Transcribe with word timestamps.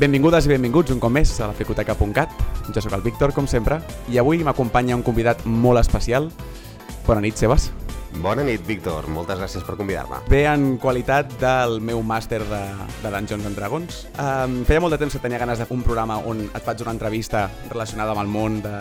Benvingudes 0.00 0.46
i 0.46 0.48
benvinguts 0.48 0.94
un 0.94 1.00
cop 1.02 1.12
més 1.12 1.28
a 1.44 1.50
la 1.50 1.52
Ficoteca.cat. 1.52 2.30
Jo 2.72 2.80
sóc 2.80 2.94
el 2.96 3.02
Víctor, 3.04 3.34
com 3.36 3.44
sempre, 3.44 3.76
i 4.08 4.16
avui 4.16 4.38
m'acompanya 4.46 4.94
un 4.96 5.02
convidat 5.04 5.42
molt 5.44 5.76
especial. 5.76 6.30
Bona 7.04 7.20
nit, 7.20 7.36
Sebas. 7.36 7.66
Bona 8.24 8.46
nit, 8.46 8.62
Víctor. 8.64 9.10
Moltes 9.12 9.36
gràcies 9.42 9.66
per 9.66 9.74
convidar-me. 9.76 10.22
Ve 10.32 10.46
en 10.48 10.78
qualitat 10.80 11.34
del 11.42 11.82
meu 11.84 12.00
màster 12.00 12.40
de, 12.48 12.62
de 13.02 13.12
Dungeons 13.12 13.50
and 13.50 13.60
Dragons. 13.60 13.98
Um, 14.14 14.62
feia 14.64 14.80
molt 14.80 14.96
de 14.96 15.02
temps 15.02 15.18
que 15.18 15.20
tenia 15.20 15.42
ganes 15.42 15.60
de 15.60 15.68
fer 15.68 15.76
un 15.76 15.84
programa 15.84 16.16
on 16.24 16.46
et 16.48 16.64
faig 16.64 16.80
una 16.80 16.96
entrevista 16.96 17.50
relacionada 17.68 18.16
amb 18.16 18.24
el 18.24 18.32
món 18.32 18.56
de, 18.64 18.72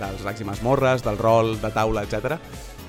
dels 0.00 0.24
dracs 0.24 0.40
i 0.40 0.48
masmorres, 0.48 1.04
del 1.04 1.20
rol, 1.20 1.58
de 1.60 1.74
taula, 1.76 2.06
etc. 2.08 2.38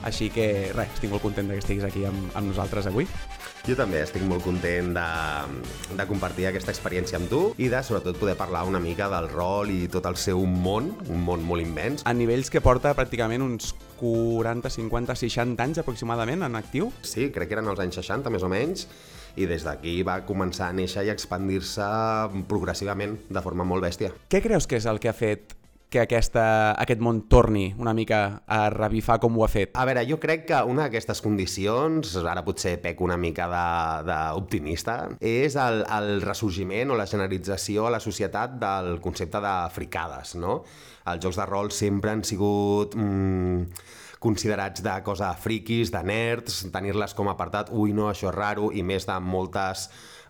Així 0.07 0.31
que, 0.31 0.69
res, 0.71 0.95
estic 0.95 1.11
molt 1.11 1.27
content 1.27 1.51
que 1.51 1.59
estiguis 1.59 1.83
aquí 1.91 2.07
amb, 2.07 2.31
amb 2.39 2.53
nosaltres 2.53 2.87
avui. 2.87 3.11
Jo 3.65 3.73
també 3.73 3.97
estic 4.05 4.21
molt 4.29 4.43
content 4.45 4.91
de, 4.93 5.03
de 5.97 6.03
compartir 6.05 6.45
aquesta 6.45 6.69
experiència 6.69 7.17
amb 7.17 7.31
tu 7.31 7.39
i 7.57 7.65
de, 7.71 7.79
sobretot, 7.81 8.19
poder 8.21 8.35
parlar 8.37 8.61
una 8.69 8.77
mica 8.77 9.07
del 9.09 9.25
rol 9.31 9.71
i 9.73 9.87
tot 9.89 10.05
el 10.05 10.19
seu 10.21 10.43
món, 10.45 10.91
un 11.09 11.23
món 11.25 11.41
molt 11.41 11.65
immens. 11.65 12.05
A 12.05 12.13
nivells 12.13 12.53
que 12.53 12.61
porta 12.61 12.93
pràcticament 12.93 13.41
uns 13.41 13.73
40, 13.97 14.69
50, 14.69 15.17
60 15.17 15.65
anys 15.65 15.81
aproximadament 15.81 16.45
en 16.45 16.61
actiu. 16.61 16.91
Sí, 17.01 17.31
crec 17.33 17.49
que 17.49 17.57
eren 17.57 17.73
els 17.73 17.81
anys 17.81 17.97
60, 18.03 18.29
més 18.37 18.45
o 18.45 18.53
menys, 18.53 18.85
i 19.33 19.49
des 19.49 19.65
d'aquí 19.65 19.97
va 20.05 20.19
començar 20.29 20.69
a 20.69 20.77
néixer 20.77 21.07
i 21.07 21.09
a 21.09 21.17
expandir-se 21.17 21.89
progressivament, 22.45 23.17
de 23.33 23.41
forma 23.41 23.65
molt 23.65 23.89
bèstia. 23.89 24.13
Què 24.29 24.45
creus 24.45 24.69
que 24.69 24.77
és 24.77 24.85
el 24.85 25.01
que 25.01 25.09
ha 25.09 25.17
fet 25.17 25.57
que 25.95 26.03
aquesta, 26.03 26.45
aquest 26.75 26.99
món 26.99 27.21
torni 27.31 27.69
una 27.79 27.93
mica 27.95 28.19
a 28.51 28.65
revifar 28.73 29.15
com 29.23 29.37
ho 29.37 29.45
ha 29.45 29.51
fet? 29.51 29.71
A 29.79 29.85
veure, 29.87 30.03
jo 30.09 30.19
crec 30.19 30.43
que 30.49 30.59
una 30.67 30.89
d'aquestes 30.89 31.21
condicions, 31.23 32.17
ara 32.19 32.43
potser 32.43 32.75
pec 32.83 32.99
una 33.05 33.15
mica 33.15 33.47
d'optimista, 34.03 34.97
és 35.23 35.55
el, 35.55 35.85
el 35.97 36.19
ressorgiment 36.25 36.91
o 36.91 36.99
la 36.99 37.07
generalització 37.07 37.87
a 37.87 37.93
la 37.95 38.01
societat 38.03 38.57
del 38.59 38.97
concepte 39.03 39.39
de 39.43 39.55
fricades, 39.75 40.35
no? 40.41 40.63
Els 41.07 41.23
jocs 41.23 41.39
de 41.39 41.47
rol 41.47 41.71
sempre 41.71 42.11
han 42.11 42.25
sigut... 42.27 42.97
Mm, 42.99 43.93
considerats 44.25 44.81
de 44.81 44.93
cosa 45.05 45.27
friquis, 45.37 45.91
de 45.93 45.99
nerds, 46.01 46.63
tenir-les 46.73 47.13
com 47.13 47.27
a 47.29 47.35
apartat, 47.35 47.69
ui, 47.69 47.91
no, 47.93 48.07
això 48.09 48.31
és 48.31 48.33
raro, 48.33 48.71
i 48.73 48.81
més 48.81 49.05
de 49.05 49.19
moltes 49.21 49.83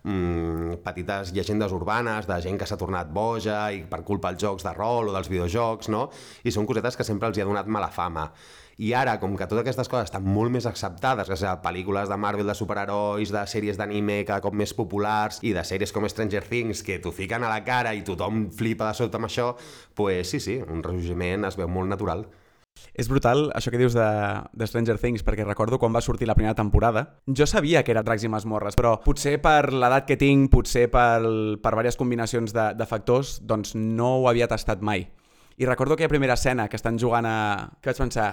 mm, 0.06 0.82
petites 0.86 1.32
llegendes 1.34 1.74
urbanes 1.74 2.28
de 2.30 2.38
gent 2.44 2.60
que 2.60 2.68
s'ha 2.68 2.78
tornat 2.80 3.10
boja 3.12 3.66
i 3.74 3.82
per 3.90 4.04
culpa 4.06 4.30
dels 4.32 4.46
jocs 4.46 4.66
de 4.66 4.74
rol 4.76 5.10
o 5.10 5.16
dels 5.16 5.30
videojocs, 5.32 5.90
no? 5.92 6.06
I 6.46 6.54
són 6.54 6.68
cosetes 6.68 6.96
que 6.96 7.06
sempre 7.06 7.28
els 7.28 7.36
hi 7.38 7.44
ha 7.44 7.48
donat 7.50 7.66
mala 7.66 7.90
fama. 7.90 8.30
I 8.76 8.90
ara, 8.92 9.14
com 9.16 9.32
que 9.40 9.46
totes 9.48 9.62
aquestes 9.62 9.88
coses 9.88 10.10
estan 10.10 10.26
molt 10.28 10.52
més 10.52 10.66
acceptades, 10.68 11.30
gràcies 11.30 11.48
a 11.48 11.56
pel·lícules 11.64 12.10
de 12.12 12.18
Marvel 12.20 12.46
de 12.46 12.54
superherois, 12.54 13.32
de 13.32 13.44
sèries 13.48 13.80
d'anime 13.80 14.18
cada 14.28 14.44
cop 14.44 14.52
més 14.52 14.74
populars 14.76 15.40
i 15.40 15.54
de 15.56 15.64
sèries 15.64 15.94
com 15.96 16.04
Stranger 16.12 16.44
Things 16.44 16.84
que 16.84 16.98
t'ho 17.00 17.12
fiquen 17.16 17.44
a 17.44 17.52
la 17.52 17.62
cara 17.64 17.94
i 17.96 18.04
tothom 18.04 18.50
flipa 18.52 18.90
de 18.90 18.98
sota 19.00 19.16
amb 19.16 19.30
això, 19.30 19.54
pues 19.96 20.28
sí, 20.28 20.42
sí, 20.44 20.58
un 20.60 20.84
ressorgiment 20.84 21.48
es 21.48 21.56
veu 21.56 21.72
molt 21.72 21.88
natural. 21.88 22.26
És 22.94 23.10
brutal 23.12 23.50
això 23.56 23.72
que 23.72 23.80
dius 23.80 23.94
de, 23.96 24.06
de 24.52 24.68
Stranger 24.68 24.96
Things, 25.02 25.24
perquè 25.26 25.44
recordo 25.44 25.78
quan 25.78 25.94
va 25.94 26.02
sortir 26.04 26.28
la 26.28 26.36
primera 26.38 26.56
temporada. 26.56 27.06
Jo 27.26 27.46
sabia 27.46 27.82
que 27.84 27.92
era 27.92 28.04
Dracs 28.06 28.24
i 28.24 28.32
Masmorres, 28.32 28.78
però 28.78 28.96
potser 29.04 29.36
per 29.42 29.72
l'edat 29.72 30.08
que 30.08 30.18
tinc, 30.20 30.50
potser 30.52 30.86
per, 30.92 31.20
per 31.62 31.74
diverses 31.74 32.00
combinacions 32.00 32.56
de, 32.56 32.70
de 32.78 32.88
factors, 32.88 33.38
doncs 33.42 33.74
no 33.76 34.16
ho 34.20 34.28
havia 34.30 34.48
tastat 34.48 34.82
mai. 34.82 35.08
I 35.56 35.64
recordo 35.64 35.94
aquella 35.94 36.12
primera 36.12 36.34
escena 36.34 36.68
que 36.68 36.76
estan 36.76 36.98
jugant 37.00 37.26
a... 37.28 37.36
que 37.80 37.88
vaig 37.90 38.00
pensar, 38.04 38.28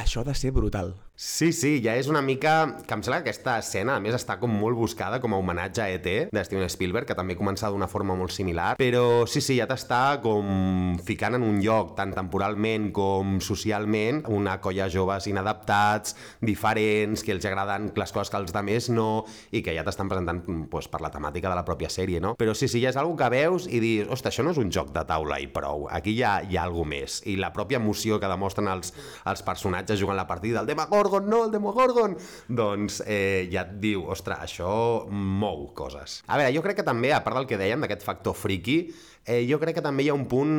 això 0.00 0.22
ha 0.22 0.28
de 0.28 0.34
ser 0.34 0.50
brutal. 0.52 0.94
Sí, 1.16 1.52
sí, 1.52 1.78
ja 1.78 1.92
és 1.94 2.08
una 2.10 2.18
mica... 2.26 2.74
que 2.88 2.94
em 2.96 3.02
sembla 3.06 3.20
que 3.22 3.30
aquesta 3.30 3.52
escena, 3.62 3.94
a 3.94 4.02
més, 4.02 4.16
està 4.16 4.34
com 4.40 4.50
molt 4.50 4.74
buscada 4.74 5.20
com 5.22 5.30
a 5.30 5.38
homenatge 5.38 5.78
a 5.78 5.86
E.T. 5.94 6.14
de 6.34 6.42
Steven 6.42 6.66
Spielberg, 6.66 7.06
que 7.06 7.14
també 7.14 7.36
comença 7.38 7.68
d'una 7.70 7.86
forma 7.86 8.16
molt 8.18 8.34
similar, 8.34 8.72
però 8.80 9.22
sí, 9.30 9.38
sí, 9.38 9.54
ja 9.60 9.68
t'està 9.70 10.18
com 10.24 10.96
ficant 11.06 11.38
en 11.38 11.44
un 11.46 11.60
lloc, 11.62 11.92
tant 11.94 12.10
temporalment 12.16 12.88
com 12.96 13.36
socialment, 13.38 14.24
una 14.26 14.56
colla 14.58 14.88
joves 14.90 15.28
inadaptats, 15.30 16.16
diferents, 16.42 17.22
que 17.22 17.30
els 17.36 17.46
agraden 17.46 17.92
les 17.94 18.14
coses 18.16 18.34
que 18.34 18.42
els 18.42 18.58
més 18.66 18.90
no, 18.90 19.22
i 19.54 19.62
que 19.62 19.76
ja 19.78 19.86
t'estan 19.86 20.10
presentant 20.10 20.42
pues, 20.66 20.90
per 20.90 20.98
la 20.98 21.12
temàtica 21.14 21.46
de 21.46 21.54
la 21.54 21.64
pròpia 21.64 21.92
sèrie, 21.94 22.18
no? 22.18 22.34
Però 22.34 22.58
sí, 22.58 22.66
sí, 22.66 22.82
ja 22.82 22.90
és 22.90 22.98
algo 22.98 23.14
que 23.14 23.30
veus 23.30 23.70
i 23.70 23.78
dius, 23.78 24.10
ostres, 24.10 24.34
això 24.34 24.42
no 24.42 24.50
és 24.50 24.58
un 24.58 24.74
joc 24.74 24.90
de 24.90 25.06
taula 25.06 25.38
i 25.38 25.46
prou, 25.46 25.86
aquí 25.94 26.18
hi 26.18 26.26
ha, 26.26 26.40
hi 26.42 26.58
ha 26.58 26.66
alguna 26.66 26.96
més. 26.96 27.22
I 27.30 27.38
la 27.38 27.54
pròpia 27.54 27.78
emoció 27.78 28.18
que 28.18 28.34
demostren 28.34 28.66
els, 28.74 28.90
els 29.30 29.46
personatges 29.46 30.02
jugant 30.02 30.18
la 30.18 30.26
partida, 30.26 30.58
el 30.58 30.74
Demagorgon 30.74 31.03
Demogorgon, 31.04 31.30
no, 31.30 31.44
el 31.44 31.52
Demogorgon! 31.52 32.16
Doncs 32.48 33.00
eh, 33.04 33.46
ja 33.52 33.66
et 33.66 33.74
diu, 33.82 34.06
ostres, 34.14 34.40
això 34.48 34.70
mou 35.10 35.66
coses. 35.76 36.22
A 36.26 36.38
veure, 36.40 36.54
jo 36.56 36.62
crec 36.64 36.80
que 36.80 36.86
també, 36.86 37.12
a 37.12 37.22
part 37.24 37.38
del 37.38 37.48
que 37.50 37.60
dèiem, 37.60 37.84
d'aquest 37.84 38.06
factor 38.06 38.36
friki, 38.36 38.78
eh, 39.26 39.42
jo 39.48 39.60
crec 39.60 39.78
que 39.78 39.84
també 39.84 40.06
hi 40.06 40.12
ha 40.12 40.16
un 40.16 40.24
punt 40.30 40.54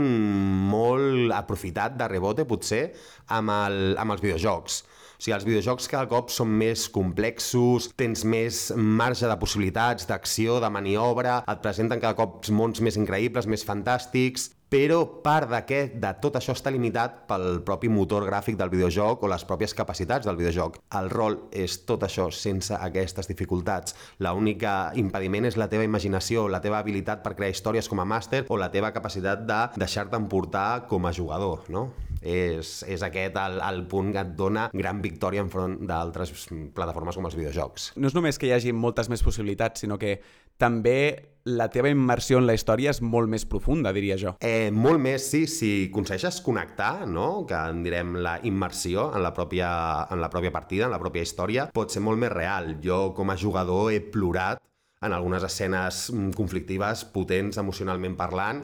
molt 0.70 1.34
aprofitat 1.34 1.98
de 1.98 2.10
rebote, 2.12 2.46
potser, 2.46 2.92
amb, 3.34 3.54
el, 3.56 3.96
amb 4.02 4.16
els 4.16 4.24
videojocs. 4.24 4.84
O 5.16 5.24
sigui, 5.24 5.36
els 5.38 5.46
videojocs 5.48 5.88
cada 5.90 6.10
cop 6.12 6.30
són 6.34 6.52
més 6.60 6.90
complexos, 6.92 7.88
tens 7.98 8.26
més 8.28 8.68
marge 8.76 9.30
de 9.30 9.38
possibilitats, 9.40 10.08
d'acció, 10.10 10.60
de 10.62 10.70
maniobra, 10.70 11.40
et 11.48 11.64
presenten 11.64 12.04
cada 12.04 12.18
cop 12.20 12.44
mons 12.52 12.84
més 12.84 13.00
increïbles, 13.00 13.48
més 13.48 13.64
fantàstics, 13.66 14.50
però 14.70 15.02
part 15.24 15.50
d'aquest, 15.52 15.96
de 16.02 16.12
tot 16.22 16.38
això 16.40 16.56
està 16.56 16.72
limitat 16.74 17.22
pel 17.30 17.62
propi 17.66 17.90
motor 17.92 18.26
gràfic 18.28 18.58
del 18.60 18.72
videojoc 18.74 19.24
o 19.24 19.30
les 19.32 19.46
pròpies 19.48 19.76
capacitats 19.78 20.26
del 20.26 20.40
videojoc. 20.40 20.80
El 21.00 21.10
rol 21.14 21.38
és 21.54 21.78
tot 21.86 22.04
això 22.08 22.28
sense 22.34 22.74
aquestes 22.76 23.30
dificultats. 23.30 23.96
L'única 24.26 24.92
impediment 24.98 25.46
és 25.46 25.60
la 25.62 25.70
teva 25.72 25.86
imaginació, 25.86 26.48
la 26.50 26.64
teva 26.64 26.82
habilitat 26.82 27.24
per 27.24 27.36
crear 27.38 27.54
històries 27.54 27.90
com 27.92 28.02
a 28.02 28.08
màster 28.10 28.46
o 28.50 28.58
la 28.58 28.72
teva 28.74 28.92
capacitat 28.96 29.46
de 29.46 29.62
deixar-te 29.78 30.18
emportar 30.18 30.86
com 30.90 31.06
a 31.06 31.14
jugador, 31.14 31.64
no? 31.70 31.92
És, 32.26 32.80
és 32.90 33.04
aquest 33.06 33.36
el, 33.38 33.60
el 33.62 33.84
punt 33.86 34.10
que 34.16 34.24
et 34.24 34.32
dona 34.38 34.70
gran 34.74 35.02
victòria 35.04 35.44
enfront 35.46 35.78
d'altres 35.86 36.34
plataformes 36.74 37.20
com 37.20 37.28
els 37.30 37.38
videojocs. 37.38 37.92
No 38.02 38.10
és 38.10 38.18
només 38.18 38.40
que 38.42 38.50
hi 38.50 38.56
hagi 38.56 38.74
moltes 38.74 39.12
més 39.14 39.22
possibilitats, 39.22 39.86
sinó 39.86 40.00
que 40.02 40.18
també 40.62 41.00
la 41.46 41.68
teva 41.70 41.92
immersió 41.94 42.40
en 42.42 42.48
la 42.48 42.56
història 42.58 42.90
és 42.90 43.04
molt 43.06 43.30
més 43.30 43.46
profunda, 43.46 43.92
diria 43.94 44.18
jo. 44.18 44.34
Eh, 44.42 44.72
molt 44.74 44.98
més, 45.02 45.28
sí, 45.30 45.44
si 45.46 45.72
aconsegueixes 45.92 46.40
connectar, 46.42 47.06
no?, 47.06 47.46
que 47.46 47.56
en 47.56 47.84
direm 47.86 48.16
la 48.26 48.40
immersió 48.50 49.12
en 49.14 49.22
la, 49.22 49.32
pròpia, 49.34 49.70
en 50.10 50.24
la 50.24 50.32
pròpia 50.34 50.52
partida, 50.56 50.88
en 50.88 50.96
la 50.96 51.02
pròpia 51.02 51.22
història, 51.22 51.68
pot 51.76 51.94
ser 51.94 52.02
molt 52.02 52.18
més 52.22 52.34
real. 52.34 52.74
Jo, 52.82 53.14
com 53.14 53.30
a 53.30 53.38
jugador, 53.38 53.92
he 53.94 54.02
plorat 54.02 54.62
en 55.06 55.14
algunes 55.14 55.46
escenes 55.46 56.08
mm, 56.10 56.34
conflictives 56.34 57.06
potents 57.14 57.62
emocionalment 57.62 58.18
parlant 58.18 58.64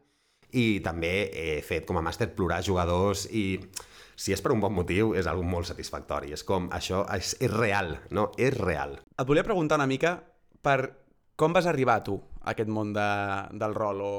i 0.58 0.81
també 0.84 1.29
he 1.38 1.59
fet 1.63 1.85
com 1.88 2.00
a 2.00 2.03
màster 2.03 2.31
plorar 2.35 2.63
jugadors 2.66 3.28
i 3.29 3.62
si 4.18 4.34
és 4.34 4.41
per 4.41 4.52
un 4.53 4.62
bon 4.62 4.73
motiu, 4.73 5.13
és 5.18 5.29
algo 5.29 5.46
molt 5.46 5.69
satisfactori. 5.69 6.34
És 6.34 6.44
com, 6.46 6.68
això 6.73 7.06
és, 7.13 7.35
és 7.41 7.53
real, 7.53 7.96
no? 8.09 8.31
És 8.41 8.58
real. 8.58 8.97
Et 9.18 9.28
volia 9.28 9.46
preguntar 9.46 9.79
una 9.79 9.90
mica 9.90 10.18
per 10.62 10.79
com 11.36 11.53
vas 11.53 11.68
arribar 11.69 12.02
tu 12.06 12.19
a 12.42 12.53
aquest 12.56 12.69
món 12.69 12.94
de, 12.94 13.09
del 13.58 13.75
rol 13.78 14.02
o 14.06 14.14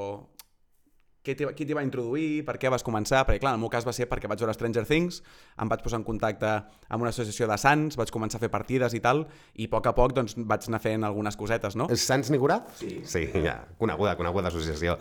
qui 1.22 1.36
t'hi 1.38 1.74
va 1.76 1.84
introduir, 1.86 2.42
per 2.42 2.56
què 2.58 2.70
vas 2.72 2.82
començar, 2.82 3.20
perquè 3.22 3.38
clar, 3.44 3.52
en 3.54 3.60
el 3.60 3.62
meu 3.62 3.70
cas 3.70 3.84
va 3.86 3.92
ser 3.94 4.08
perquè 4.10 4.26
vaig 4.26 4.40
veure 4.42 4.54
Stranger 4.56 4.82
Things, 4.88 5.20
em 5.62 5.70
vaig 5.70 5.82
posar 5.84 6.00
en 6.00 6.06
contacte 6.06 6.48
amb 6.90 7.04
una 7.04 7.12
associació 7.14 7.46
de 7.46 7.58
Sants, 7.62 7.96
vaig 7.98 8.10
començar 8.10 8.40
a 8.40 8.42
fer 8.42 8.50
partides 8.50 8.96
i 8.98 9.00
tal, 9.04 9.22
i 9.54 9.68
a 9.68 9.70
poc 9.70 9.86
a 9.86 9.92
poc 9.94 10.16
doncs, 10.16 10.34
vaig 10.50 10.66
anar 10.66 10.80
fent 10.82 11.06
algunes 11.06 11.38
cosetes, 11.38 11.76
no? 11.78 11.86
Sants 11.94 12.32
Nigurà? 12.34 12.58
Sí. 12.80 12.96
Sí, 13.06 13.22
ja, 13.44 13.60
coneguda, 13.78 14.16
coneguda 14.18 14.50
associació. 14.50 14.96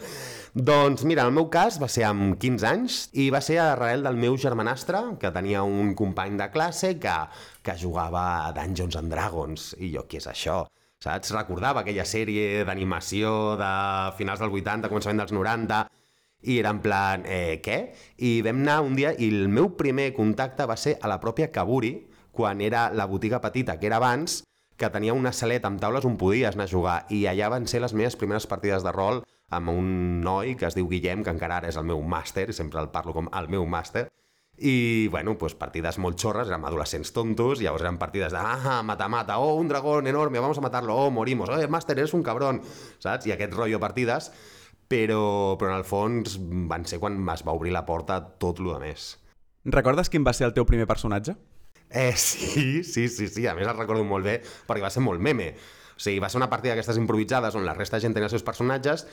Doncs 0.54 1.08
mira, 1.10 1.26
el 1.26 1.34
meu 1.34 1.50
cas 1.50 1.80
va 1.82 1.90
ser 1.90 2.06
amb 2.06 2.38
15 2.42 2.70
anys 2.70 3.00
i 3.18 3.32
va 3.34 3.42
ser 3.42 3.58
arrel 3.64 4.06
del 4.06 4.20
meu 4.22 4.38
germanastre, 4.38 5.02
que 5.22 5.34
tenia 5.34 5.66
un 5.66 5.96
company 5.98 6.38
de 6.38 6.52
classe 6.54 6.94
que, 7.02 7.18
que 7.66 7.78
jugava 7.82 8.28
a 8.46 8.54
Dungeons 8.54 9.02
and 9.02 9.10
Dragons, 9.10 9.72
i 9.82 9.90
jo, 9.96 10.06
què 10.06 10.22
és 10.22 10.30
això? 10.30 10.62
Saps? 11.02 11.34
Recordava 11.36 11.82
aquella 11.82 12.06
sèrie 12.06 12.64
d'animació 12.68 13.58
de 13.60 13.72
finals 14.20 14.42
del 14.44 14.54
80, 14.54 14.92
començament 14.92 15.24
dels 15.24 15.34
90, 15.36 15.82
i 16.42 16.58
era 16.60 16.72
en 16.74 16.80
plan, 16.82 17.26
eh, 17.26 17.60
què? 17.62 17.80
I 18.18 18.42
vam 18.46 18.62
anar 18.64 18.80
un 18.86 18.96
dia 18.98 19.14
i 19.18 19.30
el 19.30 19.50
meu 19.50 19.74
primer 19.78 20.12
contacte 20.18 20.66
va 20.66 20.78
ser 20.78 20.98
a 21.02 21.10
la 21.12 21.20
pròpia 21.22 21.52
Kaburi, 21.54 21.94
quan 22.32 22.62
era 22.62 22.90
la 22.94 23.06
botiga 23.06 23.42
petita 23.42 23.78
que 23.80 23.90
era 23.90 23.98
abans, 23.98 24.44
que 24.78 24.90
tenia 24.90 25.14
una 25.14 25.34
saleta 25.34 25.70
amb 25.70 25.82
taules 25.82 26.06
on 26.08 26.18
podies 26.18 26.56
anar 26.56 26.66
a 26.66 26.72
jugar, 26.72 26.98
i 27.10 27.26
allà 27.30 27.52
van 27.54 27.68
ser 27.70 27.84
les 27.84 27.94
meves 27.94 28.18
primeres 28.18 28.48
partides 28.50 28.82
de 28.84 28.94
rol 28.96 29.22
amb 29.52 29.70
un 29.70 30.22
noi 30.24 30.56
que 30.58 30.66
es 30.66 30.78
diu 30.78 30.88
Guillem, 30.90 31.26
que 31.26 31.34
encara 31.34 31.60
ara 31.60 31.70
és 31.70 31.78
el 31.78 31.86
meu 31.86 32.02
màster, 32.02 32.48
sempre 32.56 32.82
el 32.82 32.90
parlo 32.90 33.14
com 33.14 33.30
el 33.38 33.50
meu 33.52 33.68
màster, 33.70 34.08
i, 34.62 35.08
bueno, 35.08 35.38
pues 35.42 35.56
partides 35.58 35.98
molt 35.98 36.20
xorres, 36.22 36.50
érem 36.52 36.66
adolescents 36.70 37.10
tontos, 37.16 37.60
llavors 37.64 37.82
eren 37.82 37.98
partides 37.98 38.36
de, 38.36 38.38
ah, 38.38 38.82
mata, 38.86 39.08
mata, 39.10 39.40
oh, 39.42 39.56
un 39.58 39.68
dragón 39.68 40.06
enorme, 40.06 40.40
vamos 40.40 40.60
a 40.60 40.62
matarlo, 40.62 40.96
oh, 40.96 41.10
morimos, 41.10 41.50
oh, 41.50 41.68
Master, 41.68 41.98
eres 41.98 42.14
un 42.14 42.22
cabrón, 42.22 42.62
saps? 43.02 43.26
I 43.26 43.34
aquest 43.34 43.56
rotllo 43.58 43.80
partides, 43.82 44.30
però, 44.88 45.58
però 45.58 45.72
en 45.72 45.80
el 45.80 45.88
fons 45.88 46.38
van 46.70 46.86
ser 46.86 47.00
quan 47.02 47.18
es 47.34 47.46
va 47.48 47.58
obrir 47.58 47.74
la 47.74 47.88
porta 47.88 48.20
tot 48.38 48.62
lo 48.62 48.76
de 48.76 48.86
més. 48.86 49.16
Recordes 49.66 50.14
quin 50.14 50.28
va 50.28 50.34
ser 50.38 50.46
el 50.52 50.54
teu 50.54 50.68
primer 50.70 50.86
personatge? 50.86 51.36
Eh, 51.90 52.14
sí, 52.16 52.84
sí, 52.84 53.08
sí, 53.10 53.28
sí, 53.28 53.48
a 53.48 53.56
més 53.58 53.66
el 53.68 53.78
recordo 53.78 54.06
molt 54.06 54.30
bé 54.30 54.38
perquè 54.68 54.86
va 54.86 54.94
ser 54.94 55.02
molt 55.02 55.22
meme. 55.22 55.56
O 55.98 56.02
sigui, 56.02 56.22
va 56.22 56.30
ser 56.30 56.38
una 56.38 56.50
partida 56.50 56.76
d'aquestes 56.76 57.02
improvisades 57.02 57.58
on 57.58 57.66
la 57.66 57.76
resta 57.78 57.98
de 57.98 58.06
gent 58.06 58.14
tenia 58.14 58.30
els 58.30 58.38
seus 58.38 58.46
personatges 58.46 59.08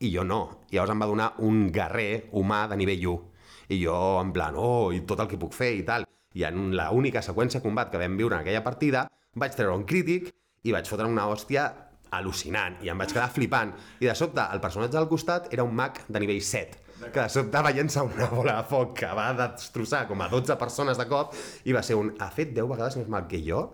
i 0.00 0.10
jo 0.16 0.24
no. 0.24 0.64
I 0.70 0.76
llavors 0.76 0.96
em 0.96 1.04
va 1.04 1.12
donar 1.12 1.30
un 1.44 1.68
guerrer 1.72 2.30
humà 2.32 2.64
de 2.72 2.80
nivell 2.80 3.06
1. 3.12 3.33
I 3.68 3.80
jo, 3.84 3.96
en 4.20 4.32
plan, 4.34 4.58
oh, 4.58 4.92
i 4.92 5.02
tot 5.08 5.22
el 5.24 5.30
que 5.30 5.40
puc 5.40 5.56
fer 5.56 5.72
i 5.78 5.84
tal. 5.86 6.06
I 6.34 6.44
en 6.48 6.72
la 6.76 6.90
única 6.90 7.22
seqüència 7.22 7.60
de 7.60 7.66
combat 7.66 7.90
que 7.92 8.00
vam 8.00 8.18
viure 8.18 8.36
en 8.36 8.42
aquella 8.42 8.64
partida, 8.64 9.06
vaig 9.34 9.54
treure 9.56 9.76
un 9.76 9.86
crític 9.88 10.32
i 10.64 10.74
vaig 10.74 10.88
fotre 10.90 11.08
una 11.08 11.28
hòstia 11.30 11.68
al·lucinant 12.14 12.78
i 12.84 12.90
em 12.92 12.98
vaig 12.98 13.12
quedar 13.12 13.30
flipant. 13.32 13.74
I 14.00 14.10
de 14.10 14.16
sobte, 14.18 14.42
el 14.52 14.62
personatge 14.62 14.98
del 14.98 15.10
costat 15.10 15.52
era 15.54 15.66
un 15.66 15.74
mag 15.74 16.02
de 16.08 16.22
nivell 16.22 16.42
7 16.42 16.84
que 17.12 17.20
de 17.20 17.28
sobte 17.28 17.60
va 17.60 17.72
llençar 17.74 18.04
una 18.06 18.28
bola 18.30 18.54
de 18.60 18.68
foc 18.70 18.94
que 19.00 19.10
va 19.16 19.26
destrossar 19.36 20.04
com 20.08 20.22
a 20.22 20.28
12 20.30 20.56
persones 20.60 21.00
de 21.00 21.06
cop 21.10 21.34
i 21.66 21.74
va 21.76 21.82
ser 21.82 21.98
un, 21.98 22.12
ha 22.22 22.30
fet 22.32 22.54
10 22.54 22.70
vegades 22.70 22.96
més 23.00 23.10
mal 23.12 23.26
que 23.28 23.42
jo? 23.44 23.66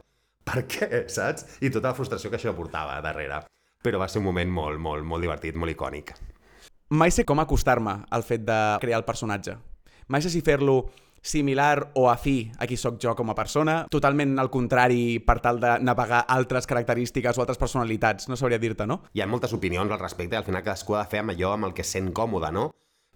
Per 0.50 0.64
què, 0.66 1.04
saps? 1.12 1.46
I 1.62 1.70
tota 1.70 1.92
la 1.92 1.96
frustració 1.98 2.30
que 2.30 2.40
això 2.40 2.54
portava 2.56 2.98
darrere. 3.04 3.42
Però 3.84 4.00
va 4.00 4.08
ser 4.10 4.20
un 4.20 4.26
moment 4.26 4.50
molt, 4.50 4.80
molt, 4.82 5.04
molt 5.06 5.22
divertit, 5.22 5.56
molt 5.56 5.72
icònic. 5.72 6.14
Mai 6.90 7.12
sé 7.14 7.22
com 7.24 7.38
acostar-me 7.38 8.00
al 8.10 8.26
fet 8.26 8.42
de 8.42 8.58
crear 8.82 8.98
el 8.98 9.06
personatge. 9.06 9.54
Mai 10.10 10.18
sé 10.24 10.30
si 10.32 10.40
fer-lo 10.42 10.88
similar 11.22 11.92
o 11.94 12.08
afí 12.10 12.50
a 12.58 12.66
qui 12.66 12.74
sóc 12.74 12.96
jo 12.98 13.12
com 13.14 13.28
a 13.30 13.34
persona, 13.38 13.84
totalment 13.86 14.40
al 14.42 14.48
contrari 14.50 15.20
per 15.22 15.36
tal 15.38 15.60
de 15.62 15.76
navegar 15.86 16.24
altres 16.26 16.66
característiques 16.66 17.38
o 17.38 17.44
altres 17.44 17.60
personalitats, 17.60 18.26
no 18.26 18.34
sabria 18.34 18.58
dir-te, 18.58 18.88
no? 18.90 19.04
Hi 19.14 19.22
ha 19.22 19.28
moltes 19.30 19.54
opinions 19.54 19.86
al 19.86 20.02
respecte 20.02 20.34
al 20.34 20.48
final 20.48 20.64
cadascú 20.66 20.96
ha 20.96 21.04
de 21.04 21.12
fer 21.12 21.20
amb 21.22 21.30
allò 21.36 21.52
amb 21.54 21.68
el 21.68 21.76
que 21.76 21.86
sent 21.86 22.10
còmode, 22.10 22.50
no? 22.50 22.72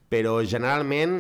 Però 0.07 0.37
generalment 0.47 1.19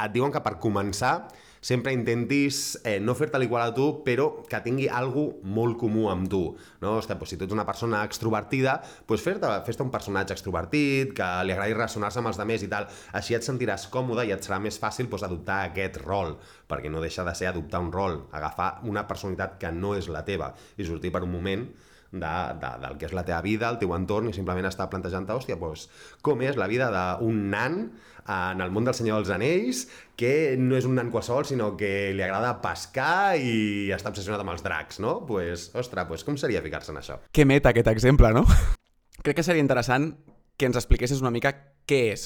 et 0.00 0.14
diuen 0.14 0.32
que 0.32 0.40
per 0.40 0.54
començar 0.62 1.12
sempre 1.60 1.92
intentis 1.92 2.80
eh, 2.84 2.98
no 3.00 3.14
fer-te 3.14 3.40
igual 3.44 3.68
a 3.68 3.74
tu, 3.76 4.00
però 4.04 4.28
que 4.48 4.60
tingui 4.64 4.88
algú 4.88 5.26
molt 5.44 5.76
comú 5.80 6.08
amb 6.10 6.28
tu. 6.32 6.42
No? 6.80 6.96
Ostres, 6.98 7.18
doncs, 7.18 7.34
si 7.34 7.38
tu 7.38 7.46
ets 7.46 7.56
una 7.56 7.66
persona 7.68 8.02
extrovertida, 8.08 8.78
doncs 9.08 9.26
fer-te 9.26 9.52
fes 9.66 9.80
un 9.84 9.92
personatge 9.92 10.36
extrovertit, 10.36 11.12
que 11.16 11.28
li 11.44 11.54
agradi 11.54 11.76
relacionar-se 11.76 12.22
amb 12.22 12.32
els 12.32 12.40
altres 12.40 12.64
i 12.64 12.72
tal. 12.72 12.88
Així 13.16 13.36
et 13.36 13.46
sentiràs 13.46 13.86
còmode 13.92 14.24
i 14.26 14.34
et 14.34 14.44
serà 14.44 14.60
més 14.62 14.80
fàcil 14.80 15.10
doncs, 15.10 15.26
adoptar 15.28 15.60
aquest 15.68 16.00
rol, 16.00 16.34
perquè 16.70 16.90
no 16.92 17.04
deixa 17.04 17.26
de 17.28 17.36
ser 17.36 17.52
adoptar 17.52 17.84
un 17.84 17.92
rol, 17.92 18.24
agafar 18.32 18.72
una 18.88 19.06
personalitat 19.08 19.60
que 19.60 19.72
no 19.72 19.94
és 19.98 20.08
la 20.08 20.24
teva 20.24 20.54
i 20.78 20.88
sortir 20.88 21.12
per 21.12 21.24
un 21.26 21.32
moment 21.32 21.68
de, 22.12 22.26
de, 22.60 22.70
del 22.82 22.96
que 22.98 23.06
és 23.06 23.14
la 23.14 23.24
teva 23.26 23.40
vida, 23.44 23.68
el 23.70 23.78
teu 23.78 23.92
entorn, 23.94 24.30
i 24.30 24.36
simplement 24.36 24.66
estar 24.66 24.88
plantejant-te, 24.90 25.36
hòstia, 25.36 25.58
doncs, 25.60 25.86
com 26.26 26.42
és 26.42 26.58
la 26.58 26.68
vida 26.70 26.90
d'un 26.90 27.44
nan 27.52 27.84
en 28.26 28.60
el 28.60 28.70
món 28.74 28.86
del 28.86 28.96
Senyor 28.96 29.20
dels 29.20 29.32
Anells, 29.34 29.84
que 30.18 30.56
no 30.60 30.76
és 30.78 30.86
un 30.88 30.96
nan 30.98 31.12
qualsevol, 31.12 31.46
sinó 31.48 31.72
que 31.80 32.12
li 32.16 32.24
agrada 32.26 32.56
pescar 32.62 33.38
i 33.40 33.90
està 33.96 34.12
obsessionat 34.12 34.42
amb 34.44 34.54
els 34.54 34.64
dracs, 34.66 35.00
no? 35.02 35.20
Pues, 35.28 35.70
ostres, 35.74 36.08
pues, 36.08 36.24
com 36.26 36.38
seria 36.40 36.62
ficar-se 36.64 36.92
en 36.92 37.00
això? 37.00 37.20
Que 37.32 37.48
meta 37.48 37.72
aquest 37.72 37.90
exemple, 37.92 38.32
no? 38.36 38.46
crec 39.24 39.40
que 39.40 39.46
seria 39.46 39.64
interessant 39.64 40.14
que 40.56 40.68
ens 40.68 40.76
expliquessis 40.76 41.20
una 41.24 41.32
mica 41.32 41.54
què 41.88 42.02
és 42.14 42.24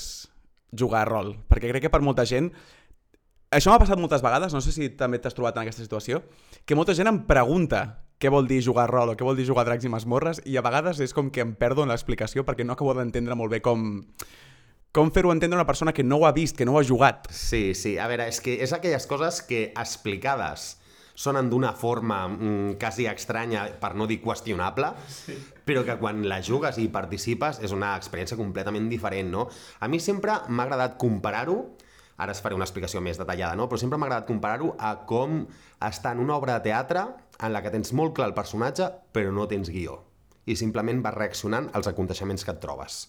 jugar 0.75 1.05
a 1.05 1.11
rol, 1.11 1.37
perquè 1.50 1.70
crec 1.70 1.87
que 1.87 1.93
per 1.93 2.02
molta 2.02 2.26
gent 2.26 2.50
això 3.55 3.70
m'ha 3.70 3.79
passat 3.79 4.00
moltes 4.00 4.23
vegades, 4.25 4.55
no 4.55 4.62
sé 4.64 4.73
si 4.75 4.88
també 4.99 5.20
t'has 5.23 5.37
trobat 5.37 5.55
en 5.55 5.62
aquesta 5.62 5.85
situació, 5.85 6.25
que 6.67 6.75
molta 6.75 6.96
gent 6.99 7.11
em 7.11 7.20
pregunta 7.29 7.85
què 8.19 8.31
vol 8.32 8.49
dir 8.50 8.61
jugar 8.64 8.88
a 8.88 8.91
rol 8.91 9.12
o 9.12 9.17
què 9.19 9.26
vol 9.26 9.38
dir 9.38 9.46
jugar 9.46 9.67
dracs 9.69 9.87
i 9.87 9.93
masmorres 9.93 10.41
i 10.49 10.56
a 10.56 10.64
vegades 10.64 11.00
és 11.05 11.14
com 11.14 11.31
que 11.35 11.43
em 11.44 11.55
perdo 11.58 11.85
en 11.85 11.93
l'explicació 11.93 12.44
perquè 12.46 12.67
no 12.67 12.75
acabo 12.75 12.94
d'entendre 12.96 13.37
molt 13.38 13.52
bé 13.52 13.61
com, 13.62 14.02
com 14.94 15.11
fer-ho 15.11 15.32
entendre 15.35 15.58
una 15.58 15.67
persona 15.67 15.93
que 15.93 16.05
no 16.06 16.20
ho 16.20 16.26
ha 16.26 16.32
vist, 16.32 16.56
que 16.56 16.64
no 16.64 16.76
ho 16.76 16.79
ha 16.79 16.87
jugat. 16.87 17.26
Sí, 17.35 17.75
sí. 17.75 17.96
A 17.99 18.06
veure, 18.06 18.29
és 18.31 18.38
que 18.41 18.61
és 18.62 18.73
aquelles 18.73 19.08
coses 19.11 19.41
que 19.43 19.67
explicades 19.73 20.76
sonen 21.19 21.49
d'una 21.50 21.73
forma 21.79 22.25
mm, 22.29 22.76
quasi 22.79 23.08
estranya, 23.11 23.67
per 23.82 23.94
no 23.99 24.06
dir 24.11 24.20
qüestionable, 24.23 24.93
sí. 25.11 25.35
però 25.67 25.82
que 25.87 25.99
quan 25.99 26.23
la 26.31 26.41
jugues 26.43 26.79
i 26.82 26.87
participes 26.94 27.58
és 27.62 27.75
una 27.75 27.94
experiència 27.99 28.38
completament 28.38 28.87
diferent, 28.91 29.31
no? 29.35 29.49
A 29.82 29.91
mi 29.91 29.99
sempre 30.02 30.38
m'ha 30.49 30.67
agradat 30.69 30.94
comparar-ho 30.99 31.58
ara 32.17 32.31
es 32.31 32.38
faré 32.43 32.55
una 32.55 32.67
explicació 32.67 33.02
més 33.02 33.19
detallada, 33.19 33.56
no? 33.58 33.67
però 33.67 33.81
sempre 33.81 33.99
m'ha 33.99 34.06
agradat 34.06 34.29
comparar-ho 34.29 34.75
a 34.79 34.93
com 35.11 35.41
està 35.82 36.12
en 36.14 36.23
una 36.23 36.37
obra 36.38 36.58
de 36.58 36.69
teatre 36.70 37.08
en 37.43 37.50
la 37.50 37.62
que 37.62 37.73
tens 37.75 37.91
molt 37.93 38.14
clar 38.14 38.29
el 38.31 38.37
personatge 38.37 38.87
però 39.11 39.35
no 39.35 39.49
tens 39.50 39.73
guió 39.75 39.99
i 40.46 40.55
simplement 40.61 41.02
vas 41.02 41.17
reaccionant 41.17 41.70
als 41.75 41.88
aconteixements 41.91 42.46
que 42.46 42.55
et 42.55 42.62
trobes 42.62 43.08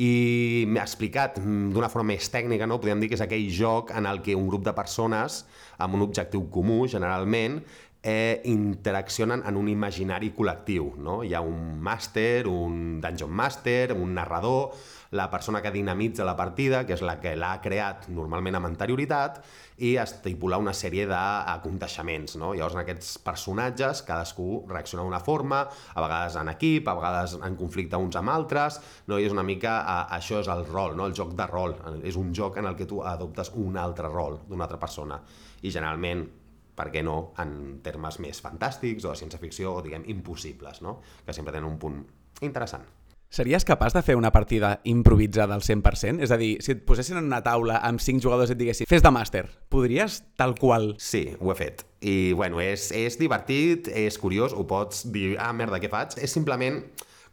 i 0.00 0.64
m'ha 0.70 0.84
explicat 0.86 1.36
mm, 1.42 1.74
d'una 1.74 1.90
forma 1.92 2.14
més 2.14 2.30
tècnica, 2.32 2.68
no? 2.68 2.78
podríem 2.80 3.02
dir 3.02 3.10
que 3.10 3.18
és 3.18 3.24
aquell 3.24 3.50
joc 3.52 3.92
en 3.96 4.08
el 4.08 4.22
que 4.24 4.36
un 4.38 4.48
grup 4.48 4.64
de 4.64 4.72
persones 4.76 5.42
amb 5.80 5.98
un 5.98 6.06
objectiu 6.06 6.46
comú, 6.52 6.86
generalment, 6.88 7.60
eh, 8.02 8.40
interaccionen 8.48 9.42
en 9.44 9.58
un 9.60 9.68
imaginari 9.68 10.32
col·lectiu. 10.36 10.94
No? 10.96 11.20
Hi 11.24 11.34
ha 11.36 11.42
un 11.44 11.76
màster, 11.84 12.46
un 12.48 13.00
dungeon 13.02 13.32
master, 13.42 13.92
un 13.92 14.16
narrador, 14.16 14.72
la 15.10 15.28
persona 15.30 15.60
que 15.60 15.72
dinamitza 15.74 16.24
la 16.24 16.36
partida, 16.38 16.84
que 16.86 16.94
és 16.94 17.02
la 17.02 17.16
que 17.18 17.32
l'ha 17.34 17.56
creat 17.62 18.06
normalment 18.14 18.58
amb 18.60 18.68
anterioritat, 18.68 19.40
i 19.82 19.94
estipular 19.98 20.60
una 20.62 20.74
sèrie 20.76 21.06
d'aconteixements. 21.10 22.36
No? 22.38 22.52
Llavors, 22.54 22.76
en 22.76 22.82
aquests 22.84 23.16
personatges, 23.24 24.04
cadascú 24.06 24.64
reacciona 24.70 25.02
d'una 25.06 25.22
forma, 25.24 25.64
a 25.66 26.04
vegades 26.04 26.36
en 26.38 26.52
equip, 26.52 26.88
a 26.88 26.94
vegades 26.98 27.34
en 27.40 27.56
conflicte 27.58 27.98
uns 27.98 28.20
amb 28.20 28.30
altres, 28.30 28.78
no? 29.10 29.18
i 29.18 29.26
és 29.26 29.34
una 29.34 29.46
mica, 29.46 29.80
a, 29.80 30.04
això 30.18 30.44
és 30.44 30.52
el 30.52 30.62
rol, 30.68 30.94
no? 30.98 31.08
el 31.10 31.16
joc 31.16 31.34
de 31.34 31.48
rol. 31.50 31.74
És 32.06 32.20
un 32.20 32.30
joc 32.36 32.60
en 32.62 32.70
el 32.70 32.78
que 32.78 32.86
tu 32.86 33.02
adoptes 33.02 33.50
un 33.58 33.80
altre 33.80 34.12
rol 34.12 34.38
d'una 34.46 34.68
altra 34.68 34.78
persona. 34.78 35.18
I 35.62 35.74
generalment 35.74 36.28
per 36.76 36.88
què 36.94 37.02
no, 37.04 37.32
en 37.42 37.80
termes 37.84 38.20
més 38.22 38.38
fantàstics 38.40 39.04
o 39.04 39.10
de 39.10 39.18
ciència-ficció 39.20 39.74
o, 39.74 39.82
diguem, 39.84 40.06
impossibles, 40.14 40.80
no? 40.86 41.00
que 41.26 41.34
sempre 41.36 41.56
tenen 41.56 41.68
un 41.68 41.78
punt 41.82 42.00
interessant. 42.46 42.99
Series 43.30 43.62
capaç 43.62 43.94
de 43.94 44.00
fer 44.02 44.16
una 44.18 44.32
partida 44.34 44.80
improvisada 44.90 45.54
al 45.54 45.62
100%? 45.62 46.18
És 46.26 46.32
a 46.34 46.36
dir, 46.40 46.56
si 46.66 46.72
et 46.74 46.80
posessin 46.82 47.20
en 47.20 47.28
una 47.28 47.38
taula 47.46 47.76
amb 47.86 48.02
5 48.02 48.18
jugadors 48.24 48.50
i 48.50 48.56
et 48.56 48.58
diguessin 48.58 48.88
fes 48.90 49.04
de 49.04 49.12
màster, 49.14 49.44
podries 49.70 50.16
tal 50.34 50.56
qual? 50.58 50.96
Sí, 50.98 51.28
ho 51.38 51.52
he 51.52 51.54
fet. 51.54 51.84
I, 52.02 52.32
bueno, 52.34 52.58
és, 52.58 52.88
és 52.90 53.20
divertit, 53.20 53.86
és 53.86 54.18
curiós, 54.18 54.50
ho 54.50 54.66
pots 54.66 55.04
dir, 55.14 55.36
ah, 55.38 55.52
merda, 55.54 55.78
què 55.78 55.92
faig? 55.92 56.18
És 56.18 56.34
simplement 56.34 56.82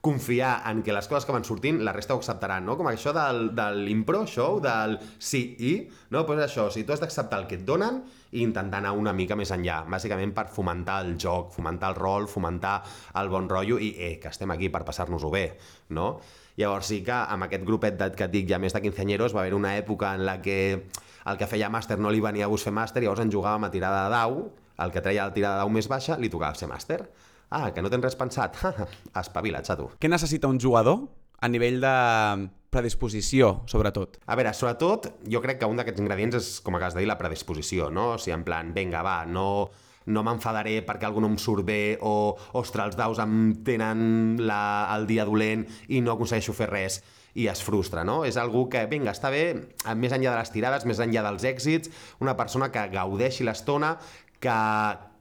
confiar 0.08 0.62
en 0.72 0.80
que 0.84 0.94
les 0.96 1.08
coses 1.12 1.26
que 1.28 1.34
van 1.36 1.44
sortint 1.44 1.82
la 1.84 1.92
resta 1.92 2.16
ho 2.16 2.22
acceptaran, 2.22 2.64
no? 2.64 2.78
Com 2.80 2.88
això 2.88 3.12
del, 3.16 3.50
de 3.58 3.66
l'impro 3.76 4.22
show, 4.30 4.62
del 4.64 4.96
sí 5.20 5.42
i, 5.60 5.74
no? 6.16 6.24
Pues 6.26 6.40
això, 6.46 6.70
si 6.72 6.86
tu 6.88 6.96
has 6.96 7.04
d'acceptar 7.04 7.42
el 7.42 7.48
que 7.50 7.60
et 7.60 7.66
donen 7.68 8.00
i 8.32 8.46
intentar 8.46 8.80
anar 8.80 8.94
una 8.96 9.12
mica 9.18 9.36
més 9.36 9.52
enllà, 9.52 9.82
bàsicament 9.92 10.32
per 10.38 10.48
fomentar 10.56 11.02
el 11.04 11.18
joc, 11.20 11.52
fomentar 11.58 11.92
el 11.92 12.00
rol, 12.00 12.30
fomentar 12.32 12.78
el 13.20 13.32
bon 13.34 13.52
rotllo 13.52 13.82
i 13.84 13.92
eh, 13.98 14.14
que 14.24 14.32
estem 14.32 14.56
aquí 14.56 14.72
per 14.72 14.86
passar-nos-ho 14.88 15.34
bé, 15.34 15.46
no? 15.92 16.14
Llavors 16.58 16.88
sí 16.90 17.04
que 17.06 17.14
amb 17.14 17.46
aquest 17.46 17.68
grupet 17.68 18.00
que 18.16 18.30
et 18.30 18.34
dic 18.34 18.48
ja 18.50 18.64
més 18.64 18.74
de 18.74 18.82
quinceanyeros 18.82 19.36
va 19.36 19.44
haver 19.44 19.54
una 19.60 19.76
època 19.78 20.16
en 20.16 20.24
la 20.26 20.40
que 20.42 20.58
el 21.28 21.38
que 21.38 21.52
feia 21.52 21.68
màster 21.70 22.00
no 22.00 22.16
li 22.16 22.24
venia 22.24 22.48
a 22.48 22.52
gust 22.54 22.70
fer 22.70 22.74
màster, 22.74 23.04
llavors 23.04 23.26
en 23.26 23.34
jugàvem 23.34 23.68
a 23.68 23.74
tirada 23.76 24.06
de 24.08 24.16
dau, 24.16 24.46
el 24.80 24.94
que 24.96 25.04
treia 25.04 25.28
la 25.28 25.36
tirada 25.36 25.60
de 25.60 25.66
dau 25.66 25.74
més 25.76 25.92
baixa 25.92 26.16
li 26.18 26.32
tocava 26.32 26.56
ser 26.56 26.72
màster. 26.72 27.04
Ah, 27.50 27.72
que 27.72 27.82
no 27.82 27.92
tens 27.92 28.04
res 28.04 28.18
pensat? 28.20 28.58
Espavila't, 29.24 29.68
xato. 29.68 29.92
Què 30.01 30.12
necessita 30.12 30.50
un 30.51 30.60
jugador 30.60 31.06
a 31.39 31.48
nivell 31.48 31.80
de 31.84 31.96
predisposició, 32.74 33.63
sobretot? 33.72 34.18
A 34.27 34.36
veure, 34.36 34.51
sobretot, 34.54 35.10
jo 35.32 35.42
crec 35.44 35.62
que 35.62 35.70
un 35.70 35.80
d'aquests 35.80 36.04
ingredients 36.04 36.39
és, 36.39 36.50
com 36.66 36.75
acabes 36.75 36.98
de 36.98 37.04
dir, 37.04 37.10
la 37.10 37.18
predisposició, 37.20 37.92
no? 37.94 38.13
O 38.16 38.18
sigui, 38.22 38.36
en 38.36 38.44
plan, 38.48 38.74
vinga, 38.75 39.04
va, 39.06 39.22
no, 39.30 39.48
no 40.12 40.24
m'enfadaré 40.27 40.82
perquè 40.88 41.08
algú 41.08 41.24
no 41.24 41.32
em 41.32 41.38
surt 41.42 41.66
bé 41.68 41.98
o, 42.01 42.34
ostres, 42.60 42.92
els 42.92 43.00
daus 43.00 43.22
em 43.24 43.56
tenen 43.68 44.42
la, 44.44 44.60
el 44.98 45.08
dia 45.08 45.25
dolent 45.27 45.66
i 45.88 46.04
no 46.04 46.18
aconsegueixo 46.18 46.56
fer 46.58 46.70
res 46.72 47.01
i 47.38 47.48
es 47.51 47.62
frustra, 47.62 48.04
no? 48.08 48.24
És 48.25 48.38
algú 48.42 48.66
que, 48.72 48.84
vinga, 48.89 49.13
està 49.13 49.30
bé, 49.32 49.44
més 49.96 50.13
enllà 50.16 50.34
de 50.34 50.39
les 50.42 50.54
tirades, 50.54 50.88
més 50.89 51.00
enllà 51.04 51.24
dels 51.30 51.46
èxits, 51.46 51.92
una 52.24 52.34
persona 52.39 52.72
que 52.74 52.88
gaudeixi 52.92 53.46
l'estona, 53.46 53.96
que, 54.42 54.56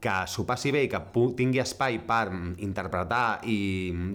que 0.01 0.15
s'ho 0.29 0.45
passi 0.47 0.71
bé 0.73 0.83
i 0.85 0.89
que 0.91 1.01
tingui 1.37 1.61
espai 1.63 1.99
per 2.07 2.29
interpretar 2.63 3.41
i 3.49 3.59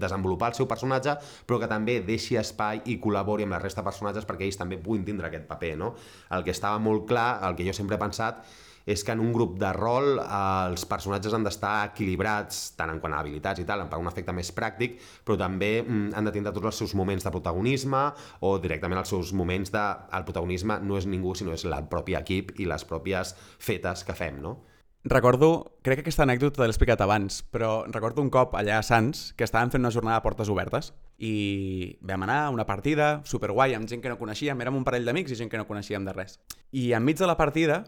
desenvolupar 0.03 0.53
el 0.53 0.59
seu 0.59 0.69
personatge, 0.71 1.17
però 1.47 1.61
que 1.63 1.71
també 1.71 2.01
deixi 2.07 2.39
espai 2.41 2.85
i 2.93 2.99
col·labori 3.03 3.47
amb 3.47 3.57
la 3.57 3.63
resta 3.63 3.83
de 3.83 3.91
personatges 3.91 4.29
perquè 4.29 4.47
ells 4.47 4.61
també 4.61 4.81
puguin 4.83 5.07
tindre 5.07 5.31
aquest 5.31 5.49
paper, 5.51 5.77
no? 5.79 5.95
El 6.31 6.45
que 6.47 6.55
estava 6.55 6.79
molt 6.83 7.09
clar, 7.09 7.41
el 7.49 7.59
que 7.59 7.67
jo 7.67 7.75
sempre 7.77 7.99
he 7.99 8.03
pensat, 8.03 8.45
és 8.87 9.05
que 9.05 9.13
en 9.15 9.21
un 9.23 9.33
grup 9.33 9.59
de 9.61 9.71
rol 9.75 10.19
eh, 10.19 10.27
els 10.71 10.85
personatges 10.91 11.35
han 11.37 11.47
d'estar 11.47 11.75
equilibrats 11.91 12.73
tant 12.79 12.91
en 12.91 12.99
quant 13.03 13.15
a 13.15 13.21
habilitats 13.23 13.63
i 13.63 13.67
tal, 13.69 13.85
per 13.91 14.01
un 14.03 14.11
efecte 14.11 14.35
més 14.35 14.53
pràctic, 14.55 14.99
però 15.27 15.39
també 15.39 15.73
mm, 15.83 16.11
han 16.19 16.29
de 16.29 16.35
tindre 16.35 16.55
tots 16.57 16.73
els 16.73 16.83
seus 16.85 16.97
moments 16.99 17.25
de 17.27 17.35
protagonisme 17.35 18.03
o 18.41 18.57
directament 18.63 19.03
els 19.03 19.15
seus 19.15 19.33
moments 19.33 19.73
de... 19.75 19.87
El 20.19 20.27
protagonisme 20.27 20.81
no 20.83 20.99
és 20.99 21.07
ningú, 21.07 21.37
sinó 21.39 21.55
és 21.55 21.67
el 21.69 21.89
propi 21.91 22.19
equip 22.19 22.57
i 22.61 22.69
les 22.69 22.85
pròpies 22.89 23.37
fetes 23.63 24.07
que 24.09 24.19
fem, 24.19 24.43
no? 24.43 24.59
Recordo, 25.05 25.75
crec 25.83 25.99
que 25.99 26.05
aquesta 26.05 26.23
anècdota 26.23 26.63
l'he 26.63 26.71
explicat 26.71 27.01
abans, 27.03 27.41
però 27.51 27.83
recordo 27.91 28.23
un 28.23 28.29
cop 28.31 28.53
allà 28.55 28.77
a 28.79 28.85
Sants 28.87 29.33
que 29.35 29.43
estàvem 29.43 29.73
fent 29.73 29.83
una 29.83 29.91
jornada 29.91 30.21
de 30.21 30.23
portes 30.23 30.51
obertes 30.53 30.93
i 31.19 31.99
vam 32.07 32.23
anar 32.23 32.37
a 32.45 32.53
una 32.55 32.69
partida 32.69 33.17
superguai 33.27 33.75
amb 33.75 33.91
gent 33.91 34.05
que 34.05 34.13
no 34.13 34.19
coneixíem, 34.21 34.63
érem 34.63 34.79
un 34.79 34.87
parell 34.87 35.09
d'amics 35.09 35.35
i 35.35 35.41
gent 35.41 35.51
que 35.51 35.59
no 35.59 35.67
coneixíem 35.67 36.07
de 36.07 36.15
res. 36.15 36.39
I 36.71 36.93
enmig 36.95 37.19
de 37.19 37.27
la 37.27 37.35
partida 37.37 37.83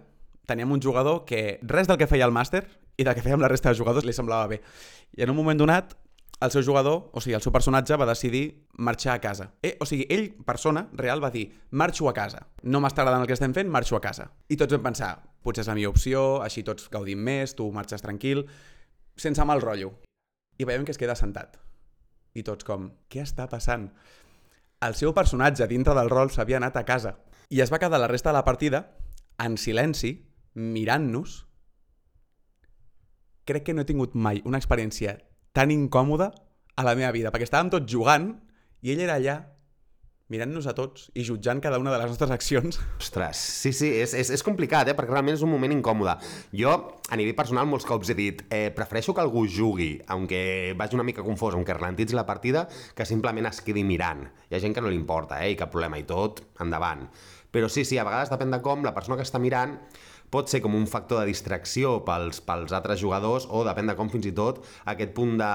teníem 0.50 0.75
un 0.75 0.83
jugador 0.83 1.23
que 1.25 1.61
res 1.62 1.87
del 1.87 2.00
que 2.02 2.11
feia 2.11 2.26
el 2.26 2.35
màster 2.35 2.64
i 2.99 3.06
del 3.06 3.14
que 3.14 3.23
fèiem 3.23 3.47
la 3.47 3.52
resta 3.52 3.71
de 3.71 3.78
jugadors 3.78 4.04
li 4.04 4.12
semblava 4.16 4.50
bé. 4.50 4.61
I 5.14 5.23
en 5.23 5.30
un 5.30 5.38
moment 5.38 5.62
donat 5.62 5.94
el 6.41 6.50
seu 6.50 6.62
jugador, 6.62 7.11
o 7.12 7.21
sigui, 7.23 7.35
el 7.37 7.43
seu 7.43 7.53
personatge 7.55 7.97
va 7.97 8.09
decidir 8.09 8.67
marxar 8.76 9.14
a 9.14 9.21
casa. 9.23 9.53
Eh, 9.62 9.76
o 9.81 9.87
sigui, 9.87 10.07
ell, 10.11 10.33
persona, 10.45 10.88
real, 10.93 11.23
va 11.23 11.31
dir 11.31 11.47
marxo 11.71 12.09
a 12.09 12.14
casa. 12.14 12.47
No 12.62 12.81
m'està 12.83 13.03
agradant 13.03 13.23
el 13.23 13.31
que 13.31 13.37
estem 13.37 13.55
fent, 13.55 13.71
marxo 13.71 13.97
a 13.97 14.03
casa. 14.05 14.29
I 14.49 14.59
tots 14.61 14.75
vam 14.75 14.85
pensar, 14.91 15.14
potser 15.47 15.64
és 15.64 15.71
la 15.71 15.76
millor 15.79 15.95
opció, 15.95 16.25
així 16.43 16.64
tots 16.67 16.91
gaudim 16.93 17.23
més, 17.23 17.55
tu 17.55 17.71
marxes 17.73 18.03
tranquil, 18.03 18.45
sense 19.17 19.45
mal 19.47 19.62
rotllo. 19.62 19.95
I 20.59 20.67
veiem 20.67 20.85
que 20.85 20.93
es 20.95 21.00
queda 21.00 21.17
sentat. 21.19 21.57
I 22.35 22.43
tots 22.43 22.67
com, 22.67 22.91
què 23.09 23.23
està 23.23 23.47
passant? 23.49 23.88
El 24.85 24.99
seu 24.99 25.14
personatge 25.14 25.69
dintre 25.71 25.95
del 25.97 26.11
rol 26.11 26.33
s'havia 26.35 26.59
anat 26.59 26.76
a 26.76 26.85
casa. 26.85 27.17
I 27.49 27.62
es 27.62 27.73
va 27.73 27.79
quedar 27.79 28.00
la 28.00 28.11
resta 28.11 28.33
de 28.33 28.38
la 28.38 28.45
partida 28.45 28.88
en 29.38 29.57
silenci, 29.57 30.17
mirant-nos. 30.55 31.45
Crec 33.45 33.64
que 33.64 33.75
no 33.75 33.85
he 33.85 33.88
tingut 33.88 34.14
mai 34.17 34.43
una 34.45 34.59
experiència 34.59 35.19
tan 35.54 35.70
incòmoda 35.70 36.32
a 36.75 36.82
la 36.82 36.96
meva 36.99 37.14
vida, 37.14 37.30
perquè 37.30 37.46
estàvem 37.46 37.70
tots 37.73 37.90
jugant 37.90 38.32
i 38.82 38.92
ell 38.92 39.04
era 39.06 39.14
allà 39.20 39.37
mirant-nos 40.32 40.64
a 40.66 40.73
tots 40.75 41.11
i 41.14 41.23
jutjant 41.23 41.61
cada 41.62 41.78
una 41.78 41.92
de 41.92 41.99
les 42.00 42.08
nostres 42.11 42.32
accions. 42.34 42.78
Ostres, 42.99 43.38
sí, 43.38 43.70
sí, 43.76 43.90
és, 44.02 44.16
és, 44.18 44.32
és 44.34 44.42
complicat, 44.42 44.88
eh? 44.88 44.94
perquè 44.96 45.12
realment 45.12 45.37
és 45.37 45.44
un 45.46 45.52
moment 45.52 45.70
incòmode. 45.76 46.16
Jo, 46.56 46.73
a 47.06 47.18
nivell 47.20 47.37
personal, 47.38 47.68
molts 47.70 47.87
cops 47.87 48.11
he 48.11 48.16
dit 48.18 48.42
eh, 48.49 48.70
prefereixo 48.75 49.14
que 49.14 49.23
algú 49.23 49.44
jugui, 49.46 49.92
aunque 50.11 50.75
vagi 50.80 50.99
una 50.99 51.06
mica 51.06 51.23
confós, 51.23 51.54
aunque 51.54 51.76
ralentitzi 51.76 52.18
la 52.18 52.26
partida, 52.26 52.64
que 52.96 53.06
simplement 53.06 53.46
es 53.52 53.61
quedi 53.62 53.84
mirant. 53.87 54.25
Hi 54.49 54.56
ha 54.56 54.62
gent 54.64 54.75
que 54.75 54.82
no 54.82 54.90
li 54.90 54.99
importa, 54.99 55.38
eh? 55.44 55.52
i 55.54 55.61
cap 55.61 55.70
problema, 55.70 56.00
i 56.00 56.08
tot, 56.08 56.42
endavant. 56.64 57.06
Però 57.54 57.68
sí, 57.70 57.84
sí, 57.87 58.00
a 58.00 58.08
vegades 58.08 58.32
depèn 58.32 58.50
de 58.50 58.58
com, 58.64 58.82
la 58.82 58.96
persona 58.96 59.20
que 59.20 59.28
està 59.28 59.38
mirant 59.38 59.76
pot 60.35 60.50
ser 60.50 60.61
com 60.64 60.75
un 60.75 60.88
factor 60.91 61.23
de 61.23 61.31
distracció 61.31 62.00
pels, 62.07 62.41
pels 62.43 62.75
altres 62.75 62.99
jugadors 62.99 63.47
o 63.47 63.62
depèn 63.67 63.91
de 63.91 63.95
com 63.99 64.11
fins 64.11 64.26
i 64.26 64.35
tot 64.35 64.64
aquest 64.91 65.14
punt 65.14 65.37
de... 65.38 65.50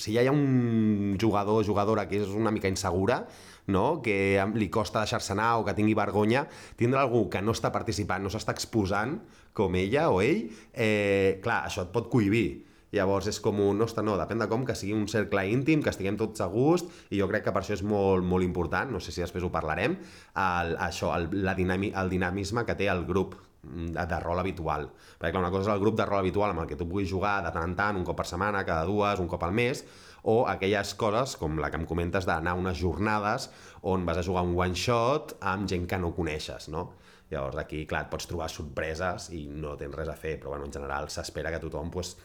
Si 0.00 0.12
ja 0.14 0.24
hi 0.24 0.28
ha 0.28 0.34
un 0.34 1.16
jugador 1.20 1.60
o 1.60 1.64
jugadora 1.66 2.06
que 2.08 2.20
és 2.20 2.32
una 2.36 2.52
mica 2.52 2.68
insegura, 2.68 3.22
no? 3.70 4.00
que 4.04 4.40
li 4.54 4.68
costa 4.72 5.04
deixar-se 5.04 5.32
anar 5.36 5.54
o 5.60 5.66
que 5.66 5.76
tingui 5.76 5.96
vergonya, 5.96 6.46
tindre 6.76 7.00
algú 7.00 7.28
que 7.32 7.42
no 7.44 7.56
està 7.56 7.72
participant, 7.72 8.24
no 8.24 8.32
s'està 8.32 8.56
exposant 8.56 9.18
com 9.56 9.76
ella 9.76 10.08
o 10.12 10.20
ell, 10.24 10.48
eh, 10.72 11.40
clar, 11.44 11.64
això 11.68 11.86
et 11.86 11.94
pot 11.94 12.10
cohibir. 12.12 12.66
Llavors 12.90 13.28
és 13.30 13.38
com 13.38 13.60
un, 13.62 13.84
ostres, 13.84 14.02
no, 14.02 14.16
depèn 14.18 14.40
de 14.42 14.48
com, 14.50 14.64
que 14.66 14.74
sigui 14.74 14.96
un 14.96 15.06
cercle 15.08 15.44
íntim, 15.46 15.82
que 15.84 15.92
estiguem 15.92 16.16
tots 16.18 16.42
a 16.42 16.48
gust, 16.50 16.90
i 17.14 17.20
jo 17.20 17.28
crec 17.30 17.46
que 17.46 17.54
per 17.54 17.62
això 17.62 17.76
és 17.76 17.84
molt, 17.86 18.26
molt 18.26 18.42
important, 18.42 18.90
no 18.90 18.98
sé 18.98 19.14
si 19.14 19.22
després 19.22 19.46
ho 19.46 19.52
parlarem, 19.54 19.94
el, 20.34 20.74
això, 20.88 21.12
el, 21.14 21.28
la 21.46 21.54
dinami, 21.54 21.92
el 21.94 22.10
dinamisme 22.10 22.66
que 22.66 22.74
té 22.80 22.90
el 22.90 23.06
grup 23.06 23.38
de, 23.62 24.06
de 24.06 24.20
rol 24.20 24.40
habitual. 24.40 24.88
Perquè 25.18 25.32
clar, 25.34 25.42
una 25.44 25.52
cosa 25.52 25.68
és 25.68 25.74
el 25.74 25.82
grup 25.82 25.98
de 25.98 26.06
rol 26.08 26.22
habitual 26.22 26.54
amb 26.54 26.64
el 26.64 26.70
que 26.70 26.78
tu 26.78 26.88
puguis 26.88 27.10
jugar 27.10 27.40
de 27.44 27.52
tant 27.54 27.68
en 27.68 27.76
tant, 27.78 27.98
un 27.98 28.06
cop 28.06 28.18
per 28.20 28.28
setmana, 28.28 28.64
cada 28.68 28.86
dues, 28.88 29.20
un 29.20 29.28
cop 29.28 29.44
al 29.44 29.52
mes, 29.56 29.84
o 30.22 30.44
aquelles 30.48 30.94
coses 31.00 31.36
com 31.40 31.58
la 31.60 31.70
que 31.72 31.80
em 31.80 31.86
comentes 31.88 32.26
d'anar 32.28 32.54
a 32.56 32.60
unes 32.60 32.80
jornades 32.80 33.48
on 33.88 34.04
vas 34.04 34.20
a 34.20 34.24
jugar 34.24 34.44
un 34.44 34.56
one 34.58 34.76
shot 34.76 35.36
amb 35.40 35.68
gent 35.68 35.86
que 35.88 35.98
no 36.00 36.12
coneixes, 36.16 36.68
no? 36.68 36.90
Llavors 37.30 37.60
aquí, 37.62 37.84
clar, 37.86 38.04
et 38.04 38.10
pots 38.10 38.26
trobar 38.26 38.48
sorpreses 38.50 39.30
i 39.36 39.44
no 39.46 39.76
tens 39.78 39.94
res 39.94 40.10
a 40.10 40.16
fer, 40.18 40.34
però 40.40 40.56
bueno, 40.56 40.66
en 40.66 40.74
general 40.74 41.08
s'espera 41.14 41.52
que 41.54 41.60
tothom 41.62 41.92
pues, 41.94 42.16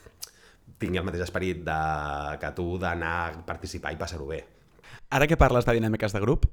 tingui 0.81 0.97
el 0.97 1.05
mateix 1.05 1.27
esperit 1.27 1.61
de, 1.67 1.79
que 2.41 2.51
tu 2.57 2.71
d'anar 2.81 3.13
a 3.27 3.45
participar 3.45 3.93
i 3.93 4.01
passar-ho 4.01 4.25
bé. 4.31 4.41
Ara 5.13 5.29
que 5.29 5.37
parles 5.37 5.67
de 5.67 5.77
dinàmiques 5.77 6.15
de 6.15 6.23
grup, 6.23 6.49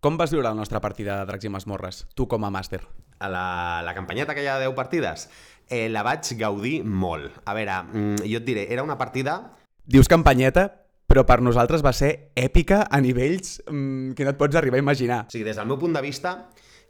com 0.00 0.16
vas 0.16 0.30
viure 0.30 0.46
la 0.46 0.54
nostra 0.54 0.80
partida 0.80 1.18
de 1.18 1.26
Dracs 1.26 1.48
i 1.48 1.50
Masmorres, 1.50 2.04
tu 2.14 2.28
com 2.30 2.46
a 2.46 2.54
màster? 2.54 2.84
A 3.18 3.28
la, 3.28 3.82
la 3.84 3.94
campanyeta 3.94 4.32
ha 4.32 4.58
de 4.58 4.66
10 4.66 4.74
partides, 4.76 5.28
eh, 5.68 5.88
la 5.88 6.02
vaig 6.02 6.28
gaudir 6.38 6.82
molt. 6.84 7.40
A 7.44 7.54
veure, 7.54 7.82
mm, 7.82 8.26
jo 8.26 8.42
et 8.42 8.46
diré, 8.46 8.66
era 8.72 8.82
una 8.82 8.98
partida... 8.98 9.40
Dius 9.88 10.08
campanyeta, 10.08 10.68
però 11.08 11.24
per 11.24 11.40
nosaltres 11.40 11.82
va 11.84 11.94
ser 11.96 12.32
èpica 12.36 12.82
a 12.90 13.00
nivells 13.00 13.62
mmm, 13.64 14.14
que 14.14 14.26
no 14.26 14.34
et 14.34 14.40
pots 14.40 14.56
arribar 14.60 14.76
a 14.76 14.84
imaginar. 14.84 15.22
O 15.26 15.32
sigui, 15.32 15.46
des 15.48 15.56
del 15.56 15.68
meu 15.70 15.78
punt 15.80 15.96
de 15.96 16.02
vista, 16.04 16.34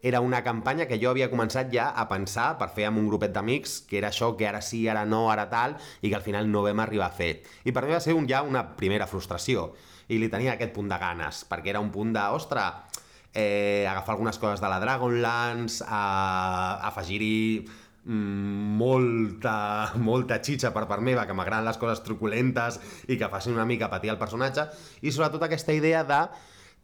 era 0.02 0.20
una 0.20 0.44
campanya 0.44 0.86
que 0.86 0.98
jo 1.02 1.10
havia 1.10 1.30
començat 1.30 1.70
ja 1.74 1.88
a 1.90 2.06
pensar 2.10 2.52
per 2.58 2.68
fer 2.74 2.86
amb 2.86 3.00
un 3.00 3.08
grupet 3.10 3.32
d'amics, 3.34 3.80
que 3.88 3.98
era 3.98 4.12
això, 4.12 4.32
que 4.38 4.46
ara 4.46 4.60
sí, 4.62 4.84
ara 4.88 5.04
no, 5.06 5.26
ara 5.30 5.48
tal, 5.50 5.76
i 6.02 6.10
que 6.10 6.18
al 6.18 6.26
final 6.26 6.50
no 6.50 6.62
vam 6.66 6.82
arribar 6.82 7.08
a 7.08 7.14
fer. 7.14 7.32
I 7.64 7.74
per 7.74 7.84
mi 7.86 7.94
va 7.94 8.02
ser 8.02 8.14
un, 8.14 8.28
ja 8.30 8.44
una 8.46 8.64
primera 8.78 9.08
frustració, 9.10 9.72
i 10.08 10.18
li 10.18 10.30
tenia 10.30 10.54
aquest 10.54 10.72
punt 10.74 10.90
de 10.90 10.98
ganes, 10.98 11.44
perquè 11.50 11.74
era 11.74 11.82
un 11.82 11.90
punt 11.94 12.14
de, 12.14 12.24
ostres, 12.34 13.02
eh, 13.34 13.86
agafar 13.88 14.14
algunes 14.14 14.38
coses 14.38 14.60
de 14.60 14.68
la 14.68 14.80
Dragonlance, 14.80 15.84
eh, 15.84 16.88
afegir-hi 16.90 17.66
mm, 18.04 18.76
molta, 18.80 19.56
molta 20.08 20.40
xitxa 20.42 20.72
per 20.74 20.86
part 20.90 21.04
meva, 21.04 21.26
que 21.26 21.36
m'agraden 21.36 21.68
les 21.68 21.80
coses 21.80 22.02
truculentes 22.06 22.80
i 23.08 23.18
que 23.20 23.30
facin 23.32 23.56
una 23.56 23.68
mica 23.68 23.90
patir 23.92 24.12
el 24.14 24.20
personatge, 24.20 24.68
i 25.02 25.12
sobretot 25.12 25.44
aquesta 25.46 25.76
idea 25.76 26.04
de 26.08 26.24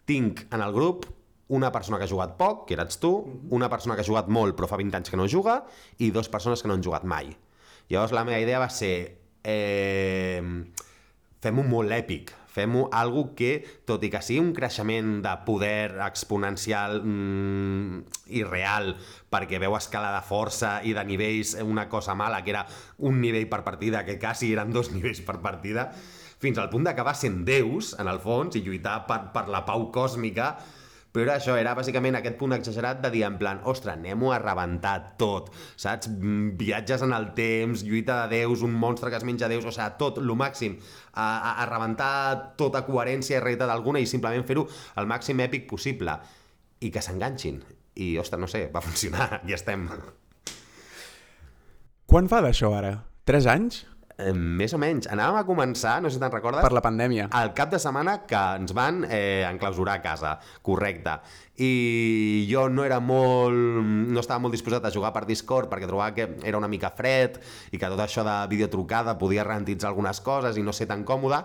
tinc 0.05 0.47
en 0.53 0.61
el 0.61 0.73
grup 0.73 1.09
una 1.49 1.71
persona 1.73 1.99
que 1.99 2.05
ha 2.05 2.11
jugat 2.11 2.37
poc, 2.39 2.65
que 2.69 2.77
eres 2.77 2.99
tu, 3.01 3.13
una 3.51 3.69
persona 3.69 3.97
que 3.97 4.05
ha 4.05 4.09
jugat 4.09 4.31
molt 4.33 4.57
però 4.57 4.69
fa 4.69 4.81
20 4.81 4.97
anys 4.97 5.13
que 5.13 5.21
no 5.21 5.29
juga, 5.29 5.63
i 5.99 6.11
dues 6.11 6.31
persones 6.33 6.63
que 6.63 6.69
no 6.69 6.77
han 6.77 6.85
jugat 6.85 7.05
mai. 7.05 7.35
Llavors 7.91 8.15
la 8.17 8.25
meva 8.25 8.41
idea 8.41 8.63
va 8.63 8.71
ser 8.73 8.95
eh, 9.45 10.41
fem-ho 11.45 11.65
molt 11.69 11.93
èpic, 11.93 12.33
fem-ho 12.55 12.87
algo 12.95 13.33
que, 13.35 13.59
tot 13.89 14.05
i 14.07 14.11
que 14.13 14.23
sigui 14.23 14.43
un 14.43 14.53
creixement 14.55 15.17
de 15.25 15.33
poder 15.47 15.99
exponencial 16.07 17.01
mm, 17.03 18.03
i 18.39 18.45
real, 18.47 18.95
perquè 19.33 19.59
veu 19.63 19.75
escala 19.79 20.13
de 20.15 20.23
força 20.27 20.77
i 20.87 20.95
de 20.95 21.05
nivells 21.09 21.57
una 21.65 21.89
cosa 21.91 22.15
mala, 22.15 22.45
que 22.47 22.55
era 22.55 22.67
un 23.03 23.19
nivell 23.21 23.49
per 23.51 23.65
partida, 23.67 24.05
que 24.07 24.21
quasi 24.23 24.53
eren 24.55 24.73
dos 24.75 24.93
nivells 24.95 25.25
per 25.27 25.41
partida, 25.43 25.91
fins 26.39 26.61
al 26.61 26.71
punt 26.71 26.87
d'acabar 26.87 27.17
sent 27.19 27.43
déus, 27.49 27.95
en 27.99 28.11
el 28.11 28.23
fons, 28.23 28.55
i 28.55 28.63
lluitar 28.63 29.03
per, 29.09 29.21
per 29.35 29.49
la 29.51 29.65
pau 29.67 29.89
còsmica, 29.95 30.55
però 31.15 31.37
això 31.37 31.55
era 31.55 31.77
bàsicament 31.79 32.17
aquest 32.19 32.35
punt 32.41 32.57
exagerat 32.57 32.99
de 33.05 33.11
dir 33.15 33.23
en 33.23 33.37
plan, 33.39 33.61
ostres, 33.71 33.95
anem-ho 33.95 34.33
a 34.35 34.41
rebentar 34.43 34.97
tot, 35.21 35.53
saps? 35.79 36.09
Mm, 36.11 36.57
viatges 36.59 37.05
en 37.07 37.15
el 37.15 37.29
temps, 37.37 37.85
lluita 37.87 38.25
de 38.25 38.41
déus, 38.41 38.65
un 38.67 38.75
monstre 38.75 39.13
que 39.13 39.21
es 39.21 39.27
menja 39.29 39.47
déus, 39.49 39.63
o 39.63 39.71
sigui, 39.71 39.95
tot, 40.01 40.19
lo 40.19 40.35
màxim, 40.35 40.75
a, 41.13 41.29
a, 41.37 41.53
a 41.63 41.69
rebentar 41.71 42.11
tota 42.59 42.83
coherència 42.89 43.39
i 43.39 43.45
realitat 43.45 43.71
alguna 43.71 44.03
i 44.03 44.11
simplement 44.11 44.43
fer-ho 44.49 44.67
el 44.99 45.07
màxim 45.07 45.39
èpic 45.47 45.71
possible 45.71 46.19
i 46.83 46.91
que 46.91 47.03
s'enganxin. 47.05 47.63
I, 47.95 48.17
ostres, 48.19 48.43
no 48.43 48.51
sé, 48.51 48.67
va 48.75 48.83
funcionar, 48.83 49.39
ja 49.49 49.55
estem. 49.55 49.87
Quan 52.11 52.27
fa 52.27 52.43
d'això 52.43 52.75
ara? 52.75 52.97
Tres 53.25 53.47
anys? 53.47 53.85
Eh, 54.17 54.31
més 54.33 54.73
o 54.75 54.79
menys. 54.79 55.09
Anàvem 55.11 55.41
a 55.41 55.47
començar, 55.47 55.97
no 56.03 56.11
sé 56.11 56.17
si 56.17 56.23
te'n 56.23 56.33
recordes... 56.33 56.63
Per 56.63 56.75
la 56.75 56.83
pandèmia. 56.85 57.27
El 57.35 57.51
cap 57.57 57.73
de 57.73 57.81
setmana 57.83 58.21
que 58.29 58.43
ens 58.61 58.75
van 58.77 59.03
eh, 59.09 59.43
enclausurar 59.49 59.99
a 59.99 60.03
casa, 60.05 60.37
correcte. 60.63 61.17
I 61.59 62.47
jo 62.51 62.69
no 62.71 62.87
era 62.87 63.01
molt... 63.03 63.83
no 63.85 64.23
estava 64.23 64.43
molt 64.45 64.55
disposat 64.55 64.87
a 64.87 64.93
jugar 64.95 65.11
per 65.15 65.25
Discord 65.27 65.71
perquè 65.71 65.89
trobava 65.91 66.15
que 66.15 66.29
era 66.47 66.59
una 66.59 66.71
mica 66.71 66.93
fred 66.95 67.41
i 67.73 67.79
que 67.79 67.91
tot 67.91 68.03
això 68.03 68.23
de 68.27 68.37
videotrucada 68.51 69.17
podia 69.19 69.47
ralentitzar 69.47 69.91
algunes 69.91 70.23
coses 70.23 70.59
i 70.59 70.67
no 70.67 70.75
ser 70.75 70.87
tan 70.91 71.03
còmode, 71.07 71.43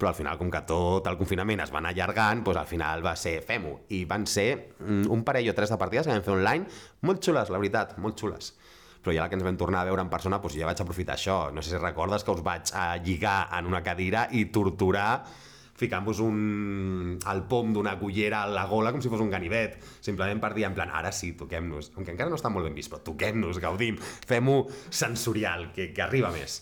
però 0.00 0.10
al 0.10 0.16
final, 0.16 0.38
com 0.40 0.50
que 0.50 0.64
tot 0.66 1.06
el 1.06 1.18
confinament 1.20 1.62
es 1.62 1.70
va 1.70 1.78
anar 1.78 1.94
allargant, 1.94 2.42
doncs 2.42 2.62
al 2.62 2.70
final 2.70 3.04
va 3.06 3.14
ser 3.20 3.38
fem-ho. 3.46 3.76
I 3.94 4.02
van 4.10 4.26
ser 4.26 4.48
mm, 4.80 5.06
un 5.14 5.22
parell 5.26 5.52
o 5.52 5.54
tres 5.54 5.70
de 5.70 5.78
partides 5.78 6.08
que 6.08 6.16
vam 6.16 6.26
fer 6.26 6.34
online, 6.34 6.82
molt 7.06 7.22
xules, 7.22 7.54
la 7.54 7.62
veritat, 7.62 7.98
molt 8.02 8.18
xules 8.18 8.54
però 9.00 9.14
ja 9.16 9.28
que 9.28 9.38
ens 9.38 9.44
vam 9.44 9.56
tornar 9.60 9.82
a 9.82 9.88
veure 9.88 10.04
en 10.04 10.10
persona, 10.12 10.38
doncs 10.40 10.58
ja 10.60 10.68
vaig 10.68 10.80
aprofitar 10.82 11.16
això. 11.16 11.38
No 11.54 11.62
sé 11.62 11.72
si 11.72 11.80
recordes 11.80 12.24
que 12.24 12.34
us 12.34 12.42
vaig 12.44 12.72
a 12.76 12.96
lligar 13.00 13.48
en 13.58 13.70
una 13.70 13.82
cadira 13.82 14.26
i 14.32 14.46
torturar 14.52 15.12
ficant-vos 15.80 16.20
un... 16.20 17.18
el 17.32 17.42
pom 17.48 17.72
d'una 17.72 17.94
cullera 17.98 18.42
a 18.44 18.50
la 18.52 18.66
gola 18.68 18.92
com 18.92 19.00
si 19.00 19.08
fos 19.08 19.22
un 19.24 19.30
ganivet, 19.32 19.78
simplement 20.04 20.42
per 20.42 20.52
dir 20.56 20.66
en 20.68 20.76
plan, 20.76 20.92
ara 20.92 21.12
sí, 21.16 21.32
toquem-nos, 21.38 21.92
aunque 21.96 22.12
encara 22.12 22.28
no 22.28 22.36
està 22.36 22.52
molt 22.52 22.68
ben 22.68 22.76
vist, 22.76 22.92
però 22.92 23.00
toquem-nos, 23.06 23.60
gaudim, 23.62 23.96
fem-ho 24.28 24.66
sensorial, 24.90 25.70
que, 25.72 25.90
que 25.96 26.04
arriba 26.04 26.32
més. 26.34 26.60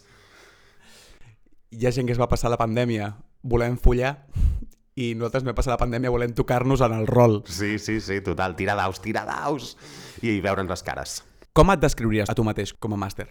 Hi 1.75 1.88
ha 1.88 1.92
gent 1.92 2.07
que 2.07 2.14
es 2.14 2.21
va 2.21 2.30
passar 2.30 2.52
la 2.52 2.61
pandèmia 2.61 3.11
volem 3.42 3.76
follar 3.83 4.14
i 4.99 5.12
nosaltres 5.14 5.45
m'he 5.47 5.54
passat 5.54 5.76
la 5.76 5.80
pandèmia 5.80 6.11
volent 6.11 6.35
tocar-nos 6.35 6.83
en 6.83 6.95
el 6.97 7.07
rol. 7.07 7.42
Sí, 7.47 7.76
sí, 7.78 8.00
sí, 8.02 8.21
total, 8.26 8.57
tira 8.59 8.75
daus, 8.78 9.02
tira 9.02 9.23
daus, 9.28 9.76
i 10.23 10.40
veure'ns 10.42 10.71
les 10.73 10.83
cares. 10.87 11.18
Com 11.59 11.73
et 11.73 11.81
descriuries 11.83 12.31
a 12.31 12.35
tu 12.38 12.45
mateix 12.47 12.71
com 12.79 12.93
a 12.95 12.97
màster? 13.03 13.25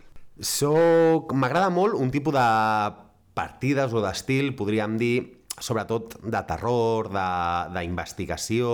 Soc... 0.44 1.30
M'agrada 1.32 1.70
molt 1.72 1.96
un 1.96 2.10
tipus 2.12 2.36
de 2.36 2.48
partides 3.40 3.94
o 3.96 4.02
d'estil, 4.04 4.50
podríem 4.60 4.98
dir, 5.00 5.46
sobretot 5.64 6.18
de 6.20 6.42
terror, 6.50 7.08
d'investigació, 7.72 8.74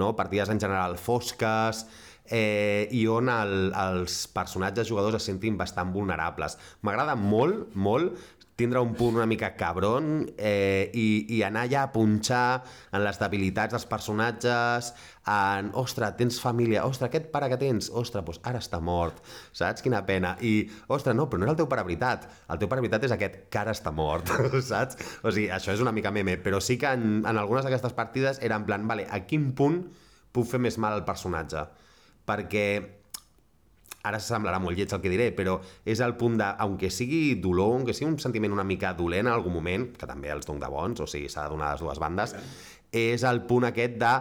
no? 0.00 0.14
partides 0.16 0.48
en 0.54 0.62
general 0.64 0.96
fosques, 0.96 1.84
eh, 2.30 2.88
i 2.90 3.06
on 3.10 3.30
el, 3.32 3.56
els 3.72 4.24
personatges 4.34 4.88
jugadors 4.88 5.20
es 5.20 5.28
sentin 5.30 5.58
bastant 5.58 5.92
vulnerables. 5.94 6.58
M'agrada 6.86 7.16
molt, 7.18 7.74
molt 7.74 8.16
tindre 8.56 8.80
un 8.80 8.94
punt 8.96 9.18
una 9.18 9.26
mica 9.28 9.50
cabron 9.54 10.24
eh, 10.38 10.88
i, 10.96 11.26
i 11.36 11.42
anar 11.44 11.66
ja 11.68 11.82
a 11.84 11.90
punxar 11.92 12.64
en 12.96 13.02
les 13.04 13.20
debilitats 13.20 13.76
dels 13.76 13.84
personatges, 13.90 14.88
en, 15.28 15.68
ostres, 15.76 16.14
tens 16.16 16.38
família, 16.40 16.86
ostres, 16.88 17.10
aquest 17.10 17.28
pare 17.34 17.50
que 17.52 17.60
tens, 17.60 17.90
ostres, 17.92 18.24
doncs 18.24 18.40
ara 18.48 18.62
està 18.64 18.80
mort, 18.80 19.20
saps? 19.52 19.84
Quina 19.84 20.00
pena. 20.08 20.34
I, 20.40 20.54
ostres, 20.88 21.16
no, 21.18 21.28
però 21.28 21.42
no 21.42 21.50
és 21.50 21.52
el 21.52 21.60
teu 21.60 21.68
pare 21.68 21.84
veritat. 21.84 22.24
El 22.48 22.62
teu 22.62 22.72
pare 22.72 22.84
veritat 22.84 23.04
és 23.04 23.14
aquest 23.14 23.38
que 23.52 23.60
ara 23.60 23.76
està 23.76 23.92
mort, 23.92 24.32
saps? 24.72 24.96
O 25.20 25.28
sigui, 25.28 25.50
això 25.52 25.76
és 25.76 25.84
una 25.84 25.92
mica 25.92 26.14
meme, 26.14 26.38
però 26.40 26.62
sí 26.64 26.80
que 26.80 26.96
en, 26.96 27.26
en 27.26 27.36
algunes 27.36 27.68
d'aquestes 27.68 27.96
partides 27.98 28.40
era 28.40 28.56
en 28.56 28.64
plan, 28.64 28.88
vale, 28.88 29.04
a 29.10 29.20
quin 29.28 29.50
punt 29.58 29.82
puc 30.32 30.48
fer 30.48 30.64
més 30.64 30.80
mal 30.80 30.96
al 30.96 31.04
personatge? 31.04 31.68
Perquè 32.26 32.66
ara 34.06 34.20
semblarà 34.22 34.60
molt 34.62 34.78
lleig 34.78 34.92
el 34.94 35.02
que 35.02 35.10
diré, 35.10 35.30
però 35.34 35.58
és 35.84 36.00
el 36.04 36.14
punt 36.18 36.38
de, 36.38 36.48
aunque 36.62 36.90
sigui 36.94 37.36
dolor, 37.42 37.74
aunque 37.80 37.94
sigui 37.96 38.12
un 38.12 38.18
sentiment 38.22 38.54
una 38.54 38.66
mica 38.66 38.92
dolent 38.94 39.26
en 39.26 39.34
algun 39.34 39.56
moment, 39.56 39.88
que 39.98 40.08
també 40.08 40.30
els 40.34 40.46
dono 40.46 40.62
de 40.62 40.70
bons, 40.72 41.02
o 41.02 41.08
sigui, 41.10 41.30
s'ha 41.32 41.46
de 41.46 41.54
donar 41.54 41.72
les 41.74 41.82
dues 41.82 42.02
bandes, 42.02 42.36
és 42.94 43.26
el 43.26 43.42
punt 43.50 43.66
aquest 43.68 43.98
de 44.00 44.12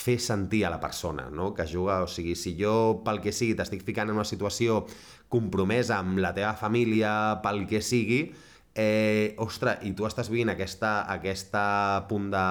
fer 0.00 0.18
sentir 0.22 0.64
a 0.64 0.70
la 0.70 0.78
persona, 0.80 1.28
no? 1.30 1.50
que 1.54 1.66
juga, 1.66 2.02
o 2.04 2.10
sigui, 2.10 2.36
si 2.38 2.54
jo 2.58 3.00
pel 3.06 3.18
que 3.24 3.32
sigui 3.34 3.56
t'estic 3.58 3.82
ficant 3.86 4.10
en 4.10 4.20
una 4.20 4.28
situació 4.28 4.84
compromesa 5.30 5.98
amb 5.98 6.20
la 6.22 6.34
teva 6.36 6.52
família, 6.58 7.40
pel 7.42 7.64
que 7.70 7.82
sigui, 7.82 8.20
eh, 8.74 9.34
ostres, 9.42 9.82
i 9.86 9.94
tu 9.98 10.06
estàs 10.06 10.30
vivint 10.30 10.52
aquesta, 10.52 11.00
aquesta 11.10 11.64
punt 12.10 12.30
de 12.30 12.44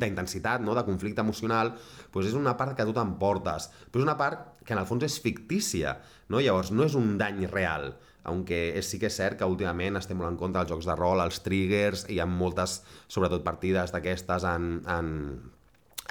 d'intensitat, 0.00 0.62
no? 0.64 0.74
de 0.74 0.84
conflicte 0.86 1.22
emocional, 1.24 1.74
doncs 2.12 2.30
és 2.30 2.38
una 2.38 2.56
part 2.58 2.76
que 2.76 2.86
tu 2.86 2.94
t'emportes, 2.96 3.70
però 3.90 4.02
és 4.02 4.08
una 4.08 4.18
part 4.18 4.64
que 4.64 4.74
en 4.74 4.82
el 4.82 4.88
fons 4.88 5.06
és 5.06 5.20
fictícia, 5.22 5.98
no? 6.28 6.42
llavors 6.42 6.72
no 6.74 6.86
és 6.86 6.96
un 6.98 7.16
dany 7.20 7.44
real, 7.50 7.92
aunque 8.24 8.80
sí 8.82 8.98
que 9.00 9.10
és 9.10 9.16
cert 9.16 9.38
que 9.40 9.48
últimament 9.48 10.00
estem 10.00 10.18
molt 10.18 10.32
en 10.32 10.38
contra 10.40 10.62
dels 10.62 10.72
jocs 10.72 10.88
de 10.88 10.98
rol, 10.98 11.22
els 11.24 11.42
triggers, 11.44 12.06
i 12.08 12.16
hi 12.16 12.22
ha 12.22 12.28
moltes, 12.28 12.80
sobretot 13.08 13.44
partides 13.46 13.92
d'aquestes 13.92 14.46
en, 14.48 14.70
en, 14.88 15.10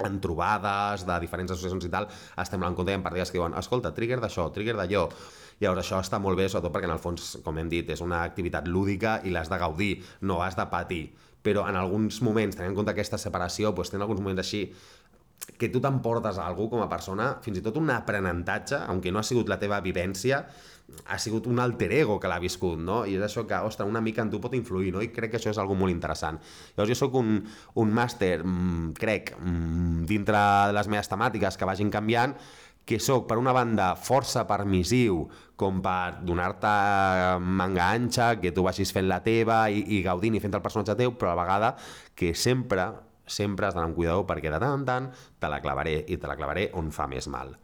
en 0.06 0.20
trobades 0.22 1.06
de 1.08 1.18
diferents 1.22 1.56
associacions 1.56 1.88
i 1.88 1.92
tal, 1.92 2.06
estem 2.40 2.62
en 2.62 2.78
contra 2.78 2.94
i 2.94 3.00
en 3.00 3.06
partides 3.06 3.34
que 3.34 3.40
diuen, 3.40 3.58
escolta, 3.58 3.94
trigger 3.96 4.22
d'això, 4.22 4.50
trigger 4.54 4.78
d'allò, 4.78 5.08
Llavors 5.60 5.84
això 5.84 6.00
està 6.02 6.18
molt 6.18 6.38
bé, 6.38 6.48
sobretot 6.50 6.72
perquè 6.74 6.88
en 6.88 6.96
el 6.96 7.02
fons, 7.02 7.36
com 7.44 7.58
hem 7.60 7.68
dit, 7.70 7.90
és 7.94 8.00
una 8.02 8.24
activitat 8.26 8.66
lúdica 8.66 9.20
i 9.24 9.30
l'has 9.30 9.50
de 9.52 9.58
gaudir, 9.60 9.92
no 10.26 10.40
has 10.42 10.58
de 10.58 10.66
patir 10.72 11.04
però 11.44 11.66
en 11.68 11.76
alguns 11.76 12.22
moments, 12.24 12.56
tenint 12.56 12.72
en 12.72 12.78
compte 12.78 12.94
aquesta 12.94 13.20
separació, 13.20 13.74
doncs 13.76 13.92
tenen 13.92 14.06
alguns 14.06 14.22
moments 14.24 14.40
així 14.44 14.64
que 15.58 15.68
tu 15.68 15.80
t'emportes 15.82 16.38
a 16.40 16.46
algú 16.48 16.70
com 16.72 16.80
a 16.80 16.88
persona, 16.88 17.34
fins 17.44 17.60
i 17.60 17.64
tot 17.64 17.76
un 17.76 17.90
aprenentatge, 17.92 18.78
aunque 18.88 19.12
no 19.12 19.20
ha 19.20 19.26
sigut 19.26 19.50
la 19.52 19.58
teva 19.60 19.82
vivència, 19.84 20.40
ha 21.08 21.18
sigut 21.18 21.46
un 21.48 21.60
alter 21.60 21.90
ego 21.96 22.18
que 22.20 22.28
l'ha 22.28 22.40
viscut, 22.40 22.78
no? 22.80 23.02
I 23.08 23.16
és 23.18 23.24
això 23.24 23.44
que, 23.48 23.56
ostres, 23.66 23.88
una 23.88 24.02
mica 24.04 24.22
en 24.24 24.30
tu 24.32 24.40
pot 24.40 24.54
influir, 24.56 24.92
no? 24.94 25.02
I 25.04 25.10
crec 25.12 25.34
que 25.34 25.40
això 25.40 25.52
és 25.52 25.60
algo 25.60 25.76
molt 25.78 25.92
interessant. 25.92 26.40
Llavors 26.76 26.92
jo 26.92 26.98
sóc 26.98 27.16
un, 27.20 27.38
un 27.80 27.94
màster, 27.96 28.36
mmm, 28.44 28.92
crec, 28.98 29.34
mmm, 29.38 30.04
dintre 30.08 30.44
de 30.70 30.76
les 30.76 30.90
meves 30.92 31.10
temàtiques 31.12 31.60
que 31.60 31.68
vagin 31.68 31.92
canviant, 31.92 32.36
que 32.84 32.98
sóc, 33.00 33.26
per 33.28 33.38
una 33.40 33.54
banda, 33.56 33.94
força 33.96 34.44
permissiu, 34.48 35.24
com 35.56 35.80
per 35.84 36.20
donar-te 36.26 36.72
manga 37.40 37.88
anxa, 37.94 38.34
que 38.42 38.52
tu 38.52 38.64
vagis 38.66 38.92
fent 38.92 39.08
la 39.08 39.22
teva 39.24 39.64
i, 39.72 39.80
i 39.96 40.02
gaudint 40.04 40.36
i 40.36 40.42
fent 40.42 40.56
el 40.56 40.62
personatge 40.64 40.98
teu, 40.98 41.14
però 41.16 41.32
a 41.32 41.36
la 41.36 41.42
vegada 41.42 41.70
que 42.14 42.34
sempre, 42.34 42.90
sempre 43.24 43.66
has 43.66 43.76
d'anar 43.76 43.88
amb 43.90 43.96
cuidador 43.96 44.26
perquè 44.28 44.52
de 44.52 44.60
tant 44.60 44.80
en 44.80 44.84
tant 44.88 45.08
te 45.40 45.48
la 45.48 45.62
clavaré 45.64 46.02
i 46.08 46.18
te 46.20 46.28
la 46.28 46.36
clavaré 46.36 46.68
on 46.76 46.92
fa 46.92 47.08
més 47.08 47.30
mal. 47.32 47.54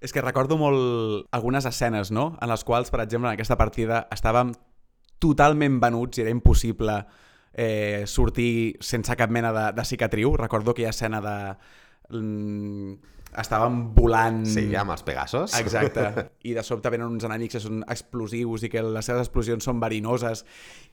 És 0.00 0.14
que 0.16 0.24
recordo 0.24 0.56
molt 0.56 1.28
algunes 1.36 1.66
escenes, 1.68 2.08
no?, 2.10 2.38
en 2.40 2.48
les 2.48 2.64
quals, 2.64 2.88
per 2.88 3.02
exemple, 3.04 3.28
en 3.28 3.36
aquesta 3.36 3.58
partida 3.60 4.06
estàvem 4.14 4.54
totalment 5.20 5.76
venuts 5.82 6.16
i 6.16 6.24
era 6.24 6.32
impossible 6.32 6.94
eh, 7.52 8.04
sortir 8.08 8.78
sense 8.80 9.12
cap 9.20 9.28
mena 9.28 9.52
de, 9.52 9.66
de 9.76 9.84
cicatriu. 9.84 10.32
Recordo 10.40 10.72
aquella 10.72 10.94
escena 10.96 11.20
de... 11.20 11.36
Estàvem 13.38 13.76
volant... 13.94 14.40
Sí, 14.48 14.64
amb 14.74 14.90
els 14.94 15.04
Pegasos. 15.06 15.54
Exacte. 15.60 16.06
I 16.48 16.54
de 16.56 16.64
sobte 16.66 16.90
venen 16.90 17.12
uns 17.12 17.26
enemics 17.28 17.56
que 17.56 17.62
són 17.62 17.84
explosius 17.86 18.64
i 18.66 18.70
que 18.72 18.82
les 18.82 19.06
seves 19.06 19.28
explosions 19.28 19.66
són 19.66 19.78
verinoses 19.82 20.44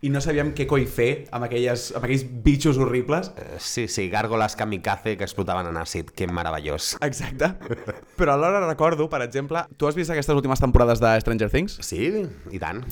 i 0.05 0.11
no 0.13 0.21
sabíem 0.21 0.53
què 0.57 0.67
coi 0.69 0.85
fer 0.85 1.09
amb, 1.33 1.47
aquelles, 1.47 1.89
amb 1.97 2.05
aquells 2.05 2.27
bitxos 2.45 2.77
horribles. 2.81 3.31
Uh, 3.33 3.57
sí, 3.57 3.87
sí, 3.89 4.07
gàrgoles 4.13 4.57
kamikaze 4.59 5.17
que 5.17 5.25
explotaven 5.25 5.71
en 5.71 5.81
àcid. 5.81 6.13
Que 6.13 6.29
meravellós. 6.29 6.95
Exacte. 7.01 7.53
Però 8.17 8.37
alhora 8.37 8.61
recordo, 8.67 9.09
per 9.09 9.23
exemple, 9.25 9.65
tu 9.77 9.89
has 9.89 9.97
vist 9.97 10.13
aquestes 10.13 10.37
últimes 10.37 10.61
temporades 10.61 11.01
de 11.01 11.17
Stranger 11.23 11.49
Things? 11.53 11.79
Sí, 11.85 12.11
i 12.53 12.61
tant. 12.61 12.83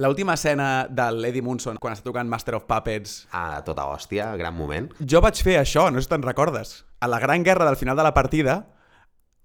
L'última 0.00 0.32
escena 0.32 0.86
de 0.88 1.06
l'Eddie 1.12 1.44
Munson, 1.44 1.76
quan 1.76 1.92
està 1.92 2.06
tocant 2.06 2.28
Master 2.28 2.54
of 2.56 2.64
Puppets... 2.68 3.26
Ah, 3.36 3.60
tota 3.66 3.84
hòstia, 3.90 4.30
gran 4.40 4.54
moment. 4.56 4.88
Jo 5.00 5.20
vaig 5.20 5.42
fer 5.44 5.58
això, 5.60 5.90
no 5.92 6.00
sé 6.00 6.06
si 6.06 6.12
te'n 6.14 6.24
recordes. 6.24 6.86
A 7.04 7.08
la 7.10 7.18
gran 7.20 7.44
guerra 7.44 7.66
del 7.68 7.76
final 7.76 7.98
de 8.00 8.06
la 8.06 8.14
partida, 8.16 8.62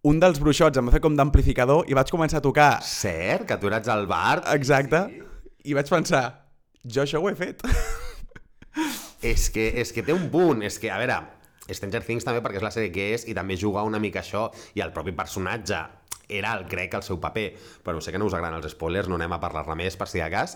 un 0.06 0.20
dels 0.22 0.38
bruixots 0.38 0.78
em 0.78 0.86
va 0.86 0.94
fer 0.94 1.02
com 1.02 1.16
d'amplificador 1.18 1.88
i 1.90 1.96
vaig 1.98 2.12
començar 2.14 2.38
a 2.38 2.46
tocar... 2.46 2.70
Cert, 2.86 3.48
que 3.50 3.58
tu 3.58 3.72
eres 3.72 3.88
el 3.90 4.06
Bart. 4.10 4.46
Exacte. 4.54 5.02
Sí. 5.10 5.24
I 5.72 5.74
vaig 5.74 5.90
pensar, 5.90 6.22
jo 6.86 7.02
això 7.02 7.22
ho 7.22 7.30
he 7.32 7.34
fet. 7.40 7.64
és, 9.34 9.48
que, 9.50 9.72
és 9.82 9.94
que 9.96 10.04
té 10.06 10.14
un 10.14 10.28
punt, 10.30 10.62
és 10.68 10.78
que, 10.82 10.92
a 10.94 11.00
veure, 11.02 11.18
Stranger 11.66 12.04
Things 12.06 12.28
també 12.28 12.44
perquè 12.46 12.62
és 12.62 12.66
la 12.68 12.74
sèrie 12.76 12.94
que 12.94 13.08
és 13.16 13.26
i 13.26 13.34
també 13.34 13.58
juga 13.58 13.82
una 13.88 13.98
mica 14.02 14.22
això 14.22 14.52
i 14.78 14.84
el 14.86 14.94
propi 14.94 15.16
personatge 15.18 15.80
era, 16.30 16.52
el, 16.54 16.68
crec, 16.70 16.94
el 17.00 17.06
seu 17.06 17.18
paper. 17.22 17.48
Però 17.86 17.98
sé 17.98 18.14
que 18.14 18.22
no 18.22 18.28
us 18.30 18.36
agraden 18.38 18.60
els 18.60 18.76
spoilers, 18.76 19.10
no 19.10 19.18
anem 19.18 19.34
a 19.34 19.40
parlar-ne 19.42 19.78
més 19.80 19.98
per 19.98 20.06
si 20.12 20.22
de 20.22 20.28
cas. 20.30 20.54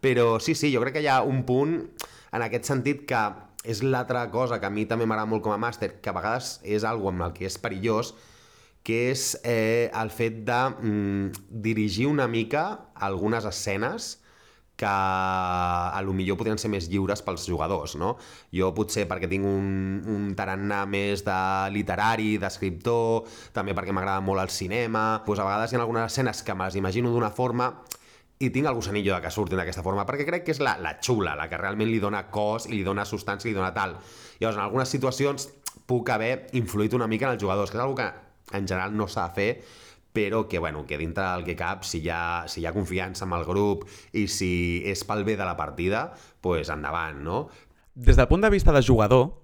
Però 0.00 0.38
sí, 0.40 0.54
sí, 0.56 0.70
jo 0.72 0.80
crec 0.80 0.96
que 0.96 1.02
hi 1.04 1.10
ha 1.12 1.18
un 1.20 1.42
punt 1.44 1.82
en 2.32 2.46
aquest 2.46 2.72
sentit 2.72 3.04
que 3.08 3.26
és 3.66 3.84
l'altra 3.84 4.24
cosa 4.32 4.56
que 4.62 4.70
a 4.70 4.72
mi 4.72 4.86
també 4.88 5.04
m'agrada 5.04 5.28
molt 5.28 5.44
com 5.44 5.52
a 5.52 5.60
màster, 5.60 5.98
que 6.00 6.08
a 6.08 6.16
vegades 6.16 6.62
és 6.64 6.88
algo 6.88 7.12
amb 7.12 7.28
el 7.28 7.36
que 7.36 7.44
és 7.50 7.60
perillós, 7.60 8.14
que 8.86 9.10
és 9.10 9.32
eh, 9.42 9.90
el 9.98 10.12
fet 10.14 10.44
de 10.46 10.60
mm, 10.70 11.48
dirigir 11.64 12.06
una 12.06 12.28
mica 12.30 12.92
algunes 12.94 13.44
escenes 13.44 14.20
que 14.76 14.86
a 14.86 16.00
lo 16.04 16.12
millor 16.12 16.36
podrien 16.36 16.60
ser 16.60 16.68
més 16.68 16.86
lliures 16.92 17.22
pels 17.24 17.46
jugadors, 17.48 17.94
no? 17.96 18.12
Jo 18.52 18.68
potser 18.76 19.06
perquè 19.08 19.26
tinc 19.30 19.48
un, 19.48 20.02
un 20.12 20.26
tarannà 20.36 20.82
més 20.86 21.24
de 21.24 21.36
literari, 21.72 22.36
d'escriptor, 22.38 23.24
també 23.56 23.72
perquè 23.74 23.94
m'agrada 23.96 24.20
molt 24.20 24.44
el 24.44 24.52
cinema, 24.52 25.22
doncs 25.24 25.40
a 25.40 25.48
vegades 25.48 25.72
hi 25.72 25.78
ha 25.78 25.80
algunes 25.80 26.12
escenes 26.12 26.44
que 26.44 26.54
me 26.54 26.68
les 26.68 26.76
imagino 26.76 27.10
d'una 27.14 27.32
forma 27.32 27.72
i 28.38 28.50
tinc 28.52 28.68
el 28.68 28.76
gusanillo 28.76 29.14
de 29.14 29.22
que 29.24 29.32
surtin 29.32 29.56
d'aquesta 29.56 29.82
forma, 29.82 30.04
perquè 30.04 30.28
crec 30.28 30.44
que 30.44 30.52
és 30.52 30.60
la, 30.60 30.76
la 30.76 30.98
xula, 31.00 31.32
la 31.40 31.48
que 31.48 31.56
realment 31.56 31.88
li 31.88 32.02
dona 32.02 32.26
cos 32.28 32.68
i 32.68 32.74
li 32.76 32.84
dona 32.84 33.08
substància 33.08 33.48
i 33.48 33.54
li 33.54 33.58
dona 33.58 33.72
tal. 33.72 33.96
Llavors, 34.42 34.60
en 34.60 34.66
algunes 34.66 34.92
situacions 34.92 35.48
puc 35.88 36.12
haver 36.12 36.50
influït 36.58 36.92
una 36.94 37.08
mica 37.08 37.30
en 37.30 37.38
els 37.38 37.42
jugadors, 37.42 37.72
que 37.72 37.80
és 37.80 37.84
una 37.86 37.96
que 37.96 38.25
en 38.52 38.66
general 38.66 38.96
no 38.96 39.08
s'ha 39.08 39.28
de 39.28 39.34
fer, 39.34 39.50
però 40.16 40.46
que, 40.48 40.58
bueno, 40.58 40.86
que 40.86 40.96
dintre 40.96 41.24
del 41.24 41.44
que 41.44 41.56
cap, 41.56 41.84
si 41.84 42.00
hi, 42.00 42.08
ha, 42.08 42.46
si 42.48 42.62
hi 42.62 42.66
ha 42.66 42.72
confiança 42.72 43.26
amb 43.26 43.36
el 43.36 43.44
grup 43.44 43.84
i 44.16 44.26
si 44.32 44.80
és 44.88 45.02
pel 45.04 45.26
bé 45.28 45.34
de 45.36 45.44
la 45.44 45.56
partida, 45.58 46.06
pues 46.40 46.70
endavant, 46.72 47.20
no? 47.20 47.40
Des 47.94 48.16
del 48.16 48.28
punt 48.28 48.44
de 48.44 48.50
vista 48.52 48.72
de 48.72 48.80
jugador, 48.84 49.34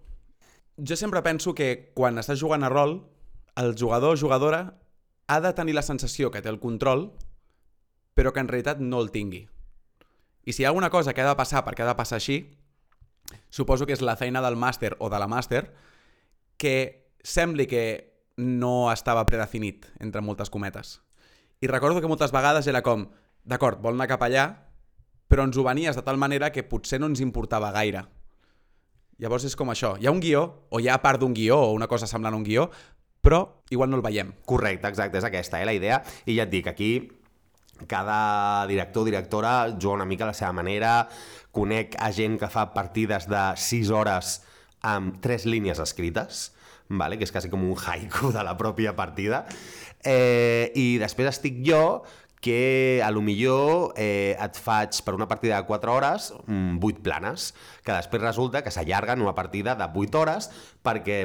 jo 0.79 0.97
sempre 0.97 1.21
penso 1.23 1.55
que 1.55 1.93
quan 1.95 2.17
estàs 2.17 2.41
jugant 2.41 2.65
a 2.65 2.71
rol, 2.73 3.03
el 3.61 3.75
jugador 3.77 4.17
o 4.17 4.21
jugadora 4.21 4.79
ha 5.29 5.41
de 5.41 5.53
tenir 5.53 5.75
la 5.75 5.85
sensació 5.85 6.31
que 6.31 6.41
té 6.41 6.49
el 6.49 6.61
control, 6.61 7.11
però 8.15 8.33
que 8.33 8.41
en 8.41 8.49
realitat 8.49 8.81
no 8.81 9.01
el 9.01 9.11
tingui. 9.13 9.47
I 10.45 10.53
si 10.53 10.63
hi 10.63 10.65
ha 10.65 10.73
alguna 10.73 10.91
cosa 10.91 11.13
que 11.13 11.21
ha 11.21 11.29
de 11.29 11.37
passar 11.37 11.63
perquè 11.65 11.85
ha 11.85 11.93
de 11.93 11.99
passar 11.99 12.17
així, 12.17 12.47
suposo 13.49 13.87
que 13.87 13.93
és 13.93 14.03
la 14.03 14.17
feina 14.17 14.43
del 14.45 14.57
màster 14.57 14.97
o 14.99 15.09
de 15.13 15.21
la 15.21 15.29
màster 15.29 15.67
que 16.57 17.13
sembli 17.23 17.69
que 17.69 17.85
no 18.37 18.93
estava 18.93 19.25
predefinit, 19.27 19.87
entre 20.01 20.23
moltes 20.25 20.51
cometes. 20.51 21.01
I 21.61 21.69
recordo 21.71 22.01
que 22.01 22.11
moltes 22.11 22.33
vegades 22.35 22.67
era 22.67 22.83
com, 22.83 23.07
d'acord, 23.45 23.81
vol 23.83 23.95
anar 23.95 24.09
cap 24.11 24.25
allà, 24.27 24.47
però 25.31 25.47
ens 25.47 25.57
ho 25.57 25.65
venies 25.65 25.97
de 25.97 26.03
tal 26.05 26.19
manera 26.19 26.51
que 26.53 26.67
potser 26.67 27.01
no 27.01 27.09
ens 27.11 27.23
importava 27.25 27.73
gaire. 27.73 28.05
Llavors 29.23 29.47
és 29.47 29.55
com 29.57 29.71
això, 29.71 29.95
hi 30.01 30.09
ha 30.09 30.15
un 30.15 30.21
guió, 30.21 30.43
o 30.69 30.81
hi 30.81 30.89
ha 30.91 30.99
part 31.03 31.21
d'un 31.23 31.35
guió, 31.37 31.61
o 31.69 31.73
una 31.77 31.87
cosa 31.89 32.09
semblant 32.11 32.35
a 32.35 32.41
un 32.41 32.45
guió, 32.45 32.67
però 33.23 33.63
igual 33.71 33.91
no 33.91 34.01
el 34.01 34.03
veiem. 34.03 34.33
Correcte, 34.45 34.89
exacte, 34.91 35.21
és 35.21 35.29
aquesta, 35.29 35.61
eh, 35.61 35.67
la 35.69 35.77
idea. 35.77 36.03
I 36.27 36.37
ja 36.37 36.49
et 36.49 36.51
dic, 36.51 36.67
aquí 36.67 36.93
cada 37.87 38.67
director 38.67 39.03
o 39.03 39.05
directora 39.07 39.53
juga 39.79 39.95
una 39.95 40.05
mica 40.05 40.25
a 40.25 40.33
la 40.33 40.35
seva 40.35 40.53
manera, 40.53 41.09
conec 41.51 41.97
a 41.99 42.11
gent 42.13 42.39
que 42.39 42.51
fa 42.51 42.73
partides 42.75 43.29
de 43.31 43.45
6 43.57 43.91
hores 43.91 44.41
amb 44.83 45.21
tres 45.23 45.47
línies 45.47 45.79
escrites, 45.83 46.51
vale? 46.99 47.19
que 47.19 47.27
és 47.29 47.33
quasi 47.35 47.51
com 47.53 47.65
un 47.65 47.79
haiku 47.79 48.33
de 48.35 48.43
la 48.45 48.57
pròpia 48.59 48.95
partida. 48.99 49.45
Eh, 50.03 50.73
I 50.75 50.99
després 51.03 51.31
estic 51.31 51.63
jo, 51.67 52.03
que 52.43 53.01
a 53.05 53.11
lo 53.15 53.23
millor 53.23 53.95
eh, 53.95 54.35
et 54.35 54.59
faig 54.59 54.99
per 55.07 55.15
una 55.15 55.29
partida 55.31 55.61
de 55.61 55.67
4 55.69 55.93
hores 55.95 56.33
8 56.43 56.99
planes, 57.07 57.53
que 57.87 57.95
després 57.95 58.21
resulta 58.25 58.65
que 58.67 58.73
s'allarguen 58.75 59.23
una 59.23 59.37
partida 59.37 59.77
de 59.79 59.87
8 59.87 60.19
hores 60.19 60.51
perquè 60.83 61.21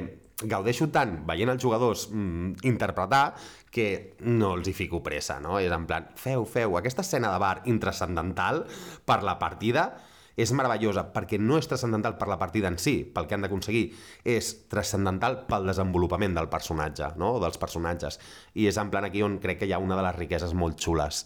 gaudeixo 0.46 0.92
tant 0.94 1.24
veient 1.26 1.50
els 1.50 1.64
jugadors 1.64 2.06
mm, 2.12 2.62
interpretar 2.70 3.34
que 3.74 4.14
no 4.30 4.54
els 4.60 4.70
hi 4.70 4.76
fico 4.78 5.02
pressa, 5.02 5.40
no? 5.42 5.58
És 5.58 5.74
en 5.74 5.88
plan, 5.90 6.06
feu, 6.22 6.46
feu, 6.46 6.78
aquesta 6.78 7.02
escena 7.02 7.34
de 7.34 7.42
bar 7.42 7.56
intrascendental 7.66 8.68
per 9.06 9.24
la 9.26 9.40
partida 9.42 9.90
és 10.38 10.54
meravellosa 10.54 11.08
perquè 11.14 11.40
no 11.42 11.58
és 11.58 11.68
transcendental 11.68 12.16
per 12.20 12.30
la 12.30 12.38
partida 12.38 12.70
en 12.70 12.78
si, 12.80 13.02
pel 13.04 13.26
que 13.28 13.36
han 13.36 13.44
d'aconseguir, 13.44 13.90
és 14.24 14.54
transcendental 14.70 15.42
pel 15.50 15.66
desenvolupament 15.68 16.38
del 16.38 16.50
personatge, 16.54 17.16
no? 17.18 17.34
o 17.36 17.44
dels 17.44 17.58
personatges. 17.58 18.22
I 18.54 18.70
és 18.70 18.78
en 18.78 18.94
plan 18.94 19.08
aquí 19.08 19.26
on 19.26 19.40
crec 19.44 19.64
que 19.64 19.70
hi 19.70 19.74
ha 19.74 19.82
una 19.82 19.98
de 19.98 20.06
les 20.06 20.20
riqueses 20.20 20.54
molt 20.54 20.78
xules. 20.80 21.26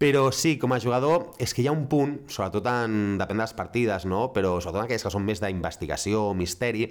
Però 0.00 0.30
sí, 0.32 0.54
com 0.56 0.72
a 0.72 0.80
jugador, 0.80 1.26
és 1.36 1.52
que 1.52 1.60
hi 1.60 1.68
ha 1.68 1.76
un 1.76 1.84
punt, 1.92 2.22
sobretot 2.32 2.64
en... 2.72 3.18
depèn 3.20 3.36
de 3.36 3.44
les 3.44 3.52
partides, 3.52 4.06
no? 4.08 4.30
però 4.32 4.54
sobretot 4.56 4.80
en 4.80 4.86
aquelles 4.86 5.04
que 5.04 5.12
són 5.12 5.26
més 5.26 5.42
d'investigació 5.44 6.30
o 6.30 6.36
misteri, 6.38 6.86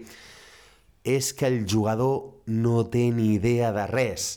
és 1.02 1.32
que 1.34 1.48
el 1.50 1.64
jugador 1.66 2.44
no 2.46 2.84
té 2.94 3.08
ni 3.16 3.32
idea 3.40 3.72
de 3.74 3.88
res. 3.90 4.36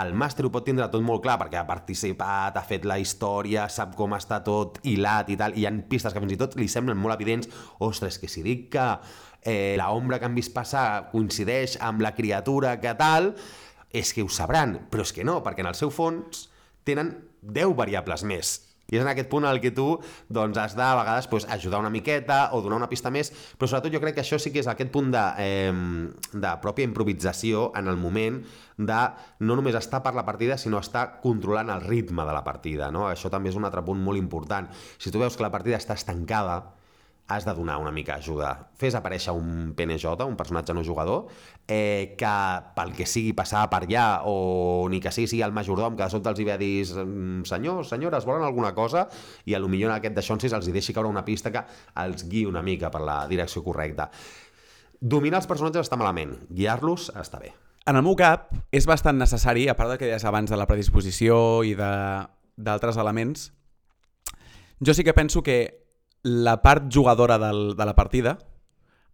El 0.00 0.14
màster 0.16 0.46
ho 0.46 0.50
pot 0.52 0.64
tindre 0.64 0.86
tot 0.88 1.02
molt 1.04 1.20
clar 1.24 1.34
perquè 1.42 1.58
ha 1.60 1.66
participat, 1.68 2.56
ha 2.56 2.64
fet 2.64 2.86
la 2.88 2.96
història, 3.00 3.66
sap 3.68 3.92
com 3.98 4.14
està 4.16 4.38
tot 4.44 4.78
hilat 4.88 5.28
i 5.28 5.36
tal, 5.36 5.52
i 5.52 5.64
hi 5.64 5.66
ha 5.68 5.72
pistes 5.90 6.14
que 6.14 6.22
fins 6.22 6.32
i 6.32 6.38
tot 6.40 6.56
li 6.56 6.68
semblen 6.72 6.96
molt 6.96 7.12
evidents. 7.18 7.50
Ostres, 7.84 8.16
que 8.22 8.30
si 8.32 8.40
dic 8.46 8.70
que 8.72 8.86
eh, 9.44 9.74
la 9.76 9.90
ombra 9.92 10.18
que 10.18 10.30
han 10.30 10.38
vist 10.38 10.54
passar 10.56 11.10
coincideix 11.12 11.76
amb 11.84 12.00
la 12.00 12.14
criatura 12.16 12.78
que 12.80 12.96
tal, 12.96 13.34
és 13.92 14.16
que 14.16 14.24
ho 14.24 14.32
sabran, 14.32 14.78
però 14.88 15.04
és 15.04 15.12
que 15.12 15.28
no, 15.28 15.42
perquè 15.44 15.60
en 15.60 15.68
el 15.74 15.76
seu 15.76 15.92
fons 15.92 16.46
tenen 16.88 17.12
10 17.42 17.76
variables 17.76 18.24
més. 18.24 18.56
I 18.92 18.98
és 18.98 19.04
en 19.04 19.08
aquest 19.08 19.30
punt 19.32 19.46
en 19.48 19.58
que 19.62 19.70
tu 19.72 19.86
doncs, 20.28 20.58
has 20.60 20.74
de, 20.76 20.84
a 20.84 20.96
vegades, 20.98 21.28
pues, 21.30 21.46
ajudar 21.48 21.80
una 21.80 21.90
miqueta 21.90 22.50
o 22.52 22.60
donar 22.60 22.76
una 22.76 22.90
pista 22.90 23.12
més, 23.14 23.30
però 23.56 23.70
sobretot 23.70 23.94
jo 23.94 24.02
crec 24.02 24.18
que 24.18 24.24
això 24.24 24.36
sí 24.42 24.52
que 24.52 24.60
és 24.60 24.68
aquest 24.68 24.90
punt 24.92 25.08
de, 25.14 25.22
eh, 25.40 25.72
de 26.32 26.52
pròpia 26.60 26.84
improvisació 26.84 27.70
en 27.78 27.88
el 27.88 27.96
moment 27.96 28.42
de 28.88 29.00
no 29.40 29.56
només 29.58 29.78
estar 29.78 30.02
per 30.04 30.14
la 30.16 30.26
partida, 30.26 30.58
sinó 30.58 30.80
estar 30.82 31.20
controlant 31.22 31.72
el 31.74 31.82
ritme 31.86 32.26
de 32.28 32.36
la 32.36 32.44
partida. 32.44 32.90
No? 32.90 33.08
Això 33.10 33.30
també 33.32 33.52
és 33.52 33.58
un 33.58 33.66
altre 33.68 33.84
punt 33.86 34.00
molt 34.02 34.20
important. 34.20 34.70
Si 34.98 35.10
tu 35.10 35.22
veus 35.22 35.36
que 35.36 35.46
la 35.46 35.52
partida 35.54 35.80
està 35.80 35.98
estancada, 35.98 36.60
has 37.28 37.44
de 37.44 37.54
donar 37.54 37.78
una 37.78 37.90
mica 37.90 38.16
ajuda. 38.16 38.68
Fes 38.76 38.94
aparèixer 38.98 39.32
un 39.32 39.72
PNJ, 39.76 40.26
un 40.26 40.36
personatge 40.36 40.74
no 40.74 40.84
jugador, 40.84 41.30
eh, 41.66 42.14
que 42.18 42.34
pel 42.76 42.92
que 42.96 43.06
sigui 43.06 43.32
passar 43.32 43.68
per 43.72 43.84
allà, 43.86 44.22
o 44.28 44.88
ni 44.90 45.00
que 45.00 45.12
sigui, 45.14 45.30
sigui 45.30 45.46
el 45.46 45.54
majordom, 45.56 45.96
que 45.96 46.04
de 46.04 46.10
sobte 46.12 46.32
els 46.32 46.42
hi 46.42 46.48
ve 46.48 46.54
a 46.56 46.60
dir 46.60 46.84
senyors, 47.48 47.88
senyores, 47.88 48.26
volen 48.28 48.44
alguna 48.44 48.74
cosa? 48.74 49.08
I 49.46 49.54
a 49.54 49.62
lo 49.62 49.70
millor 49.72 49.92
en 49.92 49.96
aquest 49.96 50.18
d'aixonsis 50.18 50.52
els 50.52 50.68
hi 50.68 50.76
deixi 50.76 50.92
caure 50.92 51.08
una 51.08 51.24
pista 51.24 51.52
que 51.54 51.64
els 52.04 52.26
guiï 52.28 52.46
una 52.50 52.62
mica 52.62 52.90
per 52.90 53.04
la 53.06 53.22
direcció 53.30 53.64
correcta. 53.64 54.10
Dominar 55.00 55.40
els 55.42 55.50
personatges 55.50 55.88
està 55.88 55.98
malament, 55.98 56.36
guiar-los 56.50 57.10
està 57.18 57.40
bé. 57.42 57.54
En 57.86 57.98
el 57.98 58.04
meu 58.06 58.14
cap 58.14 58.52
és 58.70 58.86
bastant 58.86 59.18
necessari, 59.18 59.66
a 59.68 59.74
part 59.74 59.90
del 59.90 59.98
que 59.98 60.06
deies 60.06 60.24
abans 60.28 60.50
de 60.50 60.58
la 60.58 60.68
predisposició 60.70 61.62
i 61.66 61.74
d'altres 61.74 62.98
elements, 63.00 63.50
jo 64.78 64.94
sí 64.94 65.02
que 65.02 65.14
penso 65.14 65.42
que 65.42 65.82
la 66.22 66.60
part 66.62 66.86
jugadora 66.92 67.38
del, 67.38 67.74
de 67.76 67.86
la 67.86 67.94
partida 67.94 68.38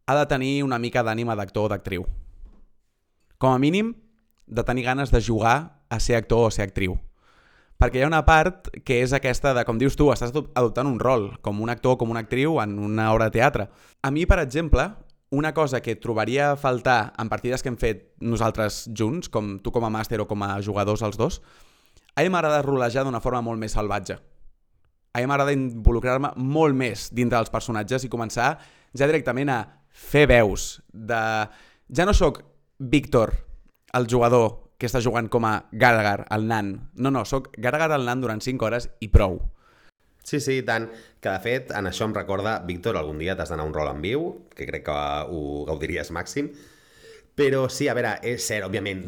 ha 0.06 0.16
de 0.16 0.26
tenir 0.26 0.62
una 0.64 0.78
mica 0.78 1.02
d'ànima 1.04 1.36
d'actor 1.36 1.68
o 1.68 1.72
d'actriu. 1.72 2.04
Com 3.38 3.52
a 3.52 3.58
mínim, 3.60 3.94
de 4.46 4.64
tenir 4.64 4.84
ganes 4.84 5.12
de 5.12 5.20
jugar 5.20 5.84
a 5.88 6.00
ser 6.00 6.16
actor 6.16 6.48
o 6.48 6.50
ser 6.50 6.68
actriu. 6.68 6.98
Perquè 7.78 8.00
hi 8.00 8.04
ha 8.04 8.10
una 8.10 8.24
part 8.26 8.66
que 8.84 9.02
és 9.04 9.12
aquesta 9.14 9.52
de, 9.54 9.62
com 9.64 9.78
dius 9.78 9.96
tu, 9.96 10.08
estàs 10.10 10.32
adoptant 10.34 10.88
un 10.88 10.98
rol, 10.98 11.30
com 11.40 11.60
un 11.62 11.70
actor 11.70 11.94
o 11.94 11.98
com 12.00 12.10
una 12.10 12.24
actriu 12.24 12.58
en 12.60 12.78
una 12.82 13.12
obra 13.12 13.28
de 13.28 13.36
teatre. 13.38 13.68
A 14.02 14.10
mi, 14.10 14.26
per 14.26 14.40
exemple, 14.42 14.88
una 15.30 15.52
cosa 15.54 15.82
que 15.82 15.96
trobaria 15.96 16.52
a 16.52 16.56
faltar 16.56 17.12
en 17.18 17.28
partides 17.28 17.62
que 17.62 17.68
hem 17.68 17.76
fet 17.80 18.06
nosaltres 18.20 18.86
junts, 18.96 19.28
com 19.28 19.58
tu 19.60 19.72
com 19.74 19.84
a 19.84 19.92
màster 19.92 20.20
o 20.22 20.28
com 20.30 20.42
a 20.42 20.56
jugadors 20.64 21.04
els 21.04 21.20
dos, 21.20 21.42
a 22.16 22.24
mi 22.24 22.32
m'agrada 22.32 22.64
rolejar 22.64 23.04
d'una 23.04 23.20
forma 23.20 23.44
molt 23.44 23.60
més 23.60 23.76
salvatge 23.76 24.18
a 25.12 25.20
mi 25.20 25.26
m'agrada 25.26 25.54
involucrar-me 25.54 26.32
molt 26.36 26.76
més 26.76 27.08
dintre 27.14 27.38
dels 27.38 27.52
personatges 27.52 28.04
i 28.04 28.12
començar 28.12 28.52
ja 28.94 29.08
directament 29.08 29.50
a 29.50 29.58
fer 29.88 30.26
veus. 30.30 30.78
De... 30.92 31.18
Ja 31.88 32.06
no 32.06 32.14
sóc 32.14 32.42
Víctor, 32.78 33.34
el 33.98 34.06
jugador 34.10 34.74
que 34.78 34.86
està 34.86 35.00
jugant 35.02 35.26
com 35.32 35.46
a 35.48 35.64
Garagar, 35.72 36.28
el 36.30 36.46
nan. 36.46 36.74
No, 36.94 37.10
no, 37.10 37.24
sóc 37.26 37.50
Garagar 37.58 37.90
el 37.96 38.06
nan 38.06 38.22
durant 38.22 38.42
5 38.44 38.68
hores 38.68 38.90
i 39.02 39.08
prou. 39.10 39.40
Sí, 40.28 40.40
sí, 40.44 40.60
tant. 40.60 40.90
Que 41.24 41.30
de 41.32 41.40
fet, 41.40 41.70
en 41.72 41.88
això 41.88 42.04
em 42.04 42.12
recorda, 42.12 42.58
Víctor, 42.68 42.98
algun 43.00 43.16
dia 43.22 43.32
t'has 43.36 43.48
d'anar 43.48 43.64
un 43.64 43.72
rol 43.72 43.88
en 43.88 44.02
viu, 44.04 44.26
que 44.52 44.66
crec 44.68 44.84
que 44.84 44.96
ho 45.32 45.64
gaudiries 45.64 46.10
màxim, 46.12 46.50
però 47.38 47.62
sí, 47.72 47.88
a 47.88 47.94
veure, 47.96 48.10
és 48.28 48.44
cert, 48.44 48.66
òbviament, 48.66 49.00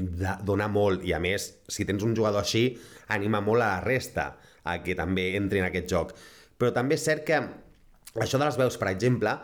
dona 0.49 0.71
molt, 0.73 1.05
i 1.05 1.13
a 1.13 1.21
més, 1.21 1.51
si 1.69 1.85
tens 1.85 2.07
un 2.07 2.17
jugador 2.17 2.41
així, 2.41 2.65
anima 3.13 3.43
molt 3.45 3.61
a 3.61 3.69
la 3.75 3.85
resta 3.85 4.31
a 4.65 4.79
que 4.81 4.97
també 4.97 5.35
entri 5.37 5.61
en 5.61 5.69
aquest 5.69 5.93
joc. 5.93 6.17
Però 6.57 6.73
també 6.73 6.97
és 6.97 7.05
cert 7.05 7.27
que 7.29 7.43
això 8.17 8.41
de 8.41 8.47
les 8.47 8.59
veus, 8.63 8.81
per 8.81 8.89
exemple, 8.95 9.37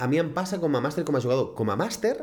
a 0.00 0.10
mi 0.10 0.20
em 0.20 0.34
passa 0.36 0.60
com 0.60 0.76
a 0.76 0.84
màster 0.84 1.06
com 1.08 1.16
a 1.16 1.24
jugador. 1.24 1.54
Com 1.56 1.72
a 1.72 1.80
màster, 1.80 2.16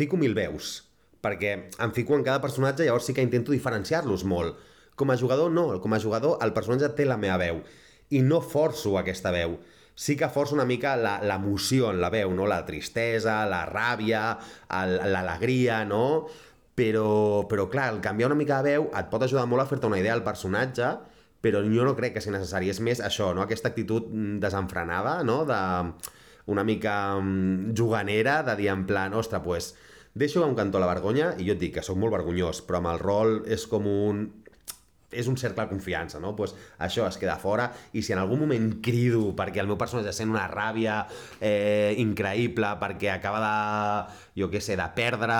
fico 0.00 0.16
mil 0.16 0.32
veus, 0.38 0.78
perquè 1.20 1.56
em 1.76 1.96
fico 1.96 2.16
en 2.16 2.24
cada 2.24 2.40
personatge 2.40 2.86
i 2.86 2.88
llavors 2.88 3.04
sí 3.10 3.12
que 3.16 3.24
intento 3.26 3.52
diferenciar-los 3.52 4.24
molt. 4.24 4.56
Com 4.96 5.12
a 5.12 5.20
jugador, 5.20 5.52
no. 5.52 5.72
Com 5.82 5.92
a 5.92 6.00
jugador, 6.00 6.38
el 6.44 6.56
personatge 6.56 6.94
té 6.96 7.04
la 7.04 7.20
meva 7.20 7.42
veu 7.42 7.64
i 8.10 8.20
no 8.22 8.40
forço 8.44 8.98
aquesta 8.98 9.32
veu. 9.34 9.58
Sí 9.94 10.16
que 10.18 10.28
forço 10.28 10.56
una 10.56 10.66
mica 10.66 10.96
l'emoció 10.98 11.92
en 11.92 12.00
la 12.02 12.10
veu, 12.10 12.34
no? 12.34 12.48
La 12.50 12.64
tristesa, 12.66 13.44
la 13.46 13.62
ràbia, 13.70 14.26
l'alegria, 14.68 15.84
no? 15.86 16.26
Però, 16.74 17.46
però 17.46 17.68
clar, 17.70 17.92
el 17.94 18.00
canviar 18.02 18.32
una 18.32 18.38
mica 18.38 18.58
de 18.58 18.74
veu 18.74 18.88
et 18.90 19.10
pot 19.10 19.22
ajudar 19.22 19.46
molt 19.46 19.62
a 19.62 19.68
fer-te 19.70 19.86
una 19.86 20.00
idea 20.02 20.16
del 20.16 20.26
personatge 20.26 20.88
però 21.44 21.60
jo 21.60 21.84
no 21.84 21.92
crec 21.92 22.14
que 22.16 22.22
sigui 22.24 22.38
necessari. 22.38 22.70
És 22.72 22.80
més 22.80 23.02
això, 23.04 23.34
no? 23.36 23.44
aquesta 23.44 23.68
actitud 23.68 24.08
mm, 24.08 24.38
desenfrenada, 24.40 25.18
no? 25.28 25.42
de 25.44 25.60
una 26.52 26.64
mica 26.64 26.94
mm, 27.20 27.74
juganera, 27.76 28.38
de 28.46 28.56
dir 28.62 28.70
en 28.72 28.86
plan, 28.88 29.12
ostres, 29.12 29.42
pues, 29.44 29.74
deixo 30.14 30.44
un 30.46 30.56
cantó 30.56 30.80
a 30.80 30.84
la 30.84 30.88
vergonya 30.88 31.34
i 31.36 31.48
jo 31.48 31.56
et 31.56 31.60
dic 31.60 31.76
que 31.76 31.84
sóc 31.84 31.98
molt 32.00 32.14
vergonyós, 32.14 32.62
però 32.64 32.80
amb 32.80 32.92
el 32.94 33.02
rol 33.02 33.36
és 33.50 33.66
com 33.68 33.88
un 33.90 34.24
és 35.14 35.28
un 35.30 35.38
cercle 35.40 35.64
de 35.64 35.72
confiança, 35.72 36.20
no? 36.20 36.34
Pues 36.36 36.54
això 36.78 37.06
es 37.08 37.18
queda 37.20 37.36
fora 37.40 37.70
i 37.92 38.02
si 38.02 38.14
en 38.14 38.22
algun 38.22 38.42
moment 38.44 38.70
crido 38.84 39.30
perquè 39.36 39.62
el 39.62 39.70
meu 39.70 39.78
personatge 39.80 40.12
sent 40.14 40.32
una 40.32 40.46
ràbia 40.50 41.04
eh, 41.40 41.94
increïble 42.02 42.74
perquè 42.80 43.14
acaba 43.14 43.40
de, 43.44 44.34
jo 44.42 44.50
què 44.52 44.62
sé, 44.64 44.76
de 44.80 44.88
perdre 44.96 45.38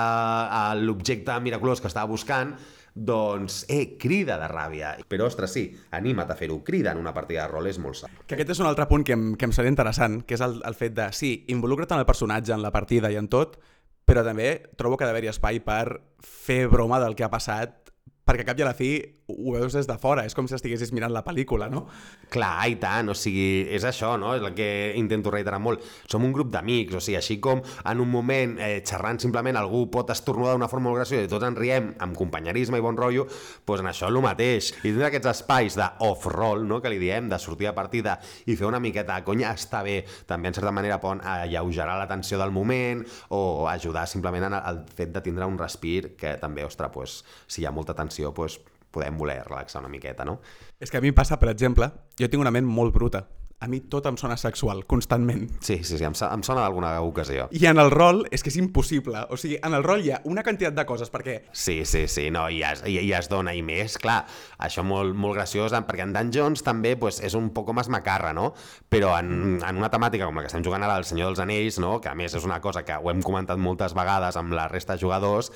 l'objecte 0.81 1.37
miraculós 1.43 1.83
que 1.83 1.91
estava 1.91 2.09
buscant, 2.09 2.55
doncs, 2.95 3.65
eh, 3.67 3.97
crida 3.99 4.37
de 4.39 4.47
ràbia. 4.47 4.93
Però, 5.11 5.27
ostres, 5.27 5.51
sí, 5.51 5.65
anima't 5.91 6.31
a 6.31 6.37
fer-ho. 6.39 6.61
Crida 6.63 6.93
en 6.95 7.01
una 7.01 7.13
partida 7.13 7.43
de 7.43 7.51
rol, 7.51 7.67
és 7.67 7.77
molt 7.77 7.99
sa. 7.99 8.09
Que 8.25 8.37
aquest 8.37 8.55
és 8.55 8.61
un 8.63 8.69
altre 8.69 8.87
punt 8.87 9.03
que 9.03 9.13
em, 9.13 9.33
que 9.35 9.49
em 9.49 9.51
seria 9.51 9.73
interessant, 9.73 10.21
que 10.23 10.37
és 10.39 10.43
el, 10.45 10.61
el 10.63 10.77
fet 10.79 10.95
de, 10.95 11.09
sí, 11.11 11.33
involucra't 11.51 11.91
en 11.91 12.05
el 12.05 12.07
personatge, 12.07 12.55
en 12.55 12.63
la 12.63 12.71
partida 12.71 13.11
i 13.11 13.19
en 13.19 13.27
tot, 13.27 13.59
però 14.05 14.23
també 14.23 14.69
trobo 14.77 14.95
que 14.97 15.03
ha 15.03 15.09
d'haver-hi 15.09 15.33
espai 15.33 15.59
per 15.65 15.99
fer 16.23 16.65
broma 16.71 17.01
del 17.03 17.17
que 17.17 17.25
ha 17.25 17.33
passat 17.33 17.81
perquè 18.25 18.45
a 18.45 18.47
cap 18.47 18.59
i 18.59 18.63
a 18.63 18.69
la 18.69 18.77
fi 18.77 18.89
ho 19.27 19.53
veus 19.55 19.73
des 19.73 19.87
de 19.89 19.95
fora, 19.97 20.25
és 20.27 20.35
com 20.37 20.45
si 20.45 20.53
estiguessis 20.53 20.91
mirant 20.93 21.13
la 21.13 21.23
pel·lícula, 21.25 21.65
no? 21.71 21.85
Clar, 22.33 22.67
i 22.69 22.75
tant, 22.81 23.09
o 23.09 23.15
sigui, 23.17 23.65
és 23.73 23.85
això, 23.87 24.13
no? 24.21 24.35
És 24.37 24.43
el 24.45 24.53
que 24.57 24.67
intento 24.99 25.33
reiterar 25.33 25.57
molt. 25.61 25.81
Som 26.11 26.27
un 26.27 26.33
grup 26.35 26.51
d'amics, 26.53 26.99
o 26.99 27.01
sigui, 27.01 27.17
així 27.17 27.39
com 27.41 27.63
en 27.63 28.03
un 28.03 28.11
moment 28.11 28.55
eh, 28.61 28.83
xerrant 28.85 29.17
simplement 29.21 29.57
algú 29.57 29.85
pot 29.93 30.13
estornudar 30.13 30.53
d'una 30.53 30.69
forma 30.69 30.91
molt 30.91 31.01
graciosa 31.01 31.25
i 31.25 31.31
tots 31.31 31.47
ens 31.47 31.57
riem 31.57 31.89
amb 32.05 32.17
companyerisme 32.17 32.77
i 32.77 32.85
bon 32.85 32.99
rotllo, 32.99 33.25
doncs 33.65 33.81
en 33.81 33.89
això 33.89 34.11
el 34.11 34.21
mateix. 34.21 34.71
I 34.83 34.91
tindre 34.91 35.09
aquests 35.09 35.31
espais 35.33 35.79
d'off-roll, 35.79 36.67
no?, 36.69 36.79
que 36.83 36.93
li 36.93 37.01
diem, 37.01 37.29
de 37.31 37.41
sortir 37.41 37.71
a 37.71 37.75
partida 37.77 38.19
i 38.45 38.53
fer 38.53 38.69
una 38.69 38.81
miqueta 38.83 39.17
de 39.17 39.25
conya, 39.25 39.55
està 39.57 39.81
bé. 39.85 40.03
També, 40.29 40.51
en 40.51 40.59
certa 40.59 40.73
manera, 40.75 40.99
poden 41.01 41.23
alleugerar 41.25 41.97
la 41.97 42.07
tensió 42.11 42.37
del 42.41 42.53
moment 42.53 43.01
o 43.33 43.65
ajudar 43.71 44.05
simplement 44.11 44.53
al 44.53 44.83
fet 44.93 45.09
de 45.15 45.25
tindre 45.25 45.49
un 45.49 45.57
respir 45.57 46.13
que 46.19 46.37
també, 46.41 46.65
ostres, 46.67 46.93
pues, 46.93 47.19
si 47.47 47.63
hi 47.63 47.65
ha 47.65 47.73
molta 47.73 47.97
tensió, 47.97 48.33
pues, 48.35 48.59
podem 48.95 49.19
voler 49.19 49.41
relaxar 49.43 49.83
una 49.83 49.91
miqueta, 49.91 50.25
no? 50.27 50.39
És 50.79 50.91
que 50.91 50.99
a 50.99 51.03
mi 51.03 51.11
em 51.11 51.17
passa, 51.17 51.37
per 51.41 51.51
exemple, 51.51 51.91
jo 52.19 52.31
tinc 52.31 52.43
una 52.43 52.53
ment 52.55 52.67
molt 52.67 52.95
bruta 52.95 53.25
a 53.59 53.67
mi 53.71 53.79
tot 53.79 54.05
em 54.09 54.17
sona 54.19 54.35
sexual, 54.37 54.83
constantment. 54.85 55.47
Sí, 55.63 55.79
sí, 55.83 55.97
sí, 55.97 56.03
em, 56.03 56.13
em 56.13 56.43
sona 56.43 56.61
d'alguna 56.61 56.91
ocasió. 57.01 57.47
I 57.55 57.65
en 57.69 57.79
el 57.79 57.89
rol 57.93 58.25
és 58.35 58.43
que 58.43 58.51
és 58.51 58.57
impossible. 58.59 59.25
O 59.31 59.39
sigui, 59.39 59.57
en 59.63 59.73
el 59.77 59.85
rol 59.85 60.03
hi 60.03 60.11
ha 60.11 60.19
una 60.27 60.43
quantitat 60.43 60.75
de 60.75 60.85
coses, 60.85 61.11
perquè... 61.11 61.37
Sí, 61.55 61.79
sí, 61.87 62.05
sí, 62.11 62.27
no, 62.35 62.45
i 62.51 62.61
es, 62.67 62.83
i, 62.85 62.97
i 62.99 63.13
es 63.15 63.29
dona, 63.31 63.55
i 63.55 63.63
més, 63.65 63.95
clar, 64.01 64.19
això 64.59 64.83
molt, 64.85 65.15
molt 65.15 65.39
graciós, 65.39 65.73
perquè 65.87 66.03
en 66.05 66.13
Dungeons 66.13 66.65
també 66.67 66.95
pues, 66.99 67.21
és 67.23 67.37
un 67.39 67.49
poc 67.55 67.71
més 67.75 67.89
macarra, 67.89 68.33
no? 68.35 68.51
Però 68.91 69.15
en, 69.17 69.57
en 69.63 69.79
una 69.79 69.89
temàtica 69.93 70.27
com 70.27 70.37
la 70.37 70.45
que 70.45 70.51
estem 70.51 70.65
jugant 70.65 70.83
ara, 70.85 70.99
El 70.99 71.07
Senyor 71.07 71.31
dels 71.31 71.41
Anells, 71.43 71.79
no? 71.81 71.95
que 72.03 72.11
a 72.11 72.15
més 72.17 72.35
és 72.35 72.45
una 72.45 72.59
cosa 72.61 72.83
que 72.85 72.99
ho 72.99 73.09
hem 73.11 73.23
comentat 73.25 73.59
moltes 73.61 73.95
vegades 73.97 74.37
amb 74.39 74.53
la 74.55 74.67
resta 74.71 74.95
de 74.95 75.03
jugadors, 75.05 75.51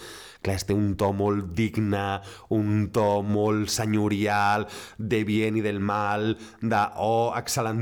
clar, 0.46 0.58
té 0.64 0.76
un 0.76 0.94
to 1.00 1.12
molt 1.16 1.52
digne, 1.58 2.06
un 2.56 2.88
to 2.96 3.22
molt 3.26 3.70
senyorial, 3.74 4.68
de 4.98 5.24
bien 5.28 5.60
i 5.60 5.64
del 5.66 5.80
mal, 5.84 6.32
de, 6.62 6.82
oh, 6.98 7.30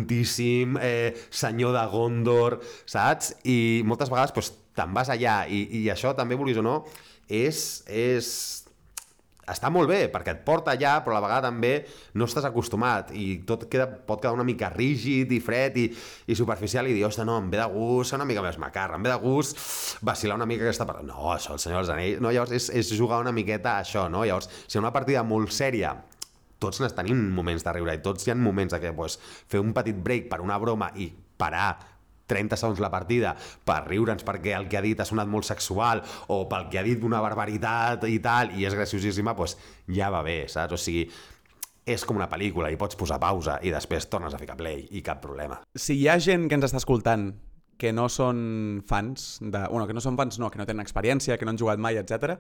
excel·lentíssim, 0.08 0.78
eh, 0.82 1.16
senyor 1.30 1.74
de 1.74 1.86
Gondor, 1.92 2.62
saps? 2.86 3.36
I 3.44 3.84
moltes 3.86 4.10
vegades 4.10 4.32
pues, 4.32 4.52
te'n 4.76 4.94
vas 4.94 5.10
allà 5.10 5.48
i, 5.48 5.84
i 5.84 5.90
això 5.90 6.16
també, 6.16 6.36
vulguis 6.36 6.58
o 6.58 6.64
no, 6.64 6.86
és, 7.28 7.84
és, 7.88 8.64
està 9.48 9.70
molt 9.72 9.90
bé, 9.90 10.08
perquè 10.12 10.34
et 10.36 10.44
porta 10.46 10.72
allà, 10.72 11.02
però 11.04 11.16
a 11.16 11.20
la 11.20 11.24
vegada 11.26 11.48
també 11.48 11.86
no 12.16 12.28
estàs 12.28 12.46
acostumat 12.46 13.12
i 13.16 13.44
tot 13.48 13.68
queda, 13.72 13.88
pot 13.88 14.22
quedar 14.22 14.36
una 14.36 14.44
mica 14.48 14.70
rígid 14.70 15.32
i 15.32 15.40
fred 15.40 15.78
i, 15.78 15.88
i 16.28 16.36
superficial 16.36 16.88
i 16.88 16.94
dir, 16.96 17.06
ostres, 17.08 17.28
no, 17.28 17.38
em 17.40 17.50
ve 17.52 17.60
de 17.60 17.68
gust 17.72 18.16
una 18.16 18.28
mica 18.28 18.44
més 18.44 18.60
macarra, 18.60 19.00
em 19.00 19.08
ve 19.08 19.12
de 19.12 19.20
gust 19.24 19.58
vacilar 20.02 20.38
una 20.40 20.48
mica 20.48 20.68
aquesta 20.68 20.88
part. 20.88 21.04
No, 21.08 21.32
això, 21.34 21.56
el 21.56 21.64
Senyor 21.64 21.84
dels 21.84 21.96
Anells... 21.96 22.22
No, 22.22 22.32
llavors 22.32 22.56
és, 22.56 22.70
és 22.70 22.94
jugar 22.96 23.24
una 23.24 23.36
miqueta 23.36 23.78
a 23.78 23.86
això, 23.86 24.08
no? 24.12 24.26
Llavors, 24.28 24.52
si 24.68 24.80
una 24.80 24.94
partida 24.96 25.24
molt 25.28 25.56
sèria 25.56 25.96
tots 26.60 26.82
tenim 26.98 27.20
moments 27.36 27.66
de 27.66 27.76
riure 27.76 27.96
i 27.98 28.02
tots 28.04 28.26
hi 28.26 28.34
ha 28.34 28.38
moments 28.40 28.74
de 28.74 28.82
que 28.82 28.94
pues, 28.94 29.20
fer 29.20 29.62
un 29.62 29.74
petit 29.78 29.96
break 29.96 30.30
per 30.32 30.42
una 30.42 30.58
broma 30.62 30.92
i 30.96 31.12
parar 31.38 31.70
30 32.28 32.60
segons 32.60 32.82
la 32.84 32.92
partida 32.92 33.34
per 33.66 33.80
riure'ns 33.88 34.26
perquè 34.28 34.54
el 34.58 34.68
que 34.68 34.78
ha 34.80 34.84
dit 34.84 35.00
ha 35.00 35.08
sonat 35.08 35.30
molt 35.32 35.48
sexual 35.48 36.04
o 36.34 36.44
pel 36.52 36.68
que 36.72 36.82
ha 36.82 36.86
dit 36.86 37.04
una 37.08 37.22
barbaritat 37.24 38.04
i 38.12 38.20
tal, 38.20 38.52
i 38.60 38.68
és 38.68 38.76
graciosíssima, 38.76 39.34
doncs 39.38 39.56
ja 39.96 40.12
va 40.14 40.22
bé, 40.28 40.42
saps? 40.52 40.76
O 40.76 40.82
sigui, 40.82 41.08
és 41.88 42.04
com 42.04 42.20
una 42.20 42.28
pel·lícula 42.28 42.70
i 42.74 42.80
pots 42.80 43.00
posar 43.00 43.20
pausa 43.24 43.62
i 43.64 43.72
després 43.72 44.10
tornes 44.12 44.36
a 44.36 44.42
ficar 44.42 44.58
play 44.60 44.84
i 44.92 45.04
cap 45.04 45.22
problema. 45.24 45.62
Si 45.74 45.96
hi 45.96 46.10
ha 46.12 46.20
gent 46.20 46.50
que 46.50 46.60
ens 46.60 46.68
està 46.68 46.84
escoltant 46.84 47.32
que 47.78 47.94
no 47.94 48.08
són 48.10 48.82
fans, 48.90 49.38
de, 49.40 49.62
bueno, 49.70 49.86
que 49.88 49.94
no 49.94 50.02
són 50.04 50.18
fans 50.18 50.40
no, 50.42 50.50
que 50.52 50.60
no 50.60 50.66
tenen 50.66 50.84
experiència, 50.84 51.38
que 51.38 51.46
no 51.46 51.54
han 51.54 51.62
jugat 51.62 51.80
mai, 51.80 52.00
etc. 52.02 52.40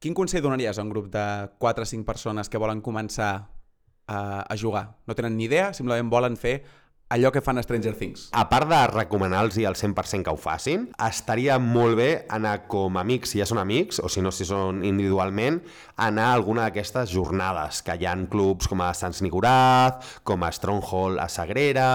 Quin 0.00 0.14
consell 0.16 0.40
donaries 0.40 0.78
a 0.78 0.82
un 0.82 0.88
grup 0.88 1.10
de 1.12 1.22
4 1.60 1.84
o 1.84 1.88
5 1.88 2.06
persones 2.08 2.48
que 2.48 2.56
volen 2.56 2.80
començar 2.80 3.32
a, 4.08 4.20
a 4.48 4.54
jugar? 4.56 4.94
No 5.04 5.12
tenen 5.12 5.36
ni 5.36 5.44
idea, 5.44 5.74
simplement 5.76 6.08
volen 6.08 6.38
fer 6.40 6.62
allò 7.10 7.28
que 7.34 7.42
fan 7.42 7.58
Stranger 7.60 7.92
Things. 7.98 8.28
A 8.32 8.46
part 8.48 8.70
de 8.70 8.78
recomanar-los 8.94 9.58
al 9.66 9.74
100% 9.76 10.24
que 10.24 10.32
ho 10.32 10.38
facin, 10.40 10.86
estaria 11.04 11.58
molt 11.60 11.98
bé 11.98 12.08
anar 12.30 12.68
com 12.70 12.96
amics, 12.96 13.34
si 13.34 13.42
ja 13.42 13.48
són 13.50 13.60
amics, 13.60 13.98
o 14.00 14.08
si 14.08 14.22
no, 14.24 14.30
si 14.32 14.46
són 14.48 14.80
individualment, 14.86 15.58
anar 16.00 16.30
a 16.30 16.38
alguna 16.38 16.68
d'aquestes 16.68 17.10
jornades, 17.12 17.82
que 17.84 17.98
hi 17.98 18.06
ha 18.06 18.14
clubs 18.30 18.70
com 18.70 18.80
a 18.80 18.94
Sants 18.94 19.20
Nicoraz, 19.26 20.16
com 20.24 20.46
a 20.46 20.52
Stronghold 20.54 21.20
a 21.20 21.28
Sagrera, 21.28 21.90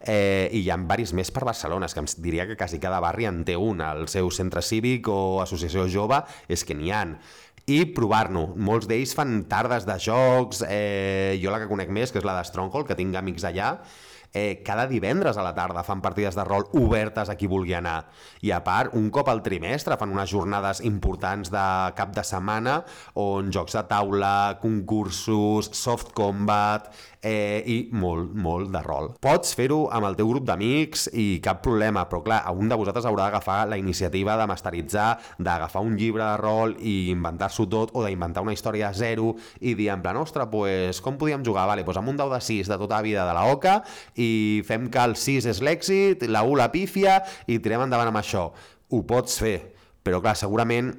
eh, 0.00 0.48
i 0.50 0.64
hi 0.64 0.72
ha 0.72 0.80
varis 0.80 1.14
més 1.14 1.30
per 1.30 1.44
Barcelona, 1.44 1.86
és 1.86 1.94
que 1.94 2.02
em 2.02 2.10
diria 2.24 2.48
que 2.48 2.58
quasi 2.58 2.82
cada 2.82 2.98
barri 3.04 3.28
en 3.30 3.44
té 3.44 3.54
un, 3.54 3.84
el 3.84 4.08
seu 4.08 4.32
centre 4.32 4.64
cívic 4.64 5.06
o 5.12 5.42
associació 5.44 5.86
jove, 5.86 6.24
és 6.48 6.64
que 6.64 6.74
n'hi 6.74 6.90
han 6.90 7.18
i 7.70 7.84
provar-no. 7.96 8.48
Molts 8.56 8.88
d'ells 8.90 9.14
fan 9.16 9.44
tardes 9.48 9.86
de 9.88 9.96
jocs, 10.00 10.64
eh, 10.68 11.38
jo 11.42 11.52
la 11.52 11.62
que 11.62 11.70
conec 11.70 11.88
més, 11.88 12.12
que 12.12 12.20
és 12.20 12.26
la 12.26 12.36
de 12.38 12.44
Stronghold, 12.48 12.86
que 12.86 12.98
tinc 12.98 13.16
amics 13.16 13.46
allà, 13.48 13.78
eh, 14.34 14.62
cada 14.66 14.86
divendres 14.90 15.38
a 15.38 15.44
la 15.46 15.54
tarda 15.54 15.84
fan 15.86 16.02
partides 16.02 16.34
de 16.34 16.44
rol 16.44 16.66
obertes 16.74 17.30
a 17.30 17.36
qui 17.38 17.46
vulgui 17.46 17.76
anar. 17.78 18.10
I 18.42 18.50
a 18.52 18.60
part, 18.66 18.92
un 18.98 19.08
cop 19.14 19.30
al 19.30 19.40
trimestre 19.46 19.96
fan 19.96 20.12
unes 20.12 20.28
jornades 20.28 20.82
importants 20.84 21.52
de 21.54 21.64
cap 21.96 22.12
de 22.12 22.24
setmana 22.26 22.80
on 23.14 23.52
jocs 23.54 23.78
de 23.78 23.84
taula, 23.88 24.58
concursos, 24.60 25.70
soft 25.72 26.12
combat, 26.18 26.90
eh, 27.24 27.62
i 27.66 27.76
molt, 27.96 28.34
molt 28.36 28.70
de 28.74 28.82
rol. 28.84 29.10
Pots 29.24 29.56
fer-ho 29.56 29.84
amb 29.94 30.08
el 30.10 30.18
teu 30.18 30.28
grup 30.30 30.46
d'amics 30.46 31.08
i 31.16 31.40
cap 31.44 31.62
problema, 31.64 32.04
però 32.10 32.20
clar, 32.26 32.42
un 32.52 32.68
de 32.70 32.78
vosaltres 32.78 33.08
haurà 33.08 33.28
d'agafar 33.28 33.64
la 33.70 33.78
iniciativa 33.80 34.36
de 34.38 34.46
masteritzar, 34.50 35.08
d'agafar 35.38 35.82
un 35.82 35.96
llibre 35.98 36.24
de 36.24 36.36
rol 36.40 36.76
i 36.80 37.10
inventar-s'ho 37.14 37.66
tot, 37.72 37.94
o 37.96 38.04
d'inventar 38.04 38.44
una 38.44 38.54
història 38.54 38.90
a 38.90 38.94
zero 38.94 39.32
i 39.60 39.74
dir 39.78 39.90
en 39.94 40.04
plan, 40.04 40.20
ostres, 40.20 40.48
pues, 40.52 41.00
com 41.00 41.18
podíem 41.18 41.44
jugar? 41.46 41.66
Vale, 41.70 41.84
pues 41.84 41.98
amb 41.98 42.12
un 42.12 42.20
dau 42.20 42.30
de 42.32 42.40
6 42.44 42.68
de 42.68 42.78
tota 42.78 43.00
la 43.00 43.06
vida 43.06 43.26
de 43.26 43.34
la 43.34 43.48
OCA 43.52 43.80
i 44.20 44.62
fem 44.68 44.90
que 44.92 45.02
el 45.08 45.16
6 45.16 45.48
és 45.54 45.62
l'èxit, 45.64 46.28
la 46.28 46.44
1 46.44 46.60
la 46.60 46.70
pífia 46.72 47.22
i 47.48 47.58
tirem 47.58 47.86
endavant 47.86 48.12
amb 48.12 48.20
això. 48.20 48.50
Ho 48.92 49.02
pots 49.08 49.40
fer, 49.40 49.56
però 50.04 50.20
clar, 50.20 50.36
segurament 50.36 50.92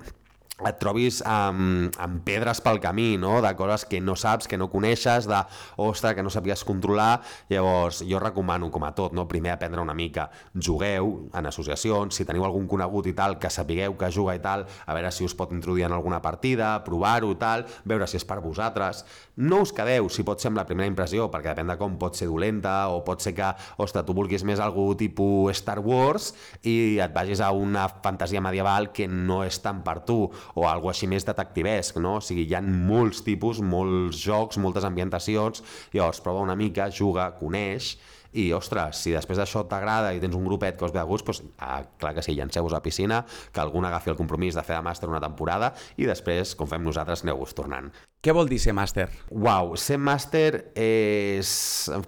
et 0.63 0.77
trobis 0.79 1.17
amb, 1.27 1.91
amb 1.99 2.21
pedres 2.23 2.61
pel 2.63 2.79
camí, 2.79 3.17
no? 3.19 3.41
de 3.43 3.51
coses 3.59 3.83
que 3.89 3.99
no 3.99 4.15
saps, 4.15 4.47
que 4.47 4.55
no 4.57 4.69
coneixes, 4.71 5.27
de, 5.27 5.41
ostres, 5.83 6.15
que 6.15 6.23
no 6.23 6.31
sabies 6.31 6.63
controlar. 6.63 7.19
Llavors, 7.51 7.99
jo 8.07 8.21
recomano, 8.23 8.69
com 8.71 8.85
a 8.87 8.93
tot, 8.95 9.11
no? 9.11 9.27
primer 9.27 9.51
aprendre 9.51 9.83
una 9.83 9.93
mica. 9.93 10.29
Jugueu 10.55 11.27
en 11.35 11.49
associacions, 11.51 12.15
si 12.15 12.23
teniu 12.23 12.45
algun 12.47 12.69
conegut 12.71 13.09
i 13.11 13.15
tal, 13.17 13.35
que 13.41 13.51
sapigueu 13.51 13.97
que 13.99 14.11
juga 14.15 14.37
i 14.37 14.39
tal, 14.39 14.63
a 14.63 14.95
veure 14.95 15.11
si 15.11 15.27
us 15.27 15.35
pot 15.35 15.51
introduir 15.51 15.89
en 15.89 15.97
alguna 15.97 16.21
partida, 16.23 16.71
provar-ho 16.87 17.33
i 17.35 17.39
tal, 17.41 17.67
veure 17.83 18.07
si 18.07 18.15
és 18.21 18.27
per 18.27 18.39
vosaltres. 18.39 19.03
No 19.35 19.59
us 19.65 19.75
quedeu, 19.75 20.07
si 20.07 20.23
pot 20.23 20.39
ser 20.39 20.53
amb 20.53 20.61
la 20.61 20.67
primera 20.69 20.87
impressió, 20.87 21.27
perquè 21.31 21.51
depèn 21.51 21.73
de 21.73 21.77
com 21.81 21.99
pot 21.99 22.15
ser 22.15 22.29
dolenta, 22.31 22.77
o 22.95 23.03
pot 23.03 23.19
ser 23.19 23.35
que, 23.35 23.51
ostres, 23.83 24.07
tu 24.07 24.15
vulguis 24.15 24.47
més 24.47 24.63
algú 24.63 24.87
tipus 24.95 25.59
Star 25.59 25.81
Wars 25.83 26.31
i 26.63 26.95
et 27.03 27.11
vagis 27.11 27.43
a 27.43 27.51
una 27.51 27.89
fantasia 27.89 28.39
medieval 28.39 28.93
que 28.95 29.09
no 29.11 29.43
és 29.43 29.59
tant 29.59 29.83
per 29.83 29.99
tu, 30.07 30.29
o 30.53 30.67
algo 30.69 30.91
així 30.91 31.09
més 31.09 31.25
detectivesc, 31.27 31.97
no? 32.03 32.17
O 32.19 32.23
sigui, 32.23 32.45
hi 32.45 32.57
ha 32.57 32.61
molts 32.61 33.23
tipus, 33.25 33.61
molts 33.63 34.21
jocs, 34.21 34.59
moltes 34.61 34.85
ambientacions, 34.87 35.63
llavors 35.95 36.21
prova 36.21 36.45
una 36.45 36.57
mica, 36.59 36.89
juga, 36.93 37.31
coneix, 37.39 37.95
i, 38.35 38.49
ostres, 38.55 38.99
si 38.99 39.13
després 39.15 39.39
d'això 39.39 39.63
t'agrada 39.69 40.11
i 40.15 40.19
tens 40.23 40.35
un 40.35 40.45
grupet 40.47 40.77
que 40.77 40.87
us 40.87 40.93
ve 40.93 40.99
de 40.99 41.07
gust, 41.07 41.25
doncs, 41.27 41.43
ah, 41.63 41.81
clar 41.99 42.13
que 42.17 42.23
sí, 42.25 42.35
llanceu-vos 42.35 42.75
a 42.75 42.83
piscina, 42.83 43.23
que 43.53 43.63
algú 43.63 43.83
agafi 43.85 44.11
el 44.11 44.19
compromís 44.19 44.55
de 44.55 44.63
fer 44.63 44.75
de 44.75 44.83
màster 44.83 45.09
una 45.09 45.23
temporada 45.23 45.73
i 45.97 46.07
després, 46.09 46.55
com 46.55 46.67
fem 46.67 46.83
nosaltres, 46.83 47.23
aneu-vos 47.23 47.55
tornant. 47.55 47.91
Què 48.25 48.33
vol 48.33 48.47
dir 48.49 48.57
ser 48.57 48.73
màster? 48.73 49.05
Uau, 49.29 49.75
ser 49.77 49.99
màster 50.01 50.71
és, 50.73 51.49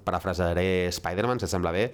parafrasaré 0.04 0.90
Spider-Man, 0.90 1.38
si 1.38 1.46
et 1.46 1.52
sembla 1.52 1.74
bé, 1.76 1.92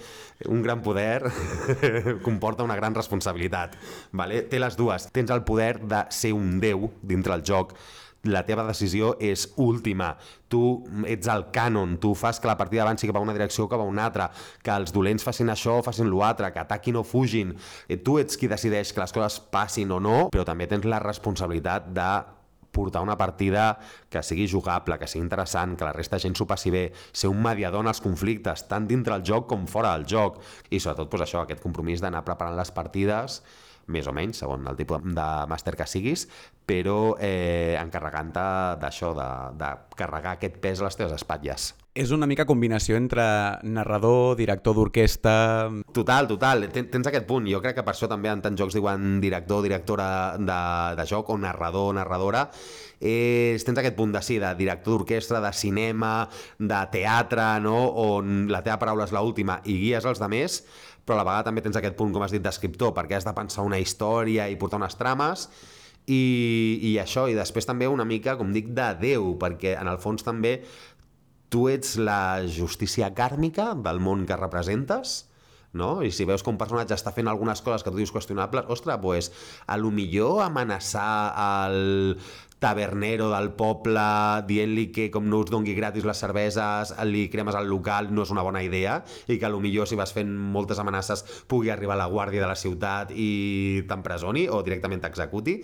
un 0.47 0.61
gran 0.63 0.79
poder 0.81 1.27
comporta 2.27 2.63
una 2.63 2.77
gran 2.79 2.95
responsabilitat. 2.95 3.75
Vale? 4.15 4.45
Té 4.47 4.61
les 4.63 4.79
dues. 4.79 5.09
Tens 5.11 5.33
el 5.35 5.43
poder 5.43 5.75
de 5.83 6.05
ser 6.15 6.31
un 6.37 6.55
déu 6.63 6.87
dintre 7.03 7.35
el 7.35 7.43
joc, 7.43 7.75
la 8.23 8.43
teva 8.47 8.63
decisió 8.63 9.13
és 9.19 9.45
última. 9.59 10.13
Tu 10.47 10.61
ets 11.09 11.27
el 11.31 11.47
cànon, 11.55 11.97
tu 11.99 12.13
fas 12.15 12.39
que 12.39 12.47
la 12.47 12.57
partida 12.59 12.83
avanci 12.85 13.09
cap 13.09 13.19
a 13.19 13.23
una 13.23 13.35
direcció 13.35 13.65
o 13.65 13.71
cap 13.71 13.81
a 13.83 13.87
una 13.87 14.05
altra, 14.07 14.29
que 14.63 14.71
els 14.71 14.93
dolents 14.95 15.25
facin 15.25 15.51
això 15.51 15.79
o 15.79 15.83
facin 15.83 16.11
l'altre, 16.11 16.51
que 16.53 16.61
ataquin 16.63 17.01
o 17.01 17.03
fugin. 17.03 17.51
Eh, 17.87 17.99
tu 17.99 18.19
ets 18.21 18.39
qui 18.39 18.47
decideix 18.47 18.93
que 18.93 19.03
les 19.03 19.15
coses 19.15 19.41
passin 19.51 19.91
o 19.91 19.99
no, 19.99 20.29
però 20.31 20.47
també 20.47 20.69
tens 20.71 20.87
la 20.87 21.01
responsabilitat 21.03 21.91
de 21.91 22.07
portar 22.73 23.03
una 23.05 23.17
partida 23.17 23.77
que 24.09 24.23
sigui 24.25 24.47
jugable, 24.49 24.97
que 24.97 25.07
sigui 25.07 25.23
interessant, 25.23 25.75
que 25.77 25.85
la 25.85 25.93
resta 25.93 26.17
de 26.17 26.25
gent 26.25 26.39
s'ho 26.39 26.47
passi 26.49 26.71
bé, 26.73 26.87
ser 27.11 27.29
un 27.29 27.43
mediador 27.43 27.85
en 27.85 27.91
els 27.91 28.01
conflictes, 28.01 28.65
tant 28.71 28.87
dintre 28.89 29.13
el 29.19 29.27
joc 29.27 29.45
com 29.51 29.67
fora 29.69 29.93
del 29.93 30.07
joc, 30.09 30.41
i 30.71 30.79
sobretot 30.79 31.11
pues, 31.11 31.27
això, 31.27 31.43
aquest 31.43 31.61
compromís 31.61 32.01
d'anar 32.01 32.23
preparant 32.25 32.57
les 32.57 32.73
partides 32.73 33.43
més 33.87 34.07
o 34.07 34.13
menys, 34.15 34.39
segons 34.43 34.67
el 34.69 34.79
tipus 34.79 35.03
de 35.03 35.29
màster 35.51 35.75
que 35.79 35.87
siguis, 35.89 36.27
però 36.65 37.15
eh, 37.19 37.75
encarregant-te 37.81 38.43
d'això, 38.81 39.13
de, 39.17 39.29
de 39.59 39.71
carregar 39.99 40.37
aquest 40.37 40.59
pes 40.63 40.81
a 40.81 40.87
les 40.87 40.99
teves 40.99 41.15
espatlles. 41.19 41.73
És 41.93 42.09
una 42.09 42.25
mica 42.25 42.47
combinació 42.49 42.95
entre 42.97 43.23
narrador, 43.69 44.33
director 44.39 44.73
d'orquestra... 44.73 45.33
Total, 45.93 46.25
total. 46.25 46.65
Tens, 46.73 47.05
aquest 47.05 47.27
punt. 47.29 47.45
Jo 47.45 47.59
crec 47.61 47.77
que 47.77 47.83
per 47.85 47.93
això 47.93 48.09
també 48.09 48.31
en 48.31 48.41
tants 48.41 48.57
jocs 48.57 48.73
diuen 48.73 49.19
director, 49.21 49.61
directora 49.61 50.07
de, 50.39 50.57
de 50.97 51.05
joc 51.05 51.29
o 51.29 51.37
narrador, 51.37 51.91
narradora. 51.93 52.47
És, 52.97 53.61
tens 53.67 53.77
aquest 53.77 53.93
punt 53.99 54.15
de 54.15 54.23
sí, 54.25 54.39
de 54.41 54.49
director 54.57 54.97
d'orquestra, 54.97 55.43
de 55.43 55.53
cinema, 55.53 56.15
de 56.57 56.81
teatre, 56.95 57.45
no? 57.61 57.77
on 58.07 58.47
la 58.49 58.63
teva 58.65 58.79
paraula 58.81 59.05
és 59.05 59.13
l'última 59.13 59.59
i 59.69 59.77
guies 59.83 60.09
els 60.09 60.23
de 60.23 60.31
més, 60.33 60.63
però 61.03 61.17
a 61.17 61.21
la 61.21 61.27
vegada 61.27 61.49
també 61.49 61.63
tens 61.63 61.77
aquest 61.79 61.97
punt, 61.99 62.13
com 62.15 62.23
has 62.23 62.33
dit, 62.33 62.43
d'escriptor, 62.43 62.93
perquè 62.95 63.17
has 63.17 63.27
de 63.27 63.35
pensar 63.35 63.65
una 63.67 63.79
història 63.81 64.47
i 64.49 64.57
portar 64.59 64.79
unes 64.79 64.95
trames, 64.99 65.49
i, 66.07 66.79
i 66.83 66.95
això, 66.99 67.27
i 67.31 67.35
després 67.35 67.67
també 67.67 67.87
una 67.87 68.07
mica, 68.07 68.37
com 68.39 68.51
dic, 68.55 68.71
de 68.75 68.89
Déu, 68.99 69.33
perquè 69.39 69.77
en 69.79 69.91
el 69.91 69.99
fons 70.03 70.25
també 70.25 70.57
tu 71.53 71.67
ets 71.69 71.95
la 72.01 72.41
justícia 72.49 73.11
kàrmica 73.15 73.71
del 73.77 74.01
món 74.03 74.25
que 74.27 74.39
representes, 74.39 75.21
no? 75.73 76.01
I 76.05 76.11
si 76.13 76.25
veus 76.25 76.43
que 76.45 76.51
un 76.51 76.57
personatge 76.61 76.95
està 76.95 77.13
fent 77.13 77.29
algunes 77.29 77.61
coses 77.65 77.83
que 77.85 77.91
tu 77.93 77.99
dius 77.99 78.13
qüestionables, 78.13 78.69
ostres, 78.73 78.99
pues, 79.01 79.29
a 79.65 79.77
lo 79.77 79.91
millor 79.93 80.43
amenaçar 80.45 81.33
el 81.67 82.17
tabernero 82.63 83.27
del 83.33 83.49
poble 83.59 84.03
dient-li 84.47 84.87
que 84.95 85.09
com 85.11 85.25
no 85.27 85.41
us 85.43 85.51
dongui 85.51 85.75
gratis 85.75 86.05
les 86.07 86.21
cerveses 86.23 86.93
li 87.09 87.25
cremes 87.31 87.57
al 87.59 87.67
local 87.67 88.07
no 88.15 88.23
és 88.23 88.31
una 88.31 88.45
bona 88.45 88.61
idea 88.63 89.01
i 89.27 89.37
que 89.37 89.47
a 89.47 89.51
lo 89.51 89.59
millor 89.63 89.89
si 89.89 89.99
vas 89.99 90.15
fent 90.15 90.31
moltes 90.31 90.79
amenaces 90.79 91.25
pugui 91.51 91.73
arribar 91.73 91.99
la 91.99 92.07
guàrdia 92.07 92.45
de 92.45 92.47
la 92.47 92.59
ciutat 92.59 93.11
i 93.11 93.83
t'empresoni 93.89 94.47
o 94.47 94.61
directament 94.63 95.03
t'executi. 95.03 95.57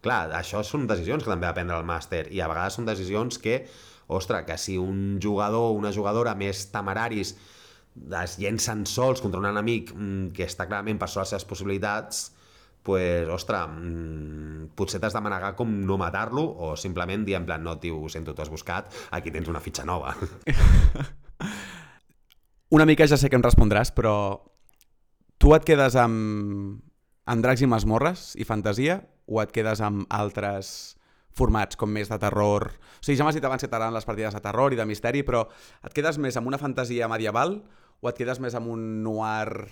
Clar, 0.00 0.30
això 0.38 0.62
són 0.64 0.86
decisions 0.88 1.24
que 1.24 1.30
també 1.30 1.48
ha 1.48 1.52
de 1.52 1.58
prendre 1.58 1.76
el 1.76 1.86
màster 1.86 2.24
i 2.32 2.40
a 2.40 2.48
vegades 2.48 2.78
són 2.78 2.88
decisions 2.88 3.40
que 3.42 3.60
ostres, 4.08 4.46
que 4.46 4.56
si 4.56 4.78
un 4.80 5.18
jugador 5.20 5.68
o 5.68 5.76
una 5.76 5.92
jugadora 5.92 6.34
més 6.38 6.68
temeraris 6.72 7.34
es 8.22 8.38
llencen 8.38 8.86
sols 8.86 9.20
contra 9.20 9.42
un 9.42 9.50
enemic 9.50 9.92
mm, 9.92 10.32
que 10.32 10.46
està 10.46 10.68
clarament 10.68 11.00
per 11.00 11.10
sobre 11.10 11.26
les 11.26 11.34
seves 11.34 11.48
possibilitats 11.50 12.28
pues, 12.88 13.28
ostres, 13.28 13.68
mmm, 13.68 14.70
potser 14.78 14.96
t'has 15.02 15.12
de 15.12 15.20
manegar 15.20 15.52
com 15.58 15.68
no 15.84 15.98
matar-lo 16.00 16.40
o 16.48 16.72
simplement 16.80 17.26
dir 17.26 17.36
en 17.36 17.44
plan, 17.44 17.60
no, 17.60 17.76
tio, 17.82 17.98
ho 18.00 18.08
sento, 18.08 18.32
t'ho 18.32 18.46
has 18.46 18.52
buscat, 18.52 18.88
aquí 19.12 19.32
tens 19.34 19.50
una 19.52 19.60
fitxa 19.60 19.84
nova. 19.84 20.14
una 22.76 22.86
mica 22.88 23.04
ja 23.04 23.18
sé 23.20 23.28
que 23.28 23.36
em 23.36 23.44
respondràs, 23.44 23.92
però 23.92 24.14
tu 25.36 25.52
et 25.52 25.66
quedes 25.68 25.98
amb, 26.00 26.78
amb 27.28 27.44
dracs 27.44 27.66
i 27.66 27.68
masmorres 27.68 28.30
i 28.40 28.48
fantasia 28.48 29.02
o 29.28 29.42
et 29.42 29.52
quedes 29.52 29.84
amb 29.84 30.06
altres 30.08 30.70
formats 31.36 31.76
com 31.76 31.92
més 31.92 32.08
de 32.08 32.16
terror? 32.22 32.70
O 32.72 33.02
sigui, 33.02 33.18
ja 33.20 33.26
m'has 33.28 33.36
dit 33.36 33.44
abans 33.44 33.60
que 33.60 33.68
t'agraden 33.68 33.98
les 33.98 34.08
partides 34.08 34.32
de 34.32 34.40
terror 34.48 34.72
i 34.72 34.80
de 34.80 34.88
misteri, 34.88 35.26
però 35.28 35.44
et 35.84 35.92
quedes 35.92 36.16
més 36.16 36.40
amb 36.40 36.48
una 36.48 36.62
fantasia 36.62 37.10
medieval 37.12 37.58
o 38.00 38.08
et 38.08 38.16
quedes 38.16 38.40
més 38.40 38.56
amb 38.56 38.72
un 38.72 38.88
noir 39.04 39.68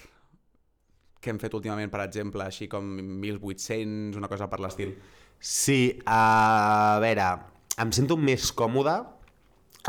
que 1.27 1.35
hem 1.35 1.43
fet 1.43 1.59
últimament, 1.59 1.91
per 1.91 2.05
exemple, 2.07 2.47
així 2.47 2.71
com 2.71 2.87
1800, 3.27 4.17
una 4.21 4.31
cosa 4.31 4.47
per 4.53 4.63
l'estil? 4.63 4.95
Sí, 5.43 5.99
a 6.07 6.97
veure, 7.03 7.29
em 7.83 7.93
sento 7.93 8.17
més 8.17 8.53
còmode 8.57 8.95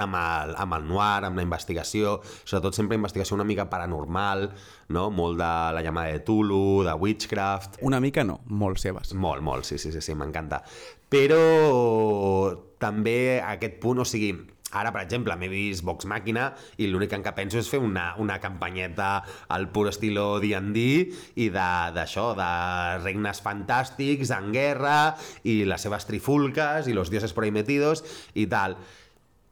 amb 0.04 0.18
el, 0.20 0.54
amb 0.62 0.76
el 0.78 0.86
noir, 0.86 1.26
amb 1.26 1.40
la 1.40 1.46
investigació, 1.46 2.18
sobretot 2.44 2.76
sempre 2.78 2.98
investigació 3.00 3.38
una 3.38 3.46
mica 3.48 3.68
paranormal, 3.70 4.48
no? 4.94 5.08
molt 5.14 5.40
de 5.40 5.52
la 5.78 5.82
llamada 5.82 6.14
de 6.14 6.22
Tulu, 6.26 6.84
de 6.86 6.94
Witchcraft... 6.94 7.80
Una 7.88 8.02
mica 8.04 8.26
no, 8.28 8.40
molt 8.50 8.82
seves. 8.82 9.14
Molt, 9.14 9.42
molt, 9.46 9.66
sí, 9.66 9.80
sí, 9.82 9.94
sí, 9.96 10.04
sí 10.04 10.18
m'encanta. 10.18 10.62
Però 11.10 11.42
també 12.82 13.40
a 13.40 13.56
aquest 13.56 13.80
punt, 13.82 14.04
o 14.04 14.06
sigui, 14.06 14.34
Ara, 14.76 14.92
per 14.92 15.06
exemple, 15.06 15.36
m'he 15.40 15.48
vist 15.48 15.86
Vox 15.88 16.06
Màquina 16.12 16.50
i 16.76 16.90
l'únic 16.92 17.14
què 17.24 17.34
penso 17.36 17.60
és 17.62 17.70
fer 17.72 17.80
una, 17.80 18.10
una 18.20 18.36
campanyeta 18.44 19.24
al 19.56 19.70
pur 19.72 19.88
estilo 19.88 20.42
D&D 20.44 20.84
i 21.40 21.48
d'això, 21.54 22.34
de, 22.36 22.44
de 22.44 23.04
regnes 23.06 23.40
fantàstics 23.46 24.34
en 24.36 24.52
guerra 24.52 25.16
i 25.48 25.62
les 25.64 25.88
seves 25.88 26.06
trifulques 26.10 26.92
i 26.92 26.96
los 26.98 27.10
dioses 27.14 27.36
metidos 27.38 28.04
i 28.36 28.46
tal 28.52 28.76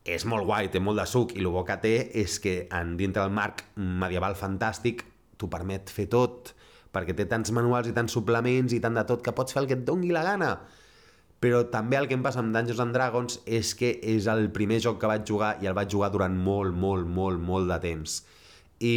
és 0.05 0.25
molt 0.29 0.45
guai, 0.45 0.69
té 0.69 0.79
molt 0.79 0.99
de 1.01 1.07
suc, 1.09 1.33
i 1.33 1.41
el 1.41 1.49
bo 1.49 1.63
que 1.65 1.79
té 1.81 1.95
és 2.13 2.37
que 2.39 2.67
en 2.69 2.95
dintre 2.97 3.23
del 3.23 3.33
marc 3.33 3.63
medieval 3.75 4.35
fantàstic 4.37 5.01
t'ho 5.39 5.49
permet 5.49 5.89
fer 5.89 6.05
tot, 6.11 6.53
perquè 6.93 7.15
té 7.17 7.25
tants 7.25 7.51
manuals 7.51 7.89
i 7.89 7.95
tants 7.95 8.13
suplements 8.13 8.75
i 8.75 8.79
tant 8.83 8.93
de 8.95 9.03
tot 9.07 9.23
que 9.25 9.33
pots 9.35 9.55
fer 9.55 9.63
el 9.63 9.71
que 9.71 9.79
et 9.79 9.87
doni 9.87 10.13
la 10.13 10.23
gana. 10.27 10.51
Però 11.45 11.59
també 11.69 11.99
el 11.99 12.07
que 12.09 12.15
em 12.17 12.23
passa 12.25 12.39
amb 12.41 12.55
Dungeons 12.55 12.79
and 12.81 12.95
Dragons 12.95 13.35
és 13.45 13.75
que 13.77 13.91
és 14.01 14.25
el 14.31 14.47
primer 14.53 14.79
joc 14.81 14.95
que 14.97 15.09
vaig 15.11 15.27
jugar 15.29 15.51
i 15.61 15.69
el 15.69 15.75
vaig 15.77 15.91
jugar 15.93 16.07
durant 16.09 16.33
molt, 16.33 16.73
molt, 16.73 17.05
molt, 17.05 17.37
molt 17.37 17.69
de 17.69 17.77
temps. 17.83 18.15
I 18.81 18.95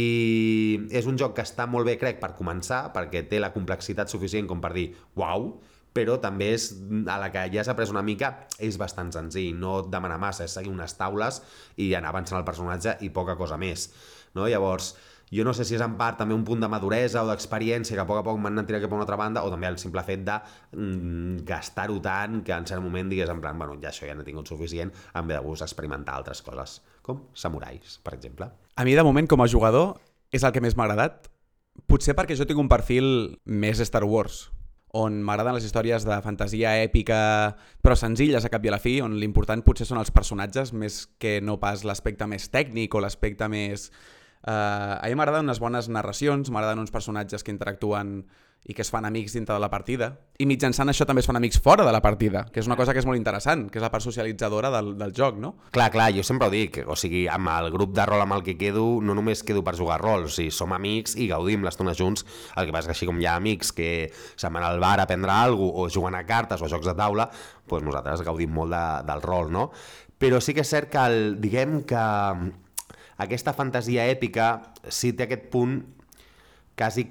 és 0.97 1.05
un 1.05 1.19
joc 1.21 1.35
que 1.37 1.45
està 1.45 1.67
molt 1.69 1.85
bé, 1.85 1.93
crec, 2.01 2.17
per 2.17 2.31
començar, 2.39 2.87
perquè 2.95 3.21
té 3.29 3.37
la 3.37 3.51
complexitat 3.53 4.09
suficient 4.09 4.49
com 4.49 4.63
per 4.63 4.73
dir, 4.73 4.87
uau, 5.21 5.51
però 5.93 6.17
també 6.23 6.49
és, 6.55 6.71
a 7.05 7.19
la 7.21 7.29
que 7.29 7.45
ja 7.53 7.67
s'ha 7.67 7.77
pres 7.77 7.93
una 7.93 8.01
mica, 8.05 8.31
és 8.57 8.81
bastant 8.81 9.13
senzill, 9.13 9.53
no 9.61 9.83
et 9.83 9.93
demana 9.93 10.17
massa, 10.17 10.49
és 10.49 10.57
seguir 10.57 10.73
unes 10.73 10.97
taules 10.97 11.43
i 11.77 11.93
anar 11.93 12.15
avançant 12.15 12.41
el 12.41 12.49
personatge 12.49 12.97
i 13.05 13.13
poca 13.13 13.37
cosa 13.37 13.61
més. 13.61 13.91
No? 14.33 14.49
Llavors, 14.49 14.95
jo 15.31 15.45
no 15.45 15.53
sé 15.53 15.65
si 15.67 15.75
és 15.77 15.83
en 15.85 15.95
part 15.99 16.17
també 16.21 16.35
un 16.35 16.43
punt 16.47 16.61
de 16.63 16.69
maduresa 16.71 17.23
o 17.23 17.29
d'experiència 17.29 17.97
que 17.97 18.03
a 18.03 18.07
poc 18.09 18.21
a 18.21 18.25
poc 18.25 18.39
m'han 18.39 18.57
anat 18.57 18.69
tirant 18.69 18.83
cap 18.85 18.93
a 18.93 18.99
una 18.99 19.05
altra 19.05 19.19
banda 19.19 19.43
o 19.45 19.51
també 19.53 19.69
el 19.69 19.79
simple 19.81 20.03
fet 20.07 20.25
de 20.27 20.37
mm, 20.75 21.45
gastar-ho 21.47 21.99
tant 22.03 22.41
que 22.45 22.55
en 22.55 22.67
cert 22.69 22.83
moment 22.83 23.09
digués 23.11 23.29
en 23.29 23.41
plan, 23.41 23.57
bueno, 23.57 23.77
ja 23.81 23.93
això 23.93 24.07
ja 24.09 24.17
n'he 24.17 24.27
tingut 24.27 24.49
suficient, 24.49 24.93
em 25.15 25.27
ve 25.27 25.37
de 25.37 25.41
gust 25.45 25.65
experimentar 25.65 26.19
altres 26.19 26.41
coses, 26.45 26.79
com 27.05 27.27
samurais, 27.33 27.99
per 28.03 28.15
exemple. 28.17 28.49
A 28.75 28.85
mi, 28.85 28.95
de 28.95 29.03
moment, 29.03 29.27
com 29.27 29.41
a 29.41 29.49
jugador, 29.49 29.97
és 30.31 30.45
el 30.45 30.53
que 30.55 30.61
més 30.63 30.77
m'ha 30.77 30.87
agradat. 30.87 31.27
Potser 31.89 32.15
perquè 32.17 32.35
jo 32.35 32.47
tinc 32.47 32.59
un 32.59 32.69
perfil 32.71 33.37
més 33.45 33.81
Star 33.85 34.03
Wars, 34.03 34.49
on 34.97 35.19
m'agraden 35.21 35.53
les 35.53 35.65
històries 35.67 36.05
de 36.05 36.17
fantasia 36.25 36.73
èpica, 36.81 37.19
però 37.83 37.95
senzilles 37.97 38.45
a 38.45 38.49
cap 38.49 38.63
i 38.65 38.71
a 38.71 38.73
la 38.73 38.81
fi, 38.81 38.97
on 39.05 39.19
l'important 39.21 39.61
potser 39.65 39.85
són 39.85 40.01
els 40.01 40.11
personatges 40.11 40.73
més 40.73 41.03
que 41.21 41.37
no 41.45 41.59
pas 41.61 41.85
l'aspecte 41.85 42.25
més 42.27 42.49
tècnic 42.49 42.95
o 42.95 43.03
l'aspecte 43.03 43.49
més... 43.51 43.89
Uh, 44.39 44.99
a 45.01 45.07
mi 45.09 45.17
m'agraden 45.19 45.49
unes 45.49 45.59
bones 45.59 45.89
narracions, 45.91 46.51
m'agraden 46.53 46.79
uns 46.79 46.93
personatges 46.95 47.43
que 47.43 47.51
interactuen 47.51 48.21
i 48.67 48.75
que 48.75 48.83
es 48.83 48.91
fan 48.91 49.05
amics 49.07 49.33
dintre 49.33 49.55
de 49.55 49.61
la 49.61 49.69
partida. 49.71 50.09
I 50.39 50.45
mitjançant 50.47 50.91
això 50.91 51.05
també 51.07 51.23
es 51.23 51.27
fan 51.29 51.39
amics 51.39 51.59
fora 51.63 51.85
de 51.87 51.93
la 51.95 52.01
partida, 52.03 52.43
que 52.51 52.59
és 52.59 52.67
una 52.67 52.75
cosa 52.79 52.93
que 52.93 52.99
és 53.01 53.07
molt 53.07 53.17
interessant, 53.17 53.65
que 53.71 53.79
és 53.79 53.83
la 53.83 53.89
part 53.91 54.03
socialitzadora 54.03 54.71
del, 54.73 54.91
del 54.99 55.13
joc, 55.15 55.39
no? 55.39 55.53
Clar, 55.75 55.89
clar, 55.93 56.09
jo 56.15 56.25
sempre 56.27 56.49
ho 56.49 56.53
dic, 56.53 56.81
o 56.85 56.97
sigui, 56.99 57.25
amb 57.31 57.51
el 57.55 57.71
grup 57.73 57.95
de 57.95 58.05
rol 58.07 58.23
amb 58.25 58.35
el 58.37 58.43
que 58.45 58.57
quedo, 58.59 58.83
no 59.01 59.15
només 59.17 59.43
quedo 59.47 59.63
per 59.65 59.77
jugar 59.79 59.99
rol, 60.03 60.27
o 60.27 60.33
sigui, 60.33 60.51
som 60.55 60.75
amics 60.75 61.15
i 61.15 61.29
gaudim 61.31 61.63
l'estona 61.65 61.95
junts, 61.97 62.27
el 62.55 62.67
que 62.67 62.75
passa 62.75 62.91
que 62.91 62.97
així 62.97 63.09
com 63.09 63.19
hi 63.19 63.29
ha 63.29 63.37
amics 63.39 63.71
que 63.75 63.89
se'n 64.35 64.53
van 64.55 64.67
al 64.67 64.83
bar 64.83 64.99
a 64.99 65.07
prendre 65.07 65.31
alguna 65.31 65.73
cosa, 65.73 65.87
o 65.89 65.95
juguen 65.99 66.19
a 66.19 66.25
cartes 66.27 66.61
o 66.61 66.67
a 66.67 66.71
jocs 66.71 66.87
de 66.87 66.95
taula, 66.99 67.29
doncs 67.69 67.87
nosaltres 67.87 68.27
gaudim 68.27 68.53
molt 68.53 68.75
de, 68.75 68.85
del 69.07 69.23
rol, 69.23 69.51
no? 69.55 69.69
Però 70.19 70.41
sí 70.43 70.51
que 70.51 70.65
és 70.65 70.71
cert 70.71 70.91
que, 70.91 70.99
el, 70.99 71.37
diguem 71.39 71.79
que 71.87 72.03
aquesta 73.19 73.53
fantasia 73.55 74.07
èpica 74.09 74.51
sí 74.87 75.13
té 75.13 75.27
aquest 75.27 75.49
punt 75.53 75.81
quasi 76.79 77.03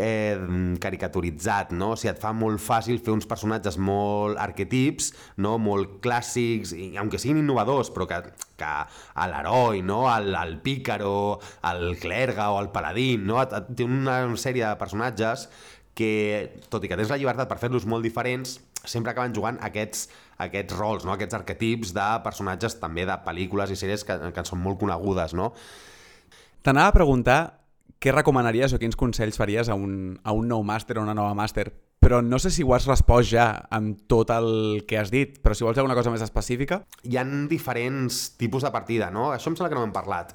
eh, 0.00 0.76
caricaturitzat, 0.80 1.74
no? 1.76 1.92
O 1.94 1.98
sigui, 1.98 2.12
et 2.14 2.20
fa 2.22 2.32
molt 2.36 2.62
fàcil 2.62 3.00
fer 3.04 3.12
uns 3.12 3.28
personatges 3.28 3.76
molt 3.76 4.40
arquetips, 4.40 5.10
no? 5.44 5.56
molt 5.60 5.98
clàssics, 6.04 6.72
i, 6.72 6.92
aunque 7.00 7.20
siguin 7.20 7.42
innovadors, 7.42 7.92
però 7.94 8.08
que, 8.08 8.22
que 8.60 8.70
a 8.70 9.28
l'heroi, 9.30 9.82
no? 9.84 10.02
el, 10.14 10.32
el 10.34 10.56
pícaro, 10.64 11.40
el 11.72 11.98
clerga 12.00 12.50
o 12.54 12.60
el 12.62 12.70
paladín, 12.72 13.26
no? 13.28 13.42
Té 13.44 13.86
una 13.86 14.22
sèrie 14.40 14.64
de 14.64 14.80
personatges 14.80 15.48
que, 15.94 16.60
tot 16.72 16.84
i 16.84 16.90
que 16.90 16.96
tens 16.96 17.12
la 17.12 17.20
llibertat 17.20 17.50
per 17.50 17.60
fer-los 17.60 17.84
molt 17.88 18.06
diferents, 18.06 18.58
sempre 18.90 19.14
acaben 19.14 19.34
jugant 19.36 19.60
aquests, 19.66 20.08
aquests 20.42 20.76
rols, 20.76 21.06
no? 21.06 21.14
aquests 21.14 21.38
arquetips 21.38 21.94
de 21.96 22.08
personatges 22.24 22.76
també 22.82 23.06
de 23.08 23.16
pel·lícules 23.24 23.72
i 23.72 23.78
sèries 23.78 24.04
que, 24.06 24.18
que 24.34 24.46
són 24.46 24.62
molt 24.64 24.80
conegudes, 24.82 25.36
no? 25.38 25.52
T'anava 26.66 26.92
a 26.92 26.96
preguntar 26.98 27.38
què 28.00 28.12
recomanaries 28.14 28.72
o 28.72 28.80
quins 28.80 28.96
consells 28.96 29.36
faries 29.40 29.68
a 29.68 29.76
un, 29.76 30.18
a 30.24 30.32
un 30.36 30.48
nou 30.48 30.64
màster 30.64 30.98
o 30.98 31.04
una 31.04 31.16
nova 31.16 31.36
màster? 31.36 31.68
Però 32.00 32.22
no 32.24 32.38
sé 32.40 32.48
si 32.48 32.64
ho 32.64 32.72
has 32.72 32.86
respost 32.88 33.28
ja 33.28 33.46
amb 33.76 34.06
tot 34.08 34.30
el 34.32 34.86
que 34.88 34.96
has 34.96 35.12
dit, 35.12 35.36
però 35.44 35.52
si 35.56 35.66
vols 35.66 35.76
alguna 35.76 35.96
cosa 35.98 36.12
més 36.12 36.24
específica... 36.24 36.80
Hi 37.04 37.18
han 37.20 37.44
diferents 37.50 38.22
tipus 38.40 38.64
de 38.64 38.72
partida, 38.72 39.10
no? 39.12 39.28
Això 39.34 39.52
em 39.52 39.58
sembla 39.58 39.68
que 39.68 39.76
no 39.76 39.84
hem 39.84 39.92
parlat. 39.92 40.32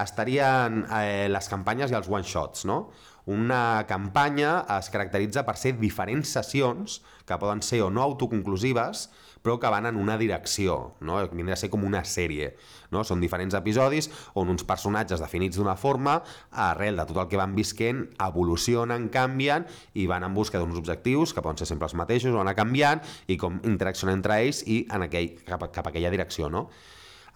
Estarien 0.00 0.86
eh, 0.88 1.28
les 1.28 1.50
campanyes 1.52 1.92
i 1.92 1.98
els 1.98 2.08
one-shots, 2.08 2.64
no? 2.64 2.78
Una 3.26 3.84
campanya 3.86 4.64
es 4.78 4.88
caracteritza 4.90 5.44
per 5.46 5.54
ser 5.60 5.76
diferents 5.78 6.32
sessions 6.34 7.00
que 7.26 7.38
poden 7.38 7.62
ser 7.62 7.84
o 7.84 7.90
no 7.90 8.02
autoconclusives, 8.02 9.06
però 9.42 9.58
que 9.58 9.70
van 9.70 9.86
en 9.86 9.98
una 9.98 10.16
direcció, 10.18 10.94
no? 11.02 11.18
vindria 11.30 11.54
a 11.54 11.60
ser 11.60 11.68
com 11.70 11.84
una 11.84 12.04
sèrie. 12.06 12.52
No? 12.94 13.02
Són 13.06 13.22
diferents 13.22 13.54
episodis 13.58 14.08
on 14.38 14.50
uns 14.52 14.64
personatges 14.66 15.22
definits 15.22 15.58
d'una 15.58 15.74
forma, 15.78 16.20
arrel 16.50 16.98
de 16.98 17.06
tot 17.10 17.18
el 17.24 17.28
que 17.30 17.40
van 17.40 17.56
visquent, 17.58 18.04
evolucionen, 18.22 19.08
canvien 19.14 19.66
i 19.98 20.06
van 20.10 20.26
en 20.26 20.34
busca 20.34 20.62
d'uns 20.62 20.78
objectius 20.78 21.34
que 21.34 21.42
poden 21.42 21.58
ser 21.58 21.70
sempre 21.70 21.90
els 21.90 21.98
mateixos, 21.98 22.34
o 22.34 22.42
anar 22.42 22.56
canviant 22.58 23.02
i 23.26 23.38
com 23.38 23.58
interaccionen 23.66 24.20
entre 24.20 24.38
ells 24.46 24.62
i 24.66 24.84
en 24.90 25.08
aquell, 25.08 25.34
cap, 25.46 25.66
cap 25.74 25.90
a 25.90 25.94
aquella 25.94 26.14
direcció. 26.14 26.50
No? 26.50 26.68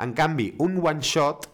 En 0.02 0.14
canvi, 0.14 0.52
un 0.62 0.78
one-shot 0.82 1.50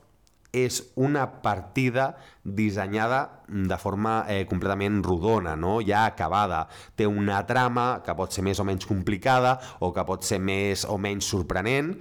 és 0.53 0.83
una 1.01 1.25
partida 1.43 2.13
dissenyada 2.45 3.43
de 3.49 3.79
forma 3.81 4.23
eh, 4.29 4.45
completament 4.49 5.01
rodona, 5.05 5.57
no? 5.57 5.81
ja 5.81 6.05
acabada. 6.07 6.67
Té 6.95 7.09
una 7.09 7.41
trama 7.49 8.03
que 8.05 8.15
pot 8.17 8.33
ser 8.33 8.45
més 8.45 8.61
o 8.61 8.67
menys 8.69 8.87
complicada 8.89 9.57
o 9.81 9.93
que 9.97 10.05
pot 10.09 10.29
ser 10.29 10.39
més 10.45 10.85
o 10.85 10.99
menys 11.01 11.31
sorprenent, 11.33 11.95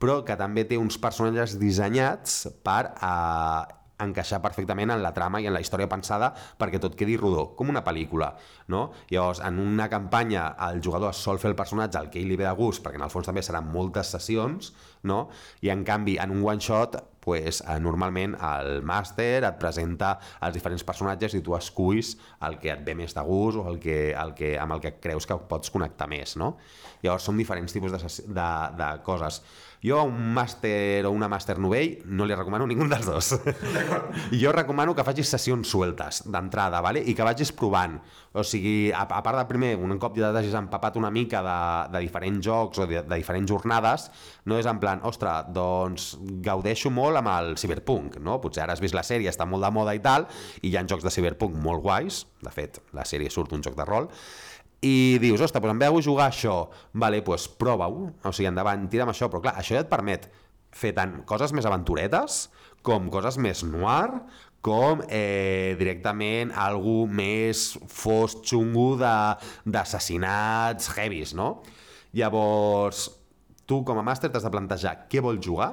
però 0.00 0.22
que 0.24 0.38
també 0.40 0.64
té 0.64 0.80
uns 0.80 0.96
personatges 0.98 1.58
dissenyats 1.60 2.46
per 2.64 2.82
eh, 2.96 3.76
encaixar 4.00 4.40
perfectament 4.40 4.94
en 4.94 5.02
la 5.04 5.12
trama 5.16 5.40
i 5.40 5.48
en 5.48 5.54
la 5.54 5.60
història 5.60 5.88
pensada 5.90 6.30
perquè 6.32 6.80
tot 6.80 6.96
quedi 6.96 7.18
rodó, 7.20 7.50
com 7.56 7.68
una 7.72 7.84
pel·lícula. 7.84 8.32
No? 8.72 8.86
Llavors, 9.12 9.42
en 9.44 9.60
una 9.60 9.90
campanya 9.92 10.50
el 10.70 10.80
jugador 10.84 11.14
sol 11.16 11.40
fer 11.42 11.52
el 11.52 11.58
personatge 11.58 12.00
al 12.00 12.10
que 12.10 12.22
ell 12.22 12.30
li 12.32 12.40
ve 12.40 12.48
de 12.48 12.56
gust, 12.56 12.84
perquè 12.84 13.00
en 13.00 13.04
el 13.04 13.12
fons 13.12 13.28
també 13.28 13.44
seran 13.44 13.68
moltes 13.72 14.12
sessions, 14.16 14.72
no? 15.04 15.26
i 15.60 15.72
en 15.72 15.84
canvi 15.84 16.16
en 16.22 16.32
un 16.32 16.44
one-shot 16.48 16.96
pues, 17.20 17.60
eh, 17.60 17.78
normalment 17.80 18.34
el 18.34 18.80
màster 18.86 19.44
et 19.44 19.58
presenta 19.60 20.16
els 20.40 20.56
diferents 20.56 20.84
personatges 20.86 21.36
i 21.36 21.42
tu 21.44 21.56
esculls 21.56 22.16
el 22.46 22.58
que 22.60 22.72
et 22.74 22.84
ve 22.86 22.96
més 22.98 23.14
de 23.16 23.24
gust 23.26 23.60
o 23.60 23.66
el 23.70 23.80
que, 23.82 23.98
el 24.16 24.34
que, 24.34 24.54
amb 24.58 24.76
el 24.76 24.84
que 24.84 24.96
creus 25.00 25.28
que 25.28 25.38
pots 25.50 25.72
connectar 25.72 26.08
més. 26.10 26.36
No? 26.40 26.56
Llavors 27.04 27.26
són 27.28 27.40
diferents 27.40 27.72
tipus 27.72 27.92
de, 27.92 28.14
de, 28.28 28.52
de 28.76 28.92
coses. 29.06 29.40
Jo 29.80 30.02
un 30.04 30.16
màster 30.36 31.06
o 31.08 31.10
una 31.16 31.28
màster 31.32 31.54
novell 31.56 32.02
no 32.12 32.26
li 32.28 32.36
recomano 32.36 32.66
ningú 32.68 32.84
dels 32.90 33.06
dos. 33.08 33.30
jo 34.42 34.52
recomano 34.52 34.92
que 34.96 35.06
facis 35.06 35.30
sessions 35.32 35.70
sueltes 35.72 36.20
d'entrada, 36.28 36.82
vale? 36.84 37.00
i 37.00 37.14
que 37.16 37.24
vagis 37.24 37.52
provant. 37.56 37.96
O 38.36 38.44
sigui, 38.44 38.92
a, 38.92 39.06
a 39.08 39.22
part 39.24 39.40
de 39.40 39.46
primer, 39.48 39.72
un 39.80 39.96
cop 39.98 40.18
ja 40.20 40.34
t'hagis 40.34 40.54
empapat 40.58 41.00
una 41.00 41.10
mica 41.10 41.40
de, 41.42 41.56
de 41.96 42.04
diferents 42.04 42.44
jocs 42.44 42.84
o 42.84 42.86
de, 42.86 43.00
de 43.00 43.16
diferents 43.16 43.48
jornades, 43.48 44.10
no 44.44 44.60
és 44.60 44.68
en 44.68 44.78
plan, 44.82 45.00
ostres, 45.08 45.48
doncs 45.56 46.12
gaudeixo 46.44 46.92
molt 46.92 47.09
amb 47.18 47.32
el 47.32 47.56
Cyberpunk, 47.58 48.20
no? 48.22 48.38
Potser 48.42 48.62
ara 48.62 48.76
has 48.76 48.82
vist 48.82 48.94
la 48.94 49.02
sèrie, 49.06 49.30
està 49.32 49.46
molt 49.48 49.66
de 49.66 49.72
moda 49.74 49.96
i 49.96 50.02
tal, 50.04 50.28
i 50.62 50.70
hi 50.70 50.76
ha 50.78 50.84
jocs 50.86 51.06
de 51.06 51.10
Cyberpunk 51.14 51.56
molt 51.64 51.82
guais, 51.82 52.24
de 52.44 52.52
fet, 52.54 52.78
la 52.94 53.06
sèrie 53.08 53.32
surt 53.32 53.56
un 53.56 53.64
joc 53.66 53.74
de 53.78 53.88
rol, 53.88 54.10
i 54.80 55.18
dius, 55.20 55.42
ostres, 55.44 55.60
doncs 55.60 55.74
em 55.74 55.82
veu 55.82 56.00
jugar 56.04 56.30
això, 56.30 56.54
vale, 56.96 57.20
doncs 57.24 57.48
prova-ho, 57.60 58.06
o 58.24 58.32
sigui, 58.32 58.48
endavant, 58.48 58.86
tira 58.92 59.04
amb 59.04 59.12
això, 59.12 59.28
però 59.28 59.42
clar, 59.44 59.58
això 59.60 59.76
ja 59.76 59.84
et 59.84 59.90
permet 59.90 60.30
fer 60.72 60.94
tant 60.96 61.18
coses 61.28 61.52
més 61.52 61.66
aventuretes, 61.68 62.46
com 62.86 63.10
coses 63.12 63.36
més 63.36 63.60
noir, 63.66 64.22
com 64.64 65.00
eh, 65.08 65.76
directament 65.80 66.52
algú 66.56 67.04
més 67.08 67.74
fos 67.88 68.36
xungo 68.44 68.94
d'assassinats 69.00 70.92
heavies, 70.96 71.34
no? 71.36 71.60
Llavors, 72.16 73.06
tu 73.68 73.80
com 73.86 74.00
a 74.00 74.04
màster 74.04 74.30
t'has 74.32 74.44
de 74.44 74.52
plantejar 74.52 74.96
què 75.12 75.22
vols 75.24 75.44
jugar, 75.44 75.72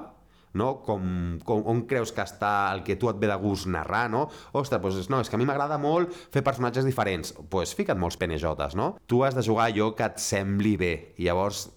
no? 0.57 0.79
Com, 0.85 1.37
com, 1.47 1.63
on 1.69 1.85
creus 1.89 2.11
que 2.15 2.25
està 2.25 2.73
el 2.73 2.83
que 2.87 2.97
tu 2.99 3.11
et 3.11 3.21
ve 3.21 3.29
de 3.29 3.37
gust 3.41 3.69
narrar, 3.71 4.07
no? 4.11 4.27
Ostres, 4.57 4.81
doncs 4.83 5.09
no, 5.13 5.21
és 5.21 5.29
que 5.29 5.37
a 5.37 5.41
mi 5.41 5.47
m'agrada 5.47 5.79
molt 5.81 6.13
fer 6.33 6.43
personatges 6.45 6.87
diferents. 6.87 7.33
Doncs 7.37 7.49
pues 7.53 7.73
fica't 7.77 7.99
molts 7.99 8.19
penejotes, 8.19 8.75
no? 8.75 8.95
Tu 9.07 9.23
has 9.23 9.37
de 9.37 9.45
jugar 9.45 9.69
allò 9.69 9.93
que 9.95 10.09
et 10.09 10.21
sembli 10.21 10.75
bé. 10.77 10.93
I 11.17 11.29
llavors, 11.29 11.67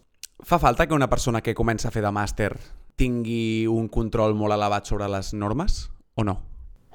Fa 0.41 0.57
falta 0.57 0.87
que 0.89 0.97
una 0.97 1.11
persona 1.13 1.43
que 1.45 1.53
comença 1.53 1.91
a 1.91 1.93
fer 1.93 2.01
de 2.01 2.11
màster 2.17 2.55
tingui 2.97 3.67
un 3.69 3.91
control 3.93 4.33
molt 4.33 4.57
elevat 4.57 4.89
sobre 4.89 5.09
les 5.13 5.35
normes 5.37 5.91
o 6.17 6.25
no? 6.25 6.39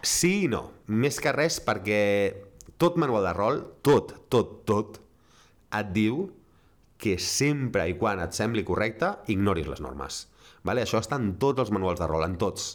sí 0.05 0.45
i 0.45 0.47
no. 0.47 0.69
Més 0.87 1.19
que 1.19 1.33
res 1.35 1.59
perquè 1.65 1.99
tot 2.81 2.99
manual 3.01 3.25
de 3.25 3.33
rol, 3.35 3.61
tot, 3.85 4.13
tot, 4.29 4.61
tot, 4.69 4.99
et 5.75 5.91
diu 5.95 6.29
que 7.01 7.17
sempre 7.19 7.87
i 7.89 7.97
quan 7.99 8.21
et 8.23 8.35
sembli 8.37 8.63
correcte, 8.67 9.11
ignoris 9.31 9.67
les 9.67 9.81
normes. 9.83 10.25
Vale? 10.65 10.83
Això 10.85 10.99
està 11.03 11.21
en 11.21 11.35
tots 11.41 11.61
els 11.61 11.71
manuals 11.75 12.01
de 12.01 12.09
rol, 12.09 12.25
en 12.25 12.39
tots. 12.41 12.73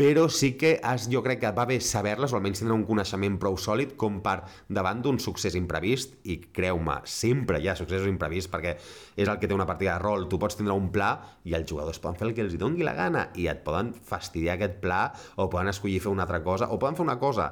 Però 0.00 0.30
sí 0.32 0.54
que 0.56 0.78
has, 0.86 1.10
jo 1.12 1.20
crec 1.20 1.42
que 1.42 1.50
va 1.52 1.66
bé 1.68 1.76
saber-les 1.84 2.32
o 2.32 2.38
almenys 2.38 2.62
tindre 2.62 2.72
un 2.72 2.86
coneixement 2.88 3.34
prou 3.40 3.58
sòlid 3.60 3.90
com 4.00 4.22
per 4.24 4.38
davant 4.72 5.02
d'un 5.04 5.18
succés 5.20 5.56
imprevist 5.58 6.14
i 6.24 6.38
creu-me, 6.56 6.94
sempre 7.04 7.60
hi 7.60 7.68
ha 7.68 7.74
successos 7.76 8.08
imprevists 8.08 8.48
perquè 8.52 8.72
és 8.80 9.28
el 9.28 9.36
que 9.42 9.50
té 9.50 9.52
una 9.52 9.66
partida 9.68 9.98
de 9.98 10.04
rol 10.04 10.24
tu 10.30 10.38
pots 10.40 10.56
tindre 10.56 10.72
un 10.72 10.88
pla 10.94 11.10
i 11.44 11.52
els 11.58 11.68
jugadors 11.68 12.00
poden 12.00 12.16
fer 12.16 12.30
el 12.30 12.32
que 12.38 12.46
els 12.46 12.56
doni 12.56 12.86
la 12.86 12.96
gana 12.96 13.26
i 13.36 13.50
et 13.52 13.60
poden 13.66 13.92
fastidiar 13.92 14.56
aquest 14.56 14.80
pla 14.80 15.02
o 15.36 15.50
poden 15.52 15.68
escollir 15.74 16.00
fer 16.00 16.14
una 16.14 16.24
altra 16.24 16.40
cosa 16.48 16.70
o 16.72 16.80
poden 16.80 16.96
fer 16.96 17.04
una 17.04 17.18
cosa 17.20 17.50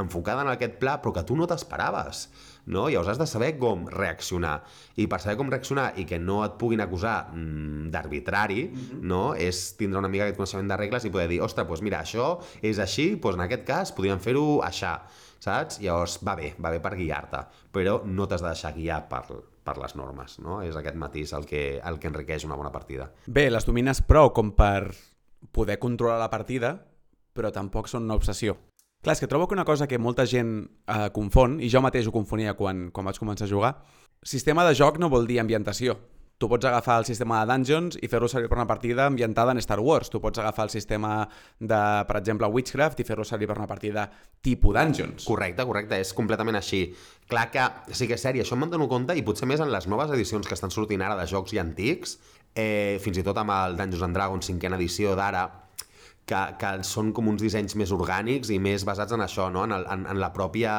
enfocada 0.00 0.46
en 0.46 0.54
aquest 0.54 0.80
pla 0.80 0.96
però 1.02 1.12
que 1.18 1.26
tu 1.28 1.36
no 1.36 1.50
t'esperaves 1.50 2.30
no? 2.70 2.86
Llavors 2.88 3.12
has 3.12 3.20
de 3.20 3.26
saber 3.28 3.52
com 3.58 3.86
reaccionar. 3.90 4.60
I 4.96 5.06
per 5.10 5.20
saber 5.22 5.36
com 5.40 5.50
reaccionar 5.52 5.90
i 6.00 6.06
que 6.08 6.20
no 6.22 6.40
et 6.46 6.56
puguin 6.60 6.80
acusar 6.84 7.32
mm, 7.34 7.90
d'arbitrari, 7.90 8.62
mm 8.68 8.76
-hmm. 8.76 9.02
no? 9.02 9.34
és 9.34 9.76
tindre 9.76 9.98
una 9.98 10.08
mica 10.08 10.24
aquest 10.24 10.36
coneixement 10.36 10.68
de 10.68 10.76
regles 10.76 11.04
i 11.04 11.10
poder 11.10 11.28
dir, 11.28 11.40
ostres, 11.42 11.66
doncs 11.66 11.82
mira, 11.82 12.00
això 12.02 12.38
és 12.62 12.78
així, 12.78 13.16
doncs 13.16 13.34
en 13.34 13.40
aquest 13.40 13.64
cas 13.64 13.92
podríem 13.92 14.20
fer-ho 14.20 14.62
aixà, 14.62 15.02
saps? 15.38 15.80
Llavors 15.80 16.18
va 16.24 16.36
bé, 16.36 16.54
va 16.58 16.70
bé 16.70 16.80
per 16.80 16.94
guiar-te, 16.96 17.44
però 17.72 18.02
no 18.04 18.26
t'has 18.26 18.42
de 18.42 18.48
deixar 18.48 18.74
guiar 18.74 19.08
per, 19.08 19.24
per 19.64 19.76
les 19.78 19.96
normes, 19.96 20.38
no? 20.38 20.62
És 20.62 20.76
aquest 20.76 20.96
matís 20.96 21.32
el 21.32 21.46
que, 21.46 21.80
el 21.84 21.98
que 21.98 22.08
enriqueix 22.08 22.44
una 22.44 22.56
bona 22.56 22.72
partida. 22.72 23.10
Bé, 23.26 23.50
les 23.50 23.66
domines 23.66 24.02
prou 24.02 24.32
com 24.32 24.52
per 24.52 24.94
poder 25.52 25.78
controlar 25.78 26.18
la 26.18 26.30
partida, 26.30 26.74
però 27.32 27.52
tampoc 27.54 27.88
són 27.88 28.04
una 28.04 28.18
obsessió. 28.18 28.56
Clar, 29.00 29.14
és 29.16 29.20
que 29.22 29.28
trobo 29.32 29.48
que 29.48 29.56
una 29.56 29.64
cosa 29.64 29.86
que 29.88 29.98
molta 29.98 30.26
gent 30.28 30.54
eh, 30.84 31.08
confon, 31.16 31.56
i 31.64 31.70
jo 31.72 31.80
mateix 31.80 32.08
ho 32.08 32.12
confonia 32.12 32.52
quan, 32.56 32.90
quan 32.92 33.06
vaig 33.08 33.20
començar 33.20 33.46
a 33.46 33.52
jugar, 33.52 33.74
sistema 34.20 34.66
de 34.66 34.74
joc 34.76 34.98
no 35.00 35.08
vol 35.08 35.24
dir 35.28 35.38
ambientació. 35.40 35.96
Tu 36.40 36.48
pots 36.48 36.64
agafar 36.64 36.98
el 37.00 37.04
sistema 37.04 37.38
de 37.40 37.52
Dungeons 37.52 37.98
i 38.00 38.08
fer-lo 38.08 38.28
servir 38.28 38.48
per 38.48 38.56
una 38.56 38.66
partida 38.68 39.04
ambientada 39.04 39.52
en 39.52 39.60
Star 39.60 39.76
Wars. 39.84 40.08
Tu 40.08 40.20
pots 40.20 40.40
agafar 40.40 40.64
el 40.64 40.70
sistema 40.72 41.28
de, 41.58 41.80
per 42.08 42.16
exemple, 42.16 42.48
Witchcraft 42.48 43.00
i 43.00 43.04
fer-lo 43.04 43.26
servir 43.28 43.48
per 43.48 43.58
una 43.58 43.68
partida 43.68 44.06
tipus 44.40 44.76
Dungeons. 44.76 45.26
Correcte, 45.28 45.66
correcte, 45.68 45.98
és 46.00 46.12
completament 46.16 46.56
així. 46.56 46.86
Clar 47.28 47.50
que 47.52 47.66
sí 47.92 48.08
que 48.08 48.16
és 48.16 48.24
sèrie, 48.24 48.44
això 48.44 48.56
me'n 48.56 48.72
dono 48.72 48.88
compte 48.88 49.16
i 49.16 49.24
potser 49.24 49.48
més 49.48 49.60
en 49.60 49.68
les 49.72 49.88
noves 49.88 50.12
edicions 50.16 50.48
que 50.48 50.56
estan 50.56 50.72
sortint 50.72 51.04
ara 51.04 51.16
de 51.20 51.28
jocs 51.28 51.52
i 51.52 51.60
antics, 51.60 52.16
eh, 52.54 52.96
fins 53.04 53.20
i 53.20 53.24
tot 53.24 53.36
amb 53.40 53.52
el 53.56 53.76
Dungeons 53.76 54.08
and 54.08 54.16
Dragons 54.16 54.48
cinquena 54.48 54.80
edició 54.80 55.12
d'ara, 55.20 55.44
que, 56.30 56.40
que 56.60 56.70
són 56.86 57.10
com 57.16 57.28
uns 57.32 57.42
dissenys 57.42 57.76
més 57.80 57.92
orgànics 57.94 58.52
i 58.54 58.60
més 58.62 58.84
basats 58.86 59.16
en 59.16 59.24
això, 59.24 59.48
no? 59.52 59.64
en, 59.66 59.74
el, 59.76 59.86
en, 59.90 60.06
en 60.14 60.22
la 60.22 60.30
pròpia... 60.34 60.72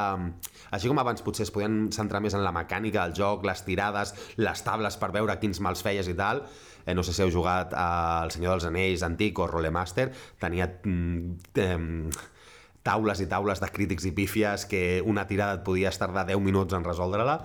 Així 0.72 0.88
com 0.88 1.02
abans 1.02 1.24
potser 1.26 1.43
es 1.43 1.52
podien 1.52 1.89
centrar 1.91 2.22
més 2.24 2.36
en 2.38 2.45
la 2.45 2.54
mecànica 2.56 3.04
del 3.04 3.16
joc, 3.18 3.43
les 3.47 3.64
tirades, 3.68 4.14
les 4.39 4.64
tables 4.64 4.95
per 5.02 5.12
veure 5.16 5.36
quins 5.41 5.60
mals 5.64 5.84
feies 5.84 6.08
i 6.08 6.16
tal, 6.16 6.45
eh, 6.86 6.95
no 6.95 7.04
sé 7.04 7.16
si 7.16 7.26
heu 7.26 7.34
jugat 7.34 7.76
al 7.76 8.32
Senyor 8.32 8.56
dels 8.56 8.70
Anells 8.70 9.04
antic 9.08 9.41
o 9.43 9.49
Rolemaster, 9.52 10.08
tenia 10.39 10.70
mm, 10.72 12.22
taules 12.88 13.22
i 13.22 13.28
taules 13.30 13.62
de 13.62 13.70
crítics 13.74 14.08
i 14.08 14.16
pífies 14.16 14.66
que 14.70 15.02
una 15.06 15.28
tirada 15.28 15.60
et 15.60 15.68
podia 15.68 15.91
tardar 15.91 16.26
10 16.32 16.41
minuts 16.41 16.78
en 16.78 16.88
resoldre-la, 16.88 17.41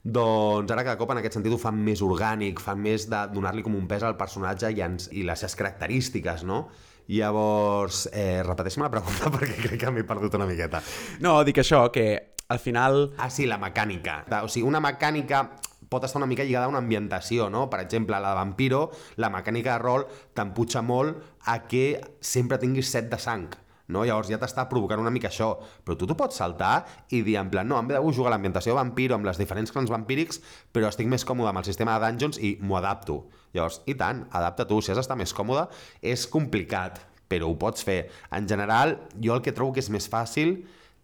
doncs 0.00 0.72
ara 0.72 0.86
cada 0.86 0.96
cop 0.96 1.10
en 1.12 1.20
aquest 1.20 1.36
sentit 1.36 1.52
ho 1.52 1.58
fan 1.60 1.76
més 1.84 2.00
orgànic, 2.00 2.62
fan 2.64 2.80
més 2.80 3.04
de 3.12 3.20
donar-li 3.34 3.64
com 3.66 3.76
un 3.76 3.84
pes 3.88 4.06
al 4.06 4.16
personatge 4.16 4.72
i, 4.72 4.80
ens, 4.80 5.10
i 5.12 5.26
les 5.28 5.44
seves 5.44 5.58
característiques, 5.60 6.46
no? 6.48 6.64
Llavors, 7.10 8.04
eh, 8.12 8.42
repeteixi 8.46 8.82
la 8.82 8.90
pregunta 8.92 9.30
perquè 9.34 9.56
crec 9.64 9.80
que 9.82 9.94
m'he 9.94 10.06
perdut 10.06 10.36
una 10.38 10.46
miqueta. 10.46 10.82
No, 11.24 11.40
dic 11.46 11.58
això, 11.64 11.88
que 11.90 12.06
al 12.50 12.62
final... 12.62 13.10
Ah, 13.18 13.30
sí, 13.30 13.46
la 13.50 13.58
mecànica. 13.58 14.22
O 14.44 14.48
sigui, 14.50 14.66
una 14.68 14.82
mecànica 14.82 15.44
pot 15.90 16.04
estar 16.06 16.20
una 16.20 16.28
mica 16.30 16.44
lligada 16.46 16.66
a 16.66 16.70
una 16.70 16.78
ambientació, 16.78 17.48
no? 17.50 17.64
Per 17.70 17.80
exemple, 17.82 18.18
la 18.18 18.30
de 18.30 18.38
Vampiro, 18.38 18.84
la 19.18 19.30
mecànica 19.34 19.74
de 19.74 19.82
rol 19.82 20.06
t'emputxa 20.38 20.84
molt 20.86 21.18
a 21.50 21.58
que 21.66 21.98
sempre 22.22 22.60
tinguis 22.62 22.92
set 22.94 23.10
de 23.10 23.18
sang, 23.18 23.48
no? 23.90 24.04
Llavors 24.06 24.30
ja 24.30 24.38
t'està 24.38 24.68
provocant 24.70 25.02
una 25.02 25.10
mica 25.10 25.32
això, 25.32 25.50
però 25.82 25.98
tu 25.98 26.06
t'ho 26.06 26.14
pots 26.18 26.38
saltar 26.38 26.84
i 27.10 27.24
dir 27.26 27.40
en 27.42 27.50
plan, 27.50 27.66
no, 27.66 27.80
em 27.82 27.90
ve 27.90 27.98
de 27.98 28.04
gust 28.04 28.20
jugar 28.20 28.30
l'ambientació 28.36 28.78
Vampiro 28.78 29.18
amb 29.18 29.26
les 29.26 29.42
diferents 29.42 29.74
clans 29.74 29.90
vampírics, 29.90 30.38
però 30.70 30.88
estic 30.88 31.10
més 31.10 31.26
còmode 31.26 31.50
amb 31.50 31.64
el 31.64 31.66
sistema 31.66 31.98
de 31.98 32.06
Dungeons 32.06 32.38
i 32.38 32.54
m'ho 32.62 32.78
adapto. 32.78 33.24
Llavors, 33.56 33.80
i 33.90 33.96
tant, 33.98 34.24
adapta 34.30 34.66
tu, 34.68 34.80
si 34.82 34.92
has 34.92 35.00
d'estar 35.00 35.16
més 35.18 35.34
còmode, 35.34 35.66
és 36.02 36.26
complicat, 36.30 37.00
però 37.30 37.50
ho 37.50 37.56
pots 37.58 37.86
fer. 37.86 38.04
En 38.34 38.46
general, 38.50 38.96
jo 39.22 39.34
el 39.34 39.42
que 39.42 39.54
trobo 39.56 39.74
que 39.74 39.82
és 39.82 39.90
més 39.90 40.06
fàcil 40.10 40.60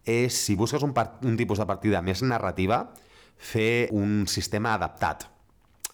és, 0.07 0.35
si 0.35 0.55
busques 0.59 0.83
un, 0.83 0.93
un 1.27 1.39
tipus 1.39 1.59
de 1.59 1.67
partida 1.67 2.03
més 2.03 2.23
narrativa, 2.23 2.85
fer 3.37 3.87
un 3.95 4.25
sistema 4.31 4.73
adaptat. 4.75 5.27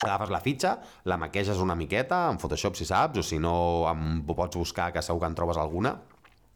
Agafes 0.03 0.31
la 0.33 0.41
fitxa, 0.43 0.77
la 1.07 1.17
maqueges 1.17 1.61
una 1.63 1.77
miqueta, 1.79 2.25
en 2.31 2.39
Photoshop 2.39 2.75
si 2.75 2.85
saps, 2.85 3.21
o 3.21 3.23
si 3.23 3.39
no, 3.39 3.55
em, 3.89 4.21
pots 4.27 4.59
buscar, 4.59 4.91
que 4.93 5.01
segur 5.01 5.23
que 5.23 5.31
en 5.31 5.37
trobes 5.37 5.59
alguna, 5.59 5.95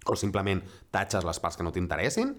o 0.07 0.15
simplement 0.15 0.61
tatxes 0.91 1.25
les 1.27 1.39
parts 1.43 1.57
que 1.57 1.65
no 1.65 1.73
t'interessin, 1.75 2.35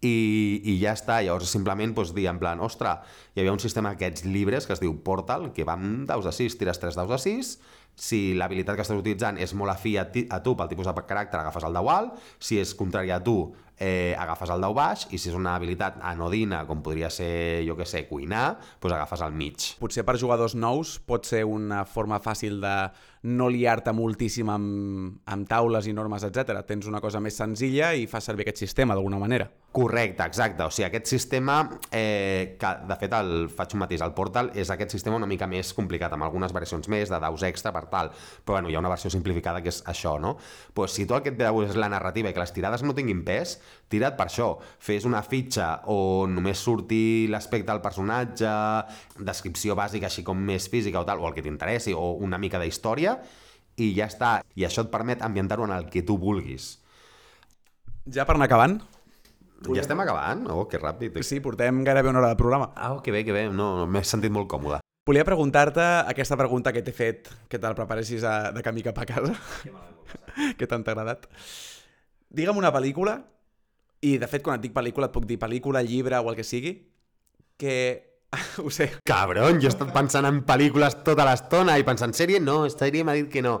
i, 0.00 0.60
i 0.62 0.76
ja 0.78 0.92
està, 0.94 1.18
llavors 1.24 1.50
simplement 1.50 1.94
doncs, 1.94 2.12
dir 2.14 2.28
en 2.30 2.38
plan, 2.38 2.60
ostres, 2.62 3.02
hi 3.34 3.42
havia 3.42 3.54
un 3.54 3.62
sistema 3.62 3.94
d'aquests 3.94 4.28
llibres 4.28 4.66
que 4.66 4.76
es 4.76 4.82
diu 4.82 4.94
Portal, 5.04 5.50
que 5.54 5.66
va 5.66 5.74
amb 5.78 6.06
daus 6.08 6.28
de 6.28 6.34
6, 6.34 6.58
tires 6.60 6.78
3 6.78 6.98
daus 7.00 7.10
de 7.10 7.18
6, 7.24 7.52
si 7.98 8.20
l'habilitat 8.38 8.78
que 8.78 8.84
estàs 8.86 9.00
utilitzant 9.00 9.40
és 9.42 9.52
molt 9.58 9.74
afí 9.74 9.96
a, 9.98 10.04
ti, 10.12 10.22
a 10.30 10.38
tu 10.44 10.54
pel 10.56 10.70
tipus 10.70 10.86
de 10.86 10.94
caràcter, 11.02 11.40
agafes 11.40 11.66
el 11.66 11.74
dau 11.74 11.90
alt, 11.90 12.20
si 12.38 12.60
és 12.62 12.70
contrari 12.78 13.10
a 13.10 13.18
tu, 13.24 13.40
eh, 13.74 14.14
agafes 14.18 14.52
el 14.54 14.62
dau 14.62 14.74
baix, 14.76 15.08
i 15.10 15.18
si 15.18 15.32
és 15.32 15.36
una 15.38 15.56
habilitat 15.58 15.98
anodina, 16.06 16.62
com 16.68 16.82
podria 16.84 17.10
ser, 17.10 17.64
jo 17.66 17.74
que 17.78 17.86
sé, 17.86 18.04
cuinar, 18.06 18.58
doncs 18.78 18.94
agafes 18.94 19.26
el 19.26 19.34
mig. 19.34 19.72
Potser 19.82 20.06
per 20.06 20.14
jugadors 20.20 20.54
nous 20.54 20.98
pot 21.10 21.26
ser 21.26 21.42
una 21.42 21.82
forma 21.90 22.22
fàcil 22.22 22.62
de 22.62 22.76
no 23.22 23.48
liar-te 23.50 23.92
moltíssim 23.96 24.50
amb, 24.52 25.16
amb 25.26 25.48
taules 25.48 25.88
i 25.88 25.94
normes, 25.96 26.24
etc. 26.28 26.60
Tens 26.66 26.86
una 26.86 27.00
cosa 27.00 27.20
més 27.20 27.38
senzilla 27.38 27.92
i 27.94 28.06
fas 28.06 28.28
servir 28.28 28.46
aquest 28.46 28.62
sistema 28.62 28.94
d'alguna 28.94 29.18
manera. 29.18 29.48
Correcte, 29.72 30.24
exacte. 30.24 30.64
O 30.64 30.70
sigui, 30.72 30.86
aquest 30.86 31.10
sistema, 31.10 31.58
eh, 31.92 32.56
que 32.58 32.70
de 32.88 32.96
fet 33.00 33.16
el 33.18 33.48
faig 33.52 33.74
un 33.76 33.82
matís 33.82 34.02
al 34.02 34.14
Portal, 34.16 34.50
és 34.54 34.70
aquest 34.70 34.94
sistema 34.96 35.18
una 35.18 35.28
mica 35.28 35.46
més 35.46 35.74
complicat, 35.76 36.14
amb 36.14 36.24
algunes 36.24 36.54
variacions 36.56 36.88
més, 36.88 37.10
de 37.12 37.20
daus 37.20 37.44
extra 37.46 37.72
per 37.74 37.84
tal. 37.92 38.10
Però 38.44 38.56
bueno, 38.56 38.70
hi 38.70 38.78
ha 38.78 38.82
una 38.82 38.92
versió 38.92 39.10
simplificada 39.10 39.62
que 39.62 39.68
és 39.74 39.82
això, 39.86 40.16
no? 40.20 40.36
Pues, 40.74 40.96
si 40.96 41.06
tu 41.06 41.14
el 41.14 41.22
que 41.22 41.34
et 41.34 41.38
ve 41.38 41.44
de 41.44 41.52
gust 41.52 41.74
és 41.74 41.80
la 41.80 41.90
narrativa 41.92 42.30
i 42.30 42.36
que 42.36 42.42
les 42.42 42.54
tirades 42.54 42.82
no 42.82 42.96
tinguin 42.96 43.24
pes, 43.26 43.58
tira't 43.88 44.16
per 44.18 44.28
això. 44.28 44.50
Fes 44.78 45.06
una 45.08 45.22
fitxa 45.26 45.68
on 45.92 46.34
només 46.36 46.60
surti 46.60 47.26
l'aspecte 47.32 47.72
del 47.72 47.82
personatge, 47.84 48.50
descripció 49.24 49.76
bàsica 49.78 50.10
així 50.10 50.24
com 50.26 50.38
més 50.38 50.68
física 50.70 51.00
o 51.00 51.06
tal, 51.08 51.22
o 51.22 51.28
el 51.28 51.36
que 51.36 51.44
t'interessi, 51.44 51.96
o 51.96 52.12
una 52.24 52.38
mica 52.38 52.60
d'història, 52.62 53.18
i 53.78 53.92
ja 53.96 54.10
està. 54.10 54.38
I 54.58 54.66
això 54.68 54.84
et 54.86 54.92
permet 54.92 55.24
ambientar-ho 55.24 55.66
en 55.68 55.74
el 55.76 55.88
que 55.90 56.04
tu 56.06 56.18
vulguis. 56.18 56.76
Ja 58.08 58.24
per 58.24 58.38
anar 58.38 58.48
acabant, 58.48 58.78
Ja 59.66 59.82
estem 59.82 59.98
acabant? 59.98 60.44
Oh, 60.54 60.68
que 60.70 60.78
ràpid. 60.78 61.16
sí, 61.26 61.40
portem 61.42 61.82
gairebé 61.82 62.10
una 62.10 62.20
hora 62.20 62.28
de 62.28 62.36
programa. 62.38 62.70
Ah, 62.76 62.92
oh, 62.92 63.02
que 63.02 63.10
bé, 63.10 63.24
que 63.24 63.32
bé. 63.32 63.48
No, 63.50 63.74
no 63.80 63.86
m'he 63.90 64.04
sentit 64.06 64.30
molt 64.30 64.46
còmode. 64.46 64.78
Volia 65.08 65.24
preguntar-te 65.24 65.82
aquesta 66.06 66.36
pregunta 66.36 66.72
que 66.72 66.82
t'he 66.84 66.92
fet, 66.92 67.30
que 67.48 67.58
te'l 67.58 67.74
preparessis 67.74 68.22
a, 68.22 68.52
de 68.54 68.62
camí 68.62 68.84
cap 68.86 68.98
a 69.02 69.06
casa. 69.08 69.34
que 70.58 70.68
tant 70.70 70.84
t'ha 70.84 70.94
agradat. 70.94 71.26
Digue'm 72.30 72.60
una 72.60 72.70
pel·lícula, 72.74 73.16
i 74.04 74.18
de 74.18 74.28
fet 74.30 74.44
quan 74.44 74.58
et 74.58 74.66
dic 74.66 74.74
pel·lícula 74.74 75.08
et 75.08 75.14
puc 75.14 75.26
dir 75.26 75.38
pel·lícula, 75.40 75.82
llibre 75.82 76.20
o 76.20 76.30
el 76.30 76.38
que 76.38 76.46
sigui, 76.46 76.74
que... 77.58 77.74
ho 78.64 78.70
sé. 78.70 78.90
Cabron, 79.08 79.58
jo 79.62 79.70
he 79.70 79.72
estat 79.72 79.90
pensant 79.94 80.28
en 80.28 80.42
pel·lícules 80.46 81.00
tota 81.06 81.26
l'estona 81.28 81.78
i 81.80 81.86
pensant 81.86 82.14
sèrie, 82.14 82.40
no, 82.44 82.60
sèrie 82.72 83.06
m'ha 83.06 83.16
dit 83.18 83.30
que 83.32 83.42
no. 83.44 83.58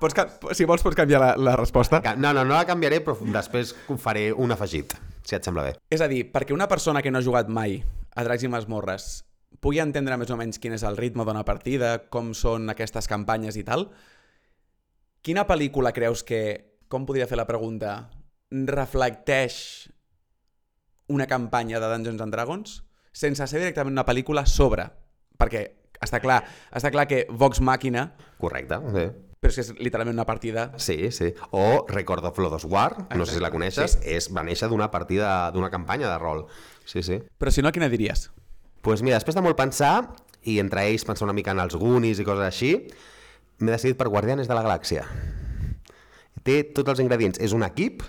Pots, 0.00 0.16
si 0.52 0.66
vols 0.68 0.82
pots 0.84 0.96
canviar 0.96 1.20
la, 1.22 1.28
la 1.40 1.54
resposta. 1.56 2.02
No, 2.20 2.34
no, 2.36 2.44
no 2.44 2.52
la 2.52 2.66
canviaré, 2.68 3.00
però 3.04 3.16
després 3.32 3.72
faré 4.02 4.28
un 4.32 4.52
afegit, 4.52 4.92
si 5.24 5.36
et 5.38 5.46
sembla 5.46 5.70
bé. 5.70 5.76
És 5.88 6.04
a 6.04 6.08
dir, 6.12 6.26
perquè 6.32 6.52
una 6.52 6.68
persona 6.68 7.00
que 7.00 7.12
no 7.12 7.22
ha 7.22 7.24
jugat 7.24 7.48
mai 7.48 7.78
a 8.12 8.24
Dracs 8.24 8.44
i 8.44 8.52
Masmorres 8.52 9.08
pugui 9.60 9.80
entendre 9.80 10.18
més 10.20 10.30
o 10.30 10.36
menys 10.36 10.60
quin 10.60 10.76
és 10.76 10.84
el 10.84 10.98
ritme 11.00 11.24
d'una 11.24 11.46
partida, 11.48 11.96
com 12.12 12.34
són 12.36 12.68
aquestes 12.68 13.08
campanyes 13.08 13.56
i 13.56 13.64
tal, 13.64 13.88
quina 15.24 15.46
pel·lícula 15.48 15.94
creus 15.96 16.24
que... 16.26 16.42
Com 16.86 17.02
podria 17.02 17.26
fer 17.26 17.34
la 17.34 17.48
pregunta? 17.48 17.96
Reflecteix 18.50 19.88
una 21.08 21.26
campanya 21.26 21.80
de 21.80 21.88
Dungeons 21.90 22.22
and 22.22 22.34
Dragons 22.34 22.80
sense 23.16 23.46
ser 23.46 23.60
directament 23.62 23.94
una 23.94 24.06
pel·lícula 24.06 24.46
sobre. 24.46 24.88
Perquè 25.36 25.62
està 26.02 26.20
clar, 26.20 26.40
està 26.74 26.92
clar 26.92 27.06
que 27.08 27.24
Vox 27.30 27.60
Màquina, 27.64 28.10
Correcte, 28.40 28.78
sí. 28.92 29.04
però 29.40 29.52
és 29.52 29.58
que 29.58 29.64
és 29.64 29.70
literalment 29.80 30.16
una 30.16 30.28
partida... 30.28 30.70
Sí, 30.76 31.10
sí. 31.12 31.32
O 31.56 31.86
Record 31.88 32.24
of 32.28 32.38
Lodos 32.38 32.66
War, 32.68 33.06
no 33.16 33.26
sé 33.26 33.38
si 33.38 33.44
la 33.44 33.52
coneixes, 33.54 33.98
és, 34.04 34.30
va 34.34 34.44
néixer 34.46 34.68
d'una 34.72 34.90
partida, 34.92 35.50
d'una 35.54 35.72
campanya 35.72 36.10
de 36.12 36.18
rol. 36.20 36.46
Sí, 36.84 37.02
sí. 37.02 37.22
Però 37.38 37.52
si 37.52 37.64
no, 37.64 37.72
quina 37.72 37.88
diries? 37.92 38.28
pues 38.86 39.02
mira, 39.02 39.16
després 39.18 39.34
de 39.34 39.42
molt 39.42 39.56
pensar, 39.58 40.12
i 40.46 40.60
entre 40.62 40.84
ells 40.86 41.02
pensar 41.02 41.24
una 41.26 41.34
mica 41.34 41.50
en 41.50 41.58
els 41.58 41.74
Goonies 41.74 42.20
i 42.22 42.26
coses 42.26 42.46
així, 42.46 42.68
m'he 43.58 43.72
decidit 43.72 43.98
per 43.98 44.06
Guardianes 44.06 44.46
de 44.46 44.54
la 44.54 44.62
Galàxia. 44.62 45.02
Té 46.46 46.60
tots 46.70 46.92
els 46.92 47.02
ingredients. 47.02 47.40
És 47.42 47.50
un 47.56 47.66
equip 47.66 48.04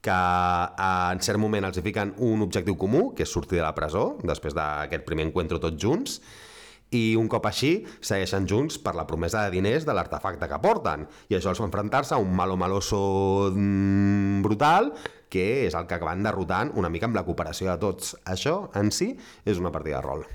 que 0.00 0.10
eh, 0.12 1.08
en 1.12 1.24
cert 1.24 1.40
moment 1.40 1.68
els 1.68 1.80
fiquen 1.84 2.14
un 2.18 2.44
objectiu 2.46 2.76
comú, 2.80 3.10
que 3.14 3.26
és 3.26 3.32
sortir 3.32 3.60
de 3.60 3.66
la 3.66 3.74
presó, 3.76 4.14
després 4.24 4.56
d'aquest 4.56 5.04
primer 5.08 5.28
encuentro 5.28 5.60
tots 5.62 5.80
junts, 5.80 6.20
i 6.90 7.14
un 7.14 7.28
cop 7.30 7.46
així 7.46 7.84
segueixen 8.02 8.48
junts 8.50 8.80
per 8.82 8.96
la 8.98 9.06
promesa 9.06 9.44
de 9.44 9.54
diners 9.54 9.86
de 9.86 9.94
l'artefacte 9.94 10.48
que 10.50 10.58
porten 10.62 11.04
i 11.30 11.36
això 11.38 11.52
els 11.52 11.60
fa 11.62 11.68
enfrontar-se 11.68 12.16
a 12.16 12.18
un 12.18 12.32
malo 12.34 12.56
maloso 12.58 13.52
mm, 13.54 14.42
brutal 14.42 14.90
que 15.30 15.68
és 15.68 15.76
el 15.78 15.86
que 15.86 15.94
acaben 15.94 16.24
derrotant 16.26 16.72
una 16.74 16.90
mica 16.90 17.06
amb 17.06 17.14
la 17.14 17.22
cooperació 17.22 17.70
de 17.70 17.78
tots. 17.78 18.16
Això 18.26 18.72
en 18.74 18.90
si 18.90 19.12
és 19.46 19.62
una 19.62 19.70
partida 19.70 20.00
de 20.00 20.06
rol. 20.08 20.26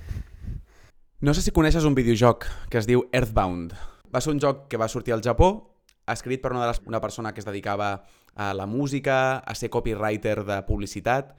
No 1.19 1.33
sé 1.35 1.43
si 1.43 1.51
coneixes 1.51 1.83
un 1.83 1.97
videojoc 1.97 2.47
que 2.71 2.79
es 2.79 2.87
diu 2.87 3.03
Earthbound. 3.11 3.75
Va 4.13 4.21
ser 4.23 4.31
un 4.31 4.39
joc 4.39 4.69
que 4.71 4.79
va 4.79 4.87
sortir 4.87 5.11
al 5.11 5.23
Japó, 5.25 5.75
escrit 6.07 6.39
per 6.39 6.53
una, 6.53 6.63
de 6.63 6.71
les, 6.71 6.81
una 6.87 7.01
persona 7.03 7.33
que 7.33 7.43
es 7.43 7.47
dedicava 7.49 8.05
a 8.35 8.53
la 8.53 8.65
música, 8.65 9.37
a 9.39 9.55
ser 9.55 9.69
copywriter 9.71 10.43
de 10.45 10.61
publicitat, 10.67 11.33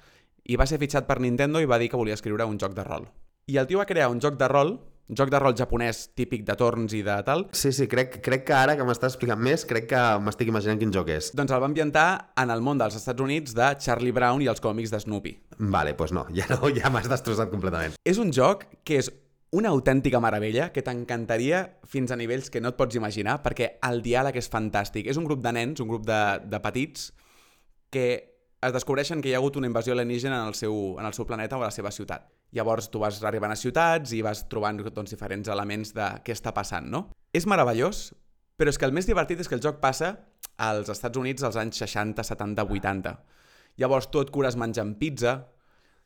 i 0.47 0.57
va 0.57 0.66
ser 0.66 0.78
fitxat 0.80 1.07
per 1.07 1.20
Nintendo 1.20 1.61
i 1.61 1.68
va 1.68 1.78
dir 1.78 1.88
que 1.90 1.99
volia 2.01 2.14
escriure 2.16 2.44
un 2.47 2.59
joc 2.59 2.74
de 2.74 2.84
rol. 2.84 3.07
I 3.47 3.57
el 3.61 3.66
tio 3.66 3.78
va 3.78 3.86
crear 3.86 4.09
un 4.11 4.20
joc 4.22 4.38
de 4.38 4.49
rol, 4.49 4.76
joc 5.07 5.30
de 5.30 5.38
rol 5.38 5.55
japonès 5.55 6.09
típic 6.18 6.42
de 6.47 6.57
torns 6.59 6.94
i 6.99 7.03
de 7.07 7.14
tal, 7.22 7.44
Sí, 7.55 7.70
sí, 7.72 7.86
crec, 7.86 8.16
crec 8.24 8.42
que 8.49 8.55
ara 8.55 8.74
que 8.78 8.86
m'estàs 8.86 9.14
explicant 9.14 9.38
més, 9.38 9.62
crec 9.66 9.86
que 9.92 10.01
m'estic 10.22 10.49
imaginant 10.51 10.80
quin 10.80 10.94
joc 10.94 11.12
és. 11.14 11.30
doncs 11.34 11.53
el 11.53 11.62
va 11.62 11.68
ambientar 11.70 12.32
en 12.36 12.51
el 12.51 12.61
món 12.61 12.78
dels 12.78 12.97
Estats 12.99 13.22
Units 13.22 13.55
de 13.55 13.68
Charlie 13.78 14.12
Brown 14.12 14.42
i 14.42 14.51
els 14.51 14.61
còmics 14.61 14.90
de 14.90 15.01
Snoopy. 15.01 15.36
Vale, 15.59 15.94
doncs 15.94 16.12
no, 16.12 16.26
ja 16.38 16.49
no, 16.51 16.72
ja 16.74 16.90
m'has 16.90 17.09
destrossat 17.12 17.51
completament. 17.53 17.94
És 18.05 18.18
un 18.18 18.32
joc 18.34 18.66
que 18.84 18.99
és 19.03 19.12
una 19.57 19.71
autèntica 19.73 20.21
meravella 20.21 20.69
que 20.75 20.83
t'encantaria 20.85 21.63
fins 21.89 22.13
a 22.13 22.17
nivells 22.21 22.51
que 22.53 22.61
no 22.61 22.75
et 22.75 22.77
pots 22.77 22.99
imaginar 22.99 23.39
perquè 23.45 23.77
el 23.89 24.03
diàleg 24.05 24.37
és 24.37 24.51
fantàstic. 24.53 25.09
És 25.09 25.17
un 25.17 25.25
grup 25.25 25.41
de 25.41 25.53
nens, 25.57 25.81
un 25.81 25.89
grup 25.89 26.05
de, 26.05 26.19
de 26.45 26.61
petits 26.61 27.09
que 27.95 28.07
es 28.67 28.75
descobreixen 28.75 29.23
que 29.25 29.31
hi 29.31 29.35
ha 29.37 29.41
hagut 29.41 29.57
una 29.57 29.71
invasió 29.71 29.95
alienígena 29.95 30.43
en 30.43 30.51
el, 30.51 30.59
seu, 30.59 30.77
en 31.01 31.09
el 31.09 31.17
seu 31.17 31.25
planeta 31.29 31.57
o 31.57 31.65
a 31.65 31.71
la 31.71 31.73
seva 31.73 31.93
ciutat. 31.95 32.29
Llavors 32.53 32.91
tu 32.93 33.01
vas 33.01 33.23
arribant 33.25 33.55
a 33.55 33.59
ciutats 33.59 34.13
i 34.13 34.21
vas 34.25 34.45
trobant 34.51 34.83
doncs, 34.85 35.15
diferents 35.15 35.49
elements 35.49 35.95
de 35.97 36.11
què 36.27 36.37
està 36.37 36.53
passant, 36.57 36.91
no? 36.93 37.07
És 37.33 37.49
meravellós, 37.49 38.11
però 38.61 38.73
és 38.73 38.77
que 38.81 38.89
el 38.89 38.93
més 38.97 39.09
divertit 39.09 39.41
és 39.41 39.49
que 39.49 39.57
el 39.57 39.65
joc 39.65 39.81
passa 39.81 40.13
als 40.61 40.93
Estats 40.93 41.17
Units 41.21 41.45
als 41.45 41.57
anys 41.61 41.81
60, 41.81 42.25
70, 42.25 42.69
80. 42.77 43.17
Llavors 43.81 44.09
tu 44.13 44.21
et 44.21 44.33
cures 44.33 44.57
menjant 44.57 44.95
pizza, 45.01 45.39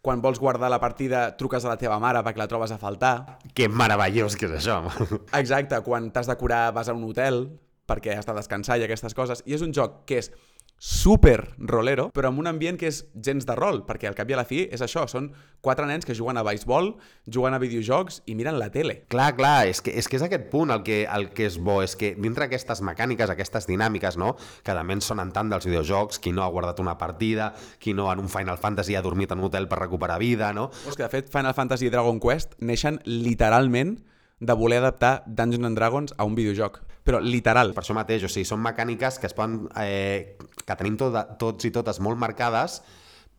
quan 0.00 0.22
vols 0.24 0.40
guardar 0.40 0.70
la 0.72 0.80
partida 0.80 1.36
truques 1.36 1.64
a 1.64 1.72
la 1.72 1.78
teva 1.80 1.98
mare 2.00 2.22
perquè 2.24 2.40
la 2.40 2.48
trobes 2.48 2.72
a 2.72 2.78
faltar. 2.80 3.38
Que 3.54 3.68
meravellós 3.68 4.36
que 4.36 4.48
és 4.48 4.56
això. 4.60 4.80
Exacte, 5.40 5.82
quan 5.86 6.10
t'has 6.14 6.30
de 6.30 6.36
curar 6.40 6.70
vas 6.76 6.88
a 6.88 6.96
un 6.96 7.04
hotel 7.04 7.44
perquè 7.90 8.16
has 8.16 8.28
de 8.28 8.36
descansar 8.36 8.78
i 8.78 8.86
aquestes 8.86 9.16
coses. 9.18 9.42
I 9.46 9.58
és 9.58 9.66
un 9.66 9.74
joc 9.76 10.04
que 10.08 10.20
és 10.22 10.30
super 10.80 11.52
rolero, 11.58 12.06
però 12.16 12.30
amb 12.30 12.40
un 12.40 12.48
ambient 12.48 12.78
que 12.80 12.88
és 12.88 13.02
gens 13.12 13.44
de 13.44 13.54
rol, 13.54 13.82
perquè 13.84 14.08
al 14.08 14.16
cap 14.16 14.30
i 14.30 14.32
a 14.32 14.38
la 14.40 14.46
fi 14.48 14.62
és 14.72 14.80
això, 14.80 15.04
són 15.12 15.28
quatre 15.60 15.84
nens 15.84 16.08
que 16.08 16.16
juguen 16.16 16.40
a 16.40 16.44
beisbol, 16.46 16.94
juguen 17.28 17.52
a 17.52 17.60
videojocs 17.60 18.22
i 18.32 18.34
miren 18.34 18.56
la 18.56 18.70
tele. 18.72 19.02
Clar, 19.12 19.34
clar, 19.36 19.68
és 19.68 19.82
que, 19.84 19.92
és 19.92 20.08
que 20.08 20.16
és 20.16 20.24
aquest 20.24 20.48
punt 20.48 20.72
el 20.72 20.80
que, 20.86 21.02
el 21.04 21.28
que 21.36 21.44
és 21.50 21.60
bo, 21.60 21.82
és 21.84 21.98
que 22.00 22.14
dintre 22.16 22.48
aquestes 22.48 22.80
mecàniques, 22.80 23.28
aquestes 23.28 23.68
dinàmiques, 23.68 24.16
no?, 24.16 24.32
que 24.64 24.72
també 24.72 24.96
ens 24.96 25.10
sonen 25.12 25.34
tant 25.36 25.52
dels 25.52 25.68
videojocs, 25.68 26.18
qui 26.18 26.32
no 26.32 26.46
ha 26.46 26.50
guardat 26.54 26.80
una 26.80 26.96
partida, 26.96 27.52
qui 27.78 27.92
no 27.92 28.08
en 28.08 28.24
un 28.24 28.32
Final 28.32 28.56
Fantasy 28.56 28.96
ha 28.96 29.04
dormit 29.04 29.36
en 29.36 29.44
un 29.44 29.50
hotel 29.50 29.68
per 29.68 29.82
recuperar 29.84 30.16
vida, 30.18 30.54
no? 30.56 30.70
És 30.88 30.96
que 30.96 31.04
de 31.04 31.12
fet 31.12 31.28
Final 31.28 31.52
Fantasy 31.52 31.90
i 31.90 31.92
Dragon 31.92 32.24
Quest 32.24 32.56
neixen 32.64 33.02
literalment 33.04 33.98
de 34.40 34.56
voler 34.56 34.80
adaptar 34.80 35.22
Dungeons 35.26 35.68
and 35.68 35.78
Dragons 35.78 36.14
a 36.16 36.24
un 36.24 36.34
videojoc. 36.34 36.80
Però 37.04 37.20
literal. 37.20 37.74
Per 37.76 37.84
això 37.84 37.96
mateix, 37.96 38.24
o 38.24 38.32
sigui, 38.32 38.48
són 38.48 38.60
mecàniques 38.64 39.20
que 39.20 39.28
es 39.28 39.36
poden, 39.36 39.68
eh, 39.80 40.36
que 40.64 40.76
tenim 40.76 40.96
tot, 41.00 41.16
tots 41.40 41.68
i 41.68 41.72
totes 41.72 42.00
molt 42.00 42.18
marcades, 42.20 42.80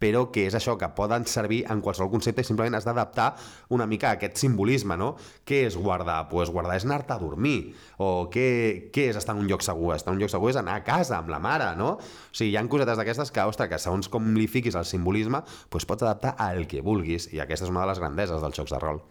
però 0.01 0.25
que 0.33 0.47
és 0.49 0.55
això, 0.57 0.73
que 0.81 0.89
poden 0.97 1.27
servir 1.29 1.61
en 1.69 1.81
qualsevol 1.85 2.09
concepte 2.09 2.41
i 2.41 2.47
simplement 2.47 2.73
has 2.73 2.87
d'adaptar 2.87 3.35
una 3.69 3.85
mica 3.85 4.09
a 4.09 4.17
aquest 4.17 4.41
simbolisme, 4.41 4.97
no? 4.97 5.13
Què 5.45 5.61
és 5.67 5.77
guardar? 5.77 6.23
Doncs 6.23 6.31
pues 6.31 6.49
guardar 6.49 6.79
és 6.79 6.87
anar-te 6.87 7.13
a 7.13 7.19
dormir. 7.21 7.75
O 8.01 8.27
què, 8.33 8.89
què 8.93 9.11
és 9.11 9.21
estar 9.21 9.37
en 9.37 9.43
un 9.43 9.51
lloc 9.51 9.61
segur? 9.61 9.93
Estar 9.93 10.09
en 10.11 10.17
un 10.17 10.25
lloc 10.25 10.33
segur 10.33 10.49
és 10.49 10.57
anar 10.57 10.79
a 10.79 10.85
casa 10.87 11.19
amb 11.19 11.29
la 11.29 11.39
mare, 11.39 11.69
no? 11.77 11.93
O 12.01 12.33
sigui, 12.33 12.55
hi 12.55 12.57
ha 12.57 12.65
cosetes 12.65 12.97
d'aquestes 12.97 13.29
que, 13.29 13.45
ostres, 13.45 13.69
que 13.69 13.81
segons 13.81 14.09
com 14.09 14.33
li 14.33 14.49
fiquis 14.49 14.75
el 14.75 14.89
simbolisme, 14.89 15.45
doncs 15.69 15.85
pots 15.85 16.07
adaptar 16.07 16.33
al 16.41 16.65
que 16.65 16.81
vulguis. 16.81 17.29
I 17.35 17.45
aquesta 17.45 17.69
és 17.69 17.73
una 17.73 17.85
de 17.85 17.91
les 17.93 18.01
grandeses 18.01 18.41
dels 18.41 18.57
jocs 18.57 18.73
de 18.73 18.81
rol. 18.81 19.03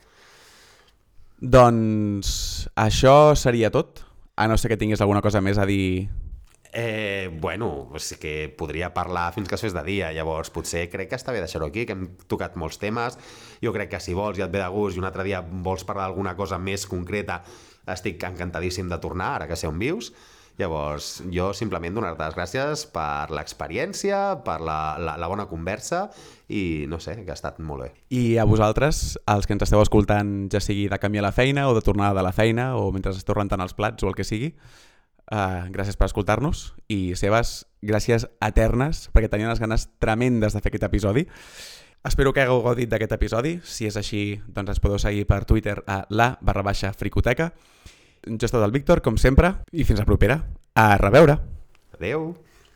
Doncs 1.40 2.68
això 2.76 3.32
seria 3.32 3.70
tot. 3.72 4.04
A 4.36 4.46
no 4.48 4.56
ser 4.60 4.68
que 4.68 4.76
tinguis 4.80 5.00
alguna 5.00 5.22
cosa 5.24 5.40
més 5.40 5.58
a 5.58 5.64
dir. 5.68 6.08
Eh, 6.72 7.28
bueno, 7.40 7.90
és 7.98 8.12
que 8.20 8.52
podria 8.56 8.92
parlar 8.94 9.32
fins 9.34 9.48
que 9.48 9.56
es 9.56 9.64
fes 9.64 9.74
de 9.74 9.82
dia, 9.82 10.12
llavors 10.14 10.52
potser 10.54 10.84
crec 10.92 11.08
que 11.10 11.18
està 11.18 11.32
bé 11.34 11.40
deixar-ho 11.42 11.66
aquí, 11.66 11.82
que 11.82 11.96
hem 11.96 12.04
tocat 12.30 12.54
molts 12.60 12.78
temes, 12.78 13.16
jo 13.58 13.72
crec 13.74 13.90
que 13.90 14.00
si 14.04 14.14
vols 14.14 14.38
i 14.38 14.44
et 14.44 14.52
ve 14.52 14.60
de 14.62 14.68
gust 14.70 14.94
i 14.94 15.02
un 15.02 15.08
altre 15.08 15.26
dia 15.26 15.40
vols 15.42 15.82
parlar 15.88 16.06
d'alguna 16.06 16.36
cosa 16.38 16.60
més 16.62 16.86
concreta, 16.86 17.40
estic 17.90 18.22
encantadíssim 18.22 18.86
de 18.86 19.00
tornar, 19.02 19.32
ara 19.40 19.48
que 19.50 19.58
sé 19.58 19.66
on 19.66 19.82
vius, 19.82 20.12
llavors 20.60 21.22
jo 21.32 21.50
simplement 21.56 21.96
donar-te 21.96 22.22
les 22.22 22.36
gràcies 22.36 22.84
per 22.92 23.30
l'experiència, 23.34 24.20
per 24.44 24.58
la, 24.62 24.78
la, 25.00 25.16
la 25.20 25.30
bona 25.30 25.48
conversa 25.50 26.04
i 26.48 26.84
no 26.90 27.00
sé, 27.00 27.16
que 27.24 27.32
ha 27.32 27.38
estat 27.38 27.58
molt 27.64 27.86
bé. 27.86 27.90
I 28.14 28.36
a 28.38 28.46
vosaltres, 28.48 29.18
els 29.30 29.48
que 29.48 29.56
ens 29.56 29.64
esteu 29.66 29.82
escoltant, 29.82 30.50
ja 30.52 30.60
sigui 30.62 30.88
de 30.90 31.00
a 31.00 31.22
la 31.24 31.32
feina 31.32 31.68
o 31.68 31.74
de 31.74 31.82
tornada 31.82 32.14
de 32.18 32.26
la 32.26 32.32
feina 32.36 32.76
o 32.76 32.90
mentre 32.92 33.12
esteu 33.12 33.34
rentant 33.34 33.60
els 33.60 33.74
plats 33.74 34.04
o 34.04 34.08
el 34.08 34.14
que 34.14 34.24
sigui, 34.24 34.54
uh, 35.32 35.66
gràcies 35.72 35.96
per 35.96 36.10
escoltar-nos 36.10 36.74
i 36.88 37.16
Sebas, 37.16 37.66
gràcies 37.82 38.26
eternes 38.44 39.08
perquè 39.14 39.30
tenia 39.30 39.48
unes 39.48 39.60
ganes 39.60 39.88
tremendes 39.98 40.54
de 40.54 40.60
fer 40.60 40.72
aquest 40.72 40.88
episodi. 40.90 41.26
Espero 42.04 42.32
que 42.32 42.40
hagueu 42.40 42.62
gaudit 42.64 42.88
d'aquest 42.88 43.12
episodi. 43.12 43.58
Si 43.60 43.84
és 43.84 43.96
així, 44.00 44.40
doncs 44.48 44.72
ens 44.72 44.80
podeu 44.80 44.98
seguir 44.98 45.26
per 45.28 45.44
Twitter 45.44 45.82
a 45.84 46.06
la 46.08 46.32
barra 46.40 46.64
baixa 46.64 46.94
fricoteca. 46.96 47.50
Jo 48.26 48.36
he 48.36 48.48
estat 48.50 48.62
el 48.66 48.72
Víctor, 48.74 49.00
com 49.00 49.16
sempre, 49.16 49.54
i 49.72 49.86
fins 49.88 50.02
la 50.02 50.08
propera. 50.08 50.42
A 50.76 50.96
reveure! 51.00 51.38
Adeu! 51.96 52.34